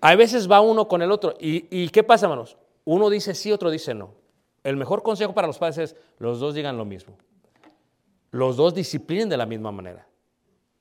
A 0.00 0.14
veces 0.16 0.50
va 0.50 0.60
uno 0.60 0.86
con 0.86 1.02
el 1.02 1.10
otro. 1.10 1.34
¿Y, 1.38 1.88
qué 1.88 2.02
pasa, 2.02 2.26
hermanos? 2.26 2.56
Uno 2.84 3.08
dice 3.08 3.34
sí, 3.34 3.52
otro 3.52 3.70
dice 3.70 3.94
no. 3.94 4.10
El 4.62 4.76
mejor 4.76 5.02
consejo 5.02 5.34
para 5.34 5.46
los 5.46 5.58
padres 5.58 5.78
es, 5.78 5.96
los 6.18 6.40
dos 6.40 6.54
digan 6.54 6.76
lo 6.76 6.84
mismo. 6.84 7.16
Los 8.30 8.56
dos 8.56 8.74
disciplinen 8.74 9.28
de 9.28 9.36
la 9.36 9.46
misma 9.46 9.72
manera. 9.72 10.06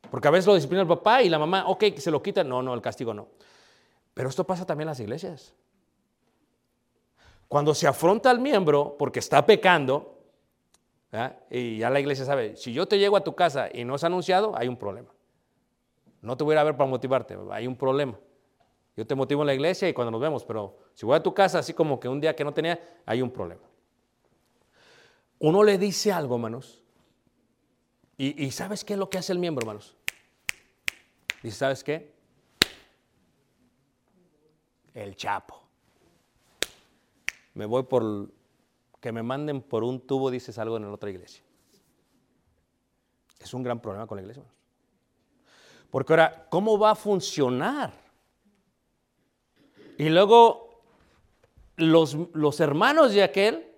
Porque 0.10 0.28
a 0.28 0.32
veces 0.32 0.48
lo 0.48 0.56
disciplina 0.56 0.82
el 0.82 0.88
papá 0.88 1.22
y 1.22 1.30
la 1.30 1.40
mamá, 1.40 1.66
ok, 1.68 1.86
se 1.98 2.12
lo 2.12 2.22
quita. 2.22 2.44
No, 2.44 2.62
no, 2.62 2.74
el 2.74 2.82
castigo 2.82 3.14
no. 3.14 3.30
Pero 4.14 4.30
esto 4.30 4.44
pasa 4.44 4.66
también 4.66 4.88
en 4.88 4.92
las 4.92 5.00
iglesias. 5.00 5.54
Cuando 7.48 7.74
se 7.74 7.88
afronta 7.88 8.30
al 8.30 8.40
miembro 8.40 8.96
porque 8.98 9.20
está 9.20 9.46
pecando, 9.46 10.18
y 11.50 11.78
ya 11.78 11.90
la 11.90 12.00
iglesia 12.00 12.26
sabe, 12.26 12.58
si 12.58 12.74
yo 12.74 12.88
te 12.88 12.98
llego 12.98 13.16
a 13.16 13.24
tu 13.24 13.36
casa 13.36 13.70
y 13.72 13.86
no 13.86 13.96
es 13.96 14.04
anunciado, 14.04 14.58
hay 14.58 14.68
un 14.68 14.78
problema. 14.78 15.10
No 16.24 16.38
te 16.38 16.44
voy 16.46 16.54
a 16.54 16.56
ir 16.56 16.60
a 16.60 16.64
ver 16.64 16.78
para 16.78 16.90
motivarte, 16.90 17.38
hay 17.52 17.68
un 17.68 17.76
problema. 17.76 18.18
Yo 18.96 19.06
te 19.06 19.14
motivo 19.14 19.42
en 19.42 19.48
la 19.48 19.54
iglesia 19.54 19.90
y 19.90 19.94
cuando 19.94 20.10
nos 20.10 20.22
vemos, 20.22 20.46
pero 20.46 20.78
si 20.94 21.06
voy 21.06 21.18
a 21.18 21.22
tu 21.22 21.34
casa 21.34 21.60
así 21.60 21.74
como 21.74 22.00
que 22.00 22.08
un 22.08 22.22
día 22.22 22.34
que 22.34 22.46
no 22.46 22.54
tenía, 22.54 22.80
hay 23.06 23.22
un 23.22 23.30
problema. 23.30 23.62
Uno 25.40 25.64
le 25.64 25.78
dice 25.78 26.14
algo, 26.14 26.36
hermanos, 26.36 26.82
y, 28.18 28.46
y 28.46 28.52
¿sabes 28.52 28.86
qué 28.86 28.94
es 28.94 29.00
lo 29.00 29.10
que 29.10 29.18
hace 29.18 29.34
el 29.34 29.40
miembro, 29.40 29.64
hermanos? 29.64 29.98
Dice, 31.42 31.58
¿sabes 31.58 31.84
qué? 31.84 32.14
El 34.94 35.18
chapo. 35.18 35.62
Me 37.54 37.66
voy 37.66 37.84
por 37.84 38.32
que 39.02 39.12
me 39.12 39.24
manden 39.24 39.62
por 39.62 39.84
un 39.84 40.00
tubo, 40.00 40.32
dices 40.32 40.58
algo 40.58 40.78
en 40.78 40.84
la 40.84 40.94
otra 40.94 41.10
iglesia. 41.10 41.44
Es 43.42 43.54
un 43.54 43.62
gran 43.62 43.82
problema 43.82 44.08
con 44.08 44.16
la 44.16 44.22
iglesia. 44.22 44.40
hermanos. 44.40 44.63
Porque 45.94 46.12
ahora, 46.12 46.48
¿cómo 46.50 46.80
va 46.80 46.90
a 46.90 46.96
funcionar? 46.96 47.94
Y 49.96 50.10
luego, 50.10 50.82
los, 51.76 52.18
los 52.34 52.60
hermanos 52.60 53.14
de 53.14 53.22
aquel, 53.22 53.72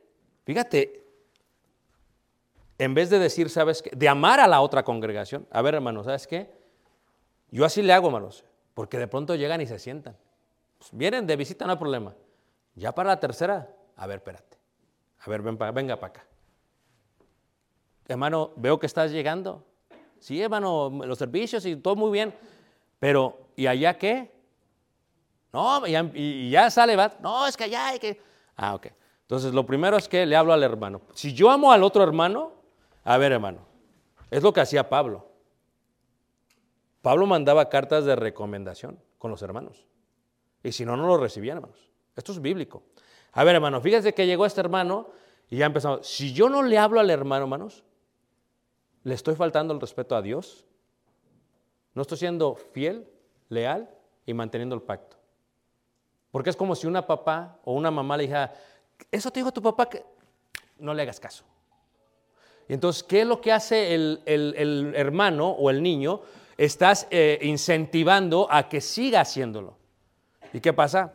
fíjate, 0.45 1.05
en 2.77 2.93
vez 2.93 3.09
de 3.09 3.19
decir, 3.19 3.49
¿sabes 3.49 3.81
qué? 3.81 3.91
De 3.93 4.07
amar 4.07 4.39
a 4.39 4.47
la 4.47 4.61
otra 4.61 4.83
congregación. 4.85 5.45
A 5.51 5.61
ver, 5.61 5.75
hermanos, 5.75 6.05
¿sabes 6.05 6.25
qué? 6.25 6.49
Yo 7.51 7.65
así 7.65 7.81
le 7.81 7.91
hago, 7.91 8.07
hermanos, 8.07 8.45
porque 8.73 8.97
de 8.97 9.09
pronto 9.09 9.35
llegan 9.35 9.59
y 9.59 9.67
se 9.67 9.77
sientan. 9.77 10.15
Pues 10.77 10.91
vienen 10.93 11.27
de 11.27 11.35
visita, 11.35 11.65
no 11.65 11.73
hay 11.73 11.79
problema. 11.79 12.15
Ya 12.75 12.95
para 12.95 13.09
la 13.09 13.19
tercera, 13.19 13.75
a 13.97 14.07
ver, 14.07 14.19
espérate. 14.19 14.57
A 15.19 15.29
ver, 15.29 15.41
ven 15.41 15.57
venga 15.57 15.99
para 15.99 16.11
acá. 16.11 16.25
Hermano, 18.07 18.53
veo 18.55 18.79
que 18.79 18.85
estás 18.85 19.11
llegando. 19.11 19.65
Sí, 20.25 20.41
hermano, 20.41 20.89
los 21.05 21.19
servicios 21.19 21.63
y 21.67 21.75
todo 21.75 21.95
muy 21.95 22.09
bien. 22.09 22.33
Pero, 22.97 23.51
¿y 23.55 23.67
allá 23.67 23.95
qué? 23.95 24.31
No, 25.53 25.83
y 25.85 26.49
ya 26.49 26.71
sale, 26.71 26.95
va. 26.95 27.13
No, 27.21 27.45
es 27.45 27.55
que 27.55 27.65
allá 27.65 27.89
hay 27.89 27.99
que. 27.99 28.19
Ah, 28.55 28.73
ok. 28.73 28.87
Entonces, 29.21 29.53
lo 29.53 29.67
primero 29.67 29.97
es 29.97 30.09
que 30.09 30.25
le 30.25 30.35
hablo 30.35 30.51
al 30.51 30.63
hermano. 30.63 31.01
Si 31.13 31.31
yo 31.35 31.51
amo 31.51 31.71
al 31.71 31.83
otro 31.83 32.01
hermano, 32.01 32.53
a 33.03 33.19
ver, 33.19 33.33
hermano, 33.33 33.67
es 34.31 34.41
lo 34.41 34.51
que 34.51 34.61
hacía 34.61 34.89
Pablo. 34.89 35.29
Pablo 37.03 37.27
mandaba 37.27 37.69
cartas 37.69 38.03
de 38.05 38.15
recomendación 38.15 38.99
con 39.19 39.29
los 39.29 39.43
hermanos. 39.43 39.85
Y 40.63 40.71
si 40.71 40.85
no, 40.85 40.97
no 40.97 41.05
lo 41.05 41.17
recibían, 41.17 41.57
hermanos. 41.57 41.91
Esto 42.15 42.31
es 42.31 42.41
bíblico. 42.41 42.81
A 43.33 43.43
ver, 43.43 43.53
hermano, 43.53 43.79
fíjense 43.79 44.15
que 44.15 44.25
llegó 44.25 44.47
este 44.47 44.59
hermano 44.59 45.07
y 45.51 45.57
ya 45.57 45.67
empezamos. 45.67 46.07
Si 46.07 46.33
yo 46.33 46.49
no 46.49 46.63
le 46.63 46.79
hablo 46.79 46.99
al 46.99 47.11
hermano, 47.11 47.43
hermanos, 47.43 47.83
¿le 49.05 49.13
estoy 49.13 49.35
faltando 49.35 49.73
el 49.73 49.79
respeto 49.79 50.15
a 50.15 50.21
Dios? 50.21 50.65
¿No 51.93 52.01
estoy 52.01 52.17
siendo 52.17 52.55
fiel, 52.55 53.07
leal 53.49 53.89
y 54.25 54.33
manteniendo 54.33 54.75
el 54.75 54.81
pacto? 54.81 55.15
Porque 56.31 56.49
es 56.49 56.55
como 56.55 56.75
si 56.75 56.87
una 56.87 57.05
papá 57.05 57.59
o 57.63 57.73
una 57.73 57.91
mamá 57.91 58.17
le 58.17 58.23
dijera, 58.23 58.53
eso 59.11 59.31
te 59.31 59.39
dijo 59.39 59.53
tu 59.53 59.61
papá, 59.61 59.87
que 59.87 60.03
no 60.79 60.93
le 60.93 61.03
hagas 61.03 61.19
caso. 61.19 61.45
Y 62.67 62.73
entonces, 62.73 63.03
¿qué 63.03 63.21
es 63.21 63.27
lo 63.27 63.39
que 63.39 63.51
hace 63.51 63.93
el, 63.93 64.93
hermano 64.95 65.51
o 65.51 65.69
el 65.69 65.83
niño? 65.83 66.21
Estás 66.57 67.07
eh, 67.11 67.37
incentivando 67.43 68.47
a 68.49 68.67
que 68.67 68.81
siga 68.81 69.21
haciéndolo. 69.21 69.77
¿Y 70.51 70.61
qué 70.61 70.73
pasa? 70.73 71.13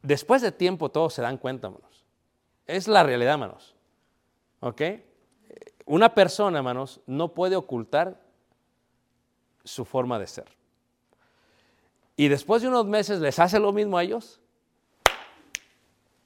Después 0.00 0.42
de 0.42 0.52
tiempo 0.52 0.90
todos 0.90 1.12
se 1.12 1.22
dan 1.22 1.38
cuenta, 1.38 1.66
hermanos. 1.66 2.04
Es 2.68 2.86
la 2.86 3.02
realidad, 3.02 3.32
hermanos. 3.32 3.74
¿Ok? 4.60 4.80
Una 5.84 6.14
persona, 6.14 6.58
hermanos, 6.58 7.00
no 7.06 7.34
puede 7.34 7.56
ocultar 7.56 8.20
su 9.64 9.84
forma 9.84 10.18
de 10.18 10.26
ser. 10.26 10.46
Y 12.16 12.28
después 12.28 12.62
de 12.62 12.68
unos 12.68 12.86
meses 12.86 13.20
les 13.20 13.38
hace 13.38 13.58
lo 13.58 13.72
mismo 13.72 13.98
a 13.98 14.02
ellos 14.02 14.40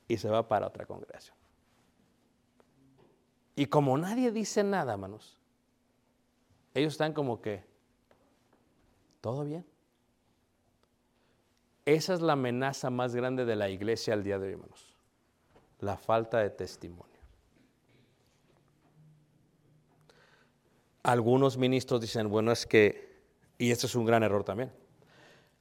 y 0.09 0.17
se 0.17 0.29
va 0.29 0.47
para 0.47 0.67
otra 0.67 0.85
congregación. 0.87 1.37
Y 3.55 3.67
como 3.67 3.97
nadie 3.97 4.31
dice 4.31 4.63
nada, 4.63 4.93
hermanos, 4.93 5.39
ellos 6.75 6.93
están 6.93 7.15
como 7.15 7.41
que, 7.41 7.65
¿todo 9.23 9.45
bien? 9.45 9.65
Esa 11.87 12.15
es 12.15 12.21
la 12.21 12.35
amenaza 12.35 12.91
más 12.91 13.15
grande 13.15 13.45
de 13.45 13.57
la 13.57 13.71
iglesia 13.71 14.13
al 14.13 14.25
día 14.25 14.39
de 14.39 14.49
hoy, 14.49 14.53
hermanos. 14.53 14.95
La 15.79 15.97
falta 15.97 16.39
de 16.39 16.51
testimonio. 16.51 17.16
Algunos 21.07 21.57
ministros 21.57 22.01
dicen, 22.01 22.29
bueno, 22.29 22.51
es 22.51 22.67
que 22.67 23.23
Y 23.59 23.71
este 23.71 23.87
es 23.87 23.95
un 23.95 24.05
gran 24.05 24.25
error 24.25 24.43
también. 24.43 24.73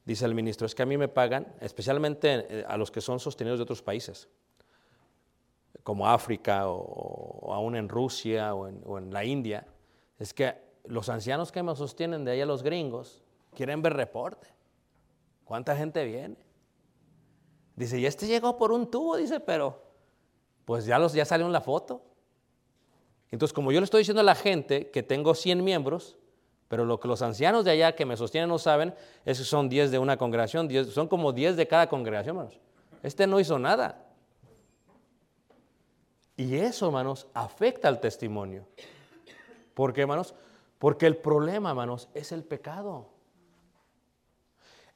Dice 0.04 0.26
el 0.26 0.34
ministro, 0.34 0.66
es 0.66 0.74
que 0.74 0.82
a 0.82 0.88
mí 0.88 0.98
me 0.98 1.08
pagan, 1.08 1.46
especialmente 1.62 2.48
eh, 2.50 2.66
a 2.68 2.78
los 2.78 2.90
que 2.90 3.00
son 3.00 3.20
sostenidos 3.20 3.60
de 3.60 3.64
otros 3.64 3.84
países, 3.84 4.28
como 5.84 6.10
África 6.10 6.68
o, 6.68 7.54
aún 7.54 7.76
en 7.76 7.90
Rusia 7.90 8.56
o 8.56 8.68
en, 8.68 8.82
o 8.86 8.98
en 8.98 9.14
la 9.14 9.24
India, 9.24 9.68
es 10.18 10.34
que 10.34 10.56
los 10.86 11.10
ancianos 11.10 11.52
que 11.52 11.62
me 11.62 11.76
sostienen 11.76 12.26
de 12.26 12.32
allá 12.32 12.48
los 12.48 12.64
gringos 12.64 13.22
quieren 13.54 13.84
ver 13.84 13.94
reporte. 13.94 14.48
¿Cuánta 15.44 15.76
gente 15.76 16.04
viene? 16.06 16.38
Dice, 17.76 18.00
y 18.00 18.08
este 18.08 18.26
llegó 18.26 18.58
por 18.58 18.72
un 18.72 18.90
tubo, 18.90 19.16
dice, 19.16 19.40
pero 19.40 19.80
pues 20.66 20.88
ya, 20.88 20.98
los, 20.98 21.14
ya 21.14 21.24
salió 21.24 21.46
en 21.46 21.54
la 21.54 21.62
foto. 21.62 22.02
Entonces, 23.36 23.52
como 23.52 23.74
yo 23.74 23.82
le 23.82 23.84
estoy 23.84 24.00
diciendo 24.00 24.22
a 24.22 24.24
la 24.24 24.34
gente 24.34 24.90
que 24.92 25.04
tengo 25.04 25.36
100 25.36 25.62
miembros, 25.62 26.16
pero 26.70 26.86
lo 26.86 27.02
que 27.02 27.10
los 27.10 27.22
ancianos 27.22 27.66
de 27.66 27.72
allá 27.72 27.94
que 27.94 28.06
me 28.06 28.16
sostienen 28.16 28.48
no 28.48 28.58
saben 28.58 28.96
es 29.26 29.40
que 29.40 29.44
son 29.44 29.68
10 29.68 29.92
de 29.92 30.00
una 30.00 30.16
congregación, 30.16 30.70
10 30.70 30.94
son 30.94 31.10
como 31.10 31.34
10 31.34 31.58
de 31.58 31.68
cada 31.68 31.90
congregación, 31.90 32.38
hermanos. 32.38 32.62
Este 33.04 33.28
no 33.28 33.38
hizo 33.38 33.60
nada. 33.60 34.06
Y 36.38 36.56
eso, 36.56 36.86
hermanos, 36.86 37.28
afecta 37.34 37.90
al 37.90 38.00
testimonio. 38.00 38.70
¿Por 39.74 39.92
qué, 39.92 40.04
hermanos? 40.04 40.34
Porque 40.80 41.06
el 41.06 41.18
problema, 41.18 41.72
hermanos, 41.72 42.08
es 42.14 42.32
el 42.32 42.46
pecado. 42.46 43.10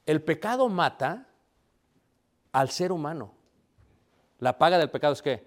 El 0.05 0.21
pecado 0.21 0.69
mata 0.69 1.27
al 2.53 2.69
ser 2.69 2.93
humano. 2.93 3.33
La 4.39 4.57
paga 4.57 4.77
del 4.77 4.89
pecado 4.89 5.11
es 5.11 5.21
qué? 5.21 5.45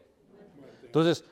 Entonces, 0.85 1.25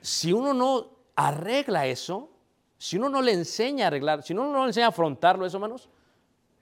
si 0.00 0.32
uno 0.32 0.54
no 0.54 0.86
arregla 1.16 1.86
eso, 1.86 2.30
si 2.76 2.96
uno 2.96 3.08
no 3.08 3.22
le 3.22 3.32
enseña 3.32 3.84
a 3.84 3.86
arreglar, 3.88 4.22
si 4.22 4.32
uno 4.32 4.52
no 4.52 4.62
le 4.62 4.68
enseña 4.68 4.86
a 4.86 4.90
afrontarlo 4.90 5.44
eso, 5.44 5.56
hermanos, 5.56 5.88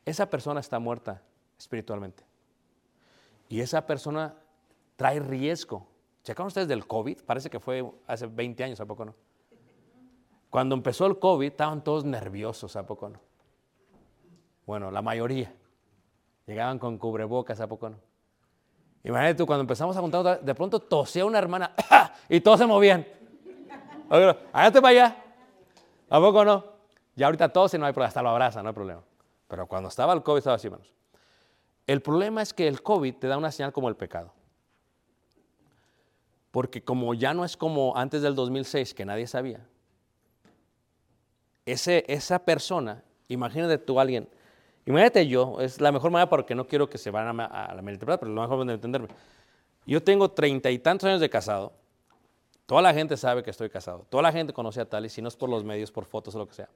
esa 0.05 0.30
persona 0.30 0.61
está 0.61 0.78
muerta 0.78 1.22
espiritualmente. 1.59 2.24
Y 3.49 3.61
esa 3.61 3.87
persona 3.87 4.34
trae 4.97 5.20
riesgo. 5.20 5.87
¿Checaron 6.24 6.49
ustedes 6.49 6.68
del 6.68 6.87
COVID? 6.87 7.22
Parece 7.22 7.51
que 7.51 7.61
fue 7.61 7.84
hace 8.07 8.26
20 8.26 8.64
años, 8.64 8.80
¿a 8.80 8.87
poco 8.87 9.05
no? 9.05 9.14
Cuando 10.51 10.74
empezó 10.74 11.07
el 11.07 11.18
COVID 11.18 11.47
estaban 11.47 11.84
todos 11.84 12.05
nerviosos, 12.05 12.76
¿a 12.76 12.87
poco 12.87 13.09
no? 13.09 13.20
Bueno, 14.64 14.91
la 14.91 15.03
mayoría. 15.03 15.55
Llegaban 16.47 16.78
con 16.78 16.99
cubrebocas, 16.99 17.61
¿a 17.61 17.68
poco 17.68 17.91
no? 17.91 17.99
Imagínate 19.05 19.34
tú, 19.37 19.47
cuando 19.47 19.61
empezamos 19.61 19.97
a 19.97 20.01
contar, 20.01 20.41
de 20.41 20.55
pronto 20.55 20.80
tosía 20.80 21.24
una 21.24 21.39
hermana 21.39 21.72
y 22.28 22.41
todos 22.41 22.59
se 22.59 22.66
movían. 22.66 23.07
Hágate 24.09 24.80
para 24.80 24.88
allá. 24.88 25.24
¿A 26.09 26.20
poco 26.20 26.44
no? 26.44 26.64
Ya 27.14 27.26
ahorita 27.26 27.48
todos 27.48 27.72
y 27.74 27.78
no 27.78 27.86
hay 27.86 27.92
problema, 27.92 28.09
hasta 28.09 28.22
lo 28.22 28.28
abrazan, 28.28 28.62
no 28.62 28.68
hay 28.68 28.74
problema. 28.74 29.02
Pero 29.48 29.66
cuando 29.66 29.88
estaba 29.88 30.12
el 30.12 30.22
COVID 30.22 30.38
estaba 30.38 30.57
así, 30.57 30.66
hermanos. 30.66 30.92
El 31.86 32.02
problema 32.02 32.42
es 32.42 32.52
que 32.52 32.66
el 32.68 32.82
COVID 32.82 33.14
te 33.14 33.26
da 33.26 33.38
una 33.38 33.50
señal 33.50 33.72
como 33.72 33.88
el 33.88 33.96
pecado. 33.96 34.32
Porque 36.50 36.82
como 36.82 37.14
ya 37.14 37.32
no 37.32 37.44
es 37.44 37.57
como 37.57 37.96
antes 37.96 38.22
del 38.22 38.34
2006, 38.34 38.94
que 38.94 39.04
nadie 39.04 39.26
sabía, 39.26 39.61
ese, 41.64 42.04
esa 42.09 42.38
persona, 42.38 43.02
imagínate 43.28 43.78
tú 43.78 44.00
alguien, 44.00 44.28
imagínate 44.84 45.26
yo, 45.26 45.61
es 45.61 45.80
la 45.80 45.92
mejor 45.92 46.11
manera 46.11 46.28
porque 46.28 46.54
no 46.54 46.66
quiero 46.66 46.88
que 46.88 46.98
se 46.98 47.11
van 47.11 47.40
a, 47.40 47.44
a 47.44 47.74
la 47.74 47.82
malinterpretar, 47.82 48.20
pero 48.20 48.32
lo 48.32 48.40
mejor 48.40 48.66
de 48.66 48.74
entenderme. 48.74 49.09
Yo 49.84 50.02
tengo 50.02 50.30
treinta 50.30 50.70
y 50.70 50.78
tantos 50.78 51.09
años 51.09 51.20
de 51.20 51.28
casado, 51.30 51.72
toda 52.66 52.82
la 52.82 52.92
gente 52.92 53.16
sabe 53.16 53.42
que 53.42 53.50
estoy 53.50 53.70
casado, 53.70 54.06
toda 54.10 54.24
la 54.24 54.32
gente 54.32 54.52
conoce 54.52 54.80
a 54.80 54.88
tal 54.88 55.08
si 55.08 55.22
no 55.22 55.28
es 55.28 55.36
por 55.36 55.48
los 55.48 55.64
medios, 55.64 55.90
por 55.90 56.04
fotos 56.04 56.34
o 56.34 56.38
lo 56.38 56.46
que 56.46 56.54
sea. 56.54 56.68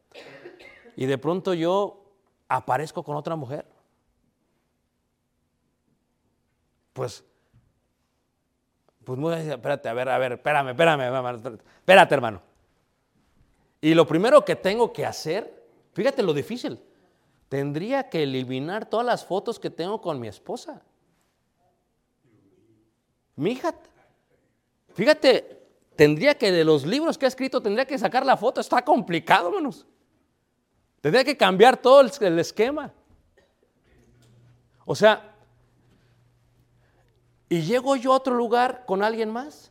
Y 0.97 1.07
de 1.07 1.19
pronto 1.19 1.53
yo 1.53 2.05
aparezco 2.49 3.03
con 3.03 3.17
otra 3.17 3.37
mujer. 3.37 3.67
Pues, 6.93 7.25
pues 9.05 9.19
muy 9.19 9.35
espérate, 9.35 9.89
a 9.89 9.93
ver, 9.93 10.09
a 10.09 10.19
ver, 10.19 10.33
espérame, 10.33 10.71
espérame, 10.71 11.57
espérate, 11.79 12.15
hermano. 12.15 12.43
Y 13.81 13.95
lo 13.95 14.07
primero 14.07 14.45
que 14.45 14.57
tengo 14.57 14.93
que 14.93 15.07
hacer, 15.07 15.65
fíjate 15.93 16.23
lo 16.23 16.35
difícil, 16.35 16.81
tendría 17.49 18.09
que 18.09 18.23
eliminar 18.23 18.87
todas 18.87 19.07
las 19.07 19.25
fotos 19.25 19.59
que 19.59 19.71
tengo 19.71 20.01
con 20.01 20.21
mi 20.21 20.29
esposa. 20.29 20.83
Mi 23.37 23.53
hija, 23.53 23.75
fíjate, 24.93 25.60
tendría 26.01 26.35
que 26.35 26.51
de 26.51 26.65
los 26.65 26.87
libros 26.87 27.19
que 27.19 27.27
ha 27.27 27.29
escrito, 27.29 27.61
tendría 27.61 27.85
que 27.85 27.99
sacar 27.99 28.25
la 28.25 28.35
foto, 28.35 28.63
está 28.63 28.83
complicado, 28.83 29.49
hermanos. 29.49 29.87
Tendría 31.03 31.23
que 31.25 31.37
cambiar 31.37 31.77
todo 31.77 32.01
el, 32.01 32.39
esquema. 32.39 32.91
O 34.87 34.95
sea, 34.95 35.35
y 37.51 37.61
llego 37.61 37.97
yo 37.97 38.15
a 38.15 38.17
otro 38.17 38.35
lugar 38.35 38.85
con 38.87 39.03
alguien 39.03 39.31
más. 39.31 39.71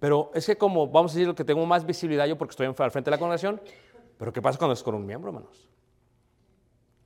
Pero 0.00 0.32
es 0.34 0.46
que 0.46 0.58
como, 0.58 0.88
vamos 0.88 1.14
a 1.14 1.18
decir, 1.18 1.32
que 1.36 1.44
tengo 1.44 1.64
más 1.64 1.86
visibilidad 1.86 2.26
yo 2.26 2.36
porque 2.36 2.54
estoy 2.54 2.66
al 2.66 2.90
frente 2.90 3.08
de 3.08 3.12
la 3.12 3.18
congregación, 3.18 3.60
pero 4.18 4.32
¿qué 4.32 4.42
pasa 4.42 4.58
cuando 4.58 4.74
es 4.74 4.82
con 4.82 4.96
un 4.96 5.06
miembro, 5.06 5.30
hermanos? 5.30 5.68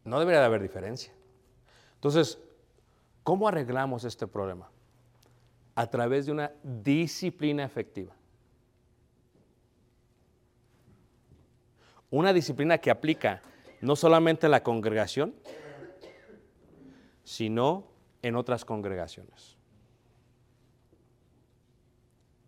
No 0.02 0.18
debería 0.18 0.40
de 0.40 0.46
haber 0.46 0.62
diferencia. 0.62 1.12
Entonces, 1.96 2.38
¿cómo 3.22 3.48
arreglamos 3.48 4.04
este 4.04 4.26
problema? 4.26 4.70
A 5.76 5.86
través 5.88 6.26
de 6.26 6.32
una 6.32 6.52
disciplina 6.62 7.64
efectiva. 7.64 8.12
Una 12.10 12.32
disciplina 12.32 12.78
que 12.78 12.90
aplica 12.90 13.42
no 13.80 13.94
solamente 13.94 14.46
en 14.46 14.50
la 14.50 14.62
congregación, 14.62 15.34
sino 17.22 17.86
en 18.22 18.36
otras 18.36 18.64
congregaciones. 18.64 19.56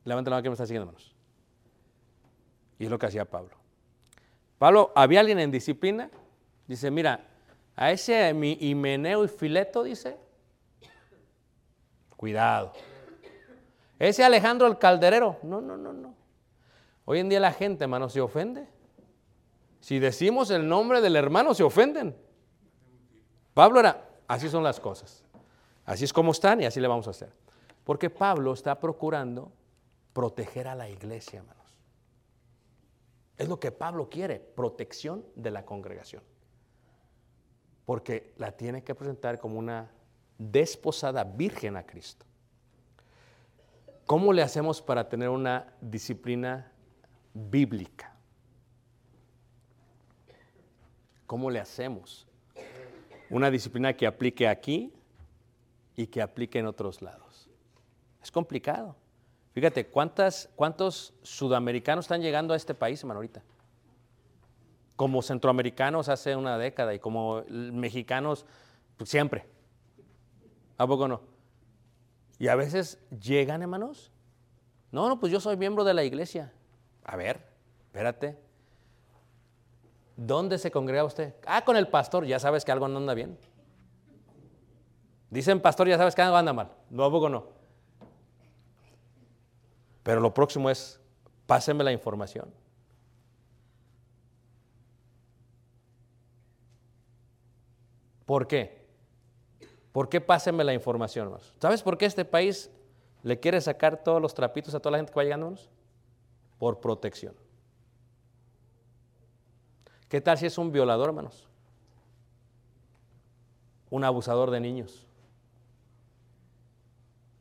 Levanten 0.05 0.31
la 0.31 0.37
mano 0.37 0.43
que 0.43 0.49
me 0.49 0.55
está 0.55 0.67
siguiendo, 0.67 0.89
hermanos. 0.89 1.15
Y 2.79 2.85
es 2.85 2.91
lo 2.91 2.99
que 2.99 3.07
hacía 3.07 3.25
Pablo. 3.25 3.57
Pablo, 4.59 4.93
había 4.95 5.21
alguien 5.21 5.39
en 5.39 5.51
disciplina, 5.51 6.11
dice, 6.67 6.91
mira, 6.91 7.27
a 7.77 7.93
ese 7.93 8.33
mi 8.35 8.57
Himeneo 8.61 9.25
y 9.25 9.29
Fileto, 9.29 9.83
dice, 9.83 10.17
cuidado. 12.17 12.73
Ese 13.99 14.25
Alejandro 14.25 14.67
el 14.67 14.79
calderero, 14.79 15.39
no, 15.43 15.61
no, 15.61 15.77
no, 15.77 15.93
no. 15.93 16.15
Hoy 17.05 17.19
en 17.21 17.29
día 17.29 17.41
la 17.41 17.53
gente, 17.53 17.85
hermano, 17.85 18.09
se 18.09 18.21
ofende. 18.21 18.69
Si 19.81 19.99
decimos 19.99 20.51
el 20.51 20.69
nombre 20.69 21.01
del 21.01 21.17
hermano, 21.17 21.55
se 21.55 21.63
ofenden. 21.63 22.17
Pablo 23.55 23.81
era, 23.81 24.09
así 24.29 24.49
son 24.49 24.63
las 24.63 24.79
cosas. 24.79 25.25
Así 25.85 26.05
es 26.05 26.13
como 26.13 26.33
están 26.33 26.61
y 26.61 26.67
así 26.67 26.81
le 26.81 26.87
vamos 26.87 27.07
a 27.07 27.11
hacer. 27.11 27.33
Porque 27.83 28.11
Pablo 28.11 28.53
está 28.53 28.79
procurando 28.79 29.51
proteger 30.13 30.69
a 30.69 30.75
la 30.75 30.89
iglesia, 30.89 31.39
hermanos. 31.39 31.59
Es 33.39 33.49
lo 33.49 33.59
que 33.59 33.73
Pablo 33.73 34.11
quiere, 34.11 34.39
protección 34.39 35.25
de 35.35 35.51
la 35.51 35.65
congregación. 35.65 36.23
Porque 37.87 38.35
la 38.37 38.53
tiene 38.53 38.85
que 38.85 38.95
presentar 38.95 39.39
como 39.39 39.59
una 39.59 39.91
desposada 40.37 41.25
virgen 41.25 41.77
a 41.77 41.87
Cristo. 41.87 42.27
¿Cómo 44.09 44.33
le 44.33 44.41
hacemos 44.41 44.81
para 44.81 45.07
tener 45.07 45.29
una 45.29 45.67
disciplina 45.83 46.73
bíblica? 47.35 48.17
¿Cómo 51.27 51.51
le 51.51 51.61
hacemos? 51.61 52.27
Una 53.29 53.51
disciplina 53.51 53.93
que 53.93 54.07
aplique 54.07 54.49
aquí 54.49 54.95
y 55.95 56.07
que 56.07 56.23
aplique 56.23 56.59
en 56.59 56.65
otros 56.65 57.03
lados. 57.03 57.51
Es 58.23 58.31
complicado. 58.31 58.97
Fíjate, 59.53 59.87
¿cuántas, 59.89 60.49
¿cuántos 60.57 61.13
sudamericanos 61.23 62.07
están 62.07 62.23
llegando 62.23 62.55
a 62.55 62.57
este 62.57 62.73
país, 62.73 63.03
hermano, 63.03 63.19
ahorita? 63.19 63.43
Como 64.97 65.21
centroamericanos 65.21 66.09
hace 66.09 66.35
una 66.35 66.57
década 66.57 66.95
y 66.95 66.99
como 66.99 67.45
mexicanos 67.51 68.47
pues, 68.97 69.11
siempre. 69.11 69.45
¿A 70.79 70.87
poco 70.87 71.07
no? 71.09 71.28
Y 72.39 72.49
a 72.49 72.55
veces 72.55 72.99
llegan, 73.11 73.63
hermanos. 73.63 74.13
No, 74.91 75.09
no, 75.09 75.19
pues 75.19 75.33
yo 75.33 75.41
soy 75.41 75.57
miembro 75.57 75.85
de 75.85 75.95
la 75.95 76.05
iglesia. 76.05 76.53
A 77.05 77.17
ver, 77.17 77.47
espérate. 77.87 78.39
¿Dónde 80.17 80.59
se 80.59 80.71
congrega 80.71 81.05
usted? 81.05 81.35
Ah, 81.47 81.65
con 81.65 81.77
el 81.77 81.89
pastor, 81.89 82.25
ya 82.25 82.39
sabes 82.39 82.65
que 82.65 82.73
algo 82.73 82.89
no 82.89 82.99
anda 82.99 83.15
bien. 83.15 83.39
Dicen 85.31 85.61
pastor, 85.61 85.89
ya 85.89 85.99
sabes 85.99 86.15
que 86.15 86.23
algo 86.23 86.37
anda 86.37 86.53
mal. 86.53 86.73
No, 86.91 87.05
¿a 87.05 87.11
poco 87.11 87.29
no? 87.29 87.47
Pero 90.03 90.21
lo 90.21 90.33
próximo 90.33 90.71
es, 90.71 91.01
pásenme 91.47 91.85
la 91.85 91.93
información. 91.93 92.53
¿Por 98.25 98.47
qué? 98.47 98.78
¿Por 99.99 100.09
qué 100.09 100.21
pásenme 100.21 100.63
la 100.63 100.73
información? 100.73 101.37
¿Sabes 101.61 101.83
por 101.83 101.99
qué 101.99 102.07
este 102.07 102.25
país 102.25 102.71
le 103.25 103.41
quiere 103.41 103.61
sacar 103.61 104.05
todos 104.05 104.23
los 104.23 104.33
trapitos 104.33 104.73
a 104.77 104.79
toda 104.79 104.93
la 104.93 104.99
gente 104.99 105.13
que 105.13 105.17
va 105.17 105.25
llegándonos? 105.25 105.69
Por 106.57 106.79
protección. 106.79 107.35
¿Qué 110.09 110.21
tal 110.21 110.39
si 110.39 110.47
es 110.47 110.57
un 110.57 110.71
violador, 110.71 111.09
hermanos? 111.09 111.49
Un 113.91 114.05
abusador 114.05 114.53
de 114.53 114.61
niños. 114.61 115.05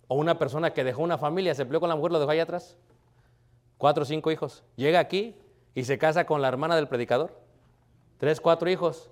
O 0.07 0.15
una 0.15 0.39
persona 0.39 0.73
que 0.73 0.83
dejó 0.83 1.03
una 1.03 1.19
familia, 1.19 1.53
se 1.53 1.63
peleó 1.63 1.79
con 1.79 1.89
la 1.89 1.95
mujer, 1.95 2.11
lo 2.11 2.19
dejó 2.19 2.31
allá 2.31 2.41
atrás. 2.41 2.75
Cuatro 3.77 4.01
o 4.01 4.05
cinco 4.07 4.31
hijos. 4.31 4.63
Llega 4.77 4.99
aquí 4.99 5.35
y 5.75 5.83
se 5.83 5.99
casa 5.99 6.25
con 6.25 6.41
la 6.41 6.47
hermana 6.47 6.75
del 6.75 6.87
predicador. 6.87 7.39
Tres, 8.17 8.41
cuatro 8.41 8.67
hijos. 8.67 9.11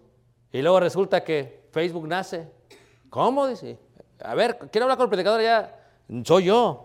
Y 0.52 0.64
luego 0.64 0.80
resulta 0.80 1.24
que 1.24 1.68
Facebook 1.72 2.08
nace. 2.08 2.55
¿Cómo? 3.16 3.48
Dice. 3.48 3.80
A 4.22 4.36
ver, 4.36 4.58
quiero 4.70 4.84
hablar 4.84 4.98
con 4.98 5.06
el 5.06 5.10
predicador 5.10 5.42
ya. 5.42 5.74
Soy 6.26 6.44
yo. 6.44 6.84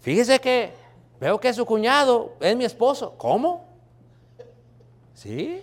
Fíjese 0.00 0.40
que 0.40 0.72
veo 1.20 1.38
que 1.38 1.52
su 1.52 1.66
cuñado 1.66 2.32
es 2.40 2.56
mi 2.56 2.64
esposo. 2.64 3.12
¿Cómo? 3.18 3.66
Sí. 5.12 5.62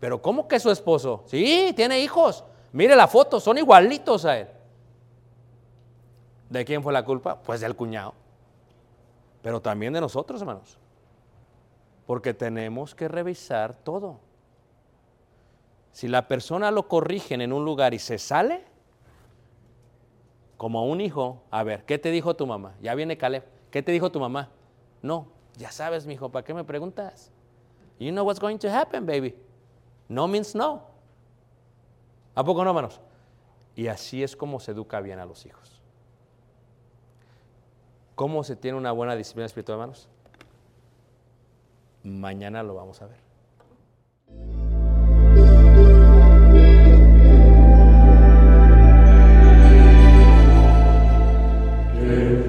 Pero 0.00 0.20
¿cómo 0.20 0.48
que 0.48 0.56
es 0.56 0.62
su 0.64 0.72
esposo? 0.72 1.22
Sí, 1.26 1.72
tiene 1.76 2.00
hijos. 2.00 2.42
Mire 2.72 2.96
la 2.96 3.06
foto, 3.06 3.38
son 3.38 3.56
igualitos 3.56 4.24
a 4.24 4.40
él. 4.40 4.48
¿De 6.50 6.64
quién 6.64 6.82
fue 6.82 6.92
la 6.92 7.04
culpa? 7.04 7.40
Pues 7.40 7.60
del 7.60 7.76
cuñado. 7.76 8.12
Pero 9.40 9.62
también 9.62 9.92
de 9.92 10.00
nosotros, 10.00 10.40
hermanos. 10.40 10.78
Porque 12.06 12.34
tenemos 12.34 12.92
que 12.92 13.06
revisar 13.06 13.72
todo. 13.72 14.18
Si 15.92 16.08
la 16.08 16.26
persona 16.26 16.72
lo 16.72 16.88
corrigen 16.88 17.40
en 17.40 17.52
un 17.52 17.64
lugar 17.64 17.94
y 17.94 18.00
se 18.00 18.18
sale, 18.18 18.73
como 20.64 20.86
un 20.86 21.02
hijo, 21.02 21.42
a 21.50 21.62
ver, 21.62 21.84
¿qué 21.84 21.98
te 21.98 22.10
dijo 22.10 22.36
tu 22.36 22.46
mamá? 22.46 22.74
Ya 22.80 22.94
viene 22.94 23.18
Caleb. 23.18 23.44
¿Qué 23.70 23.82
te 23.82 23.92
dijo 23.92 24.10
tu 24.10 24.18
mamá? 24.18 24.48
No, 25.02 25.26
ya 25.58 25.70
sabes, 25.70 26.06
mi 26.06 26.14
hijo, 26.14 26.30
¿para 26.30 26.42
qué 26.42 26.54
me 26.54 26.64
preguntas? 26.64 27.30
You 27.98 28.12
know 28.12 28.24
what's 28.24 28.40
going 28.40 28.56
to 28.56 28.70
happen, 28.70 29.04
baby. 29.04 29.36
No 30.08 30.26
means 30.26 30.54
no. 30.54 30.80
¿A 32.34 32.42
poco 32.42 32.64
no, 32.64 32.70
hermanos? 32.70 32.98
Y 33.76 33.88
así 33.88 34.22
es 34.22 34.34
como 34.34 34.58
se 34.58 34.70
educa 34.70 35.02
bien 35.02 35.18
a 35.18 35.26
los 35.26 35.44
hijos. 35.44 35.82
¿Cómo 38.14 38.42
se 38.42 38.56
tiene 38.56 38.78
una 38.78 38.92
buena 38.92 39.16
disciplina 39.16 39.44
espiritual, 39.44 39.80
hermanos? 39.80 40.08
Mañana 42.02 42.62
lo 42.62 42.74
vamos 42.74 43.02
a 43.02 43.06
ver. 43.08 43.23
Solo 52.04 52.43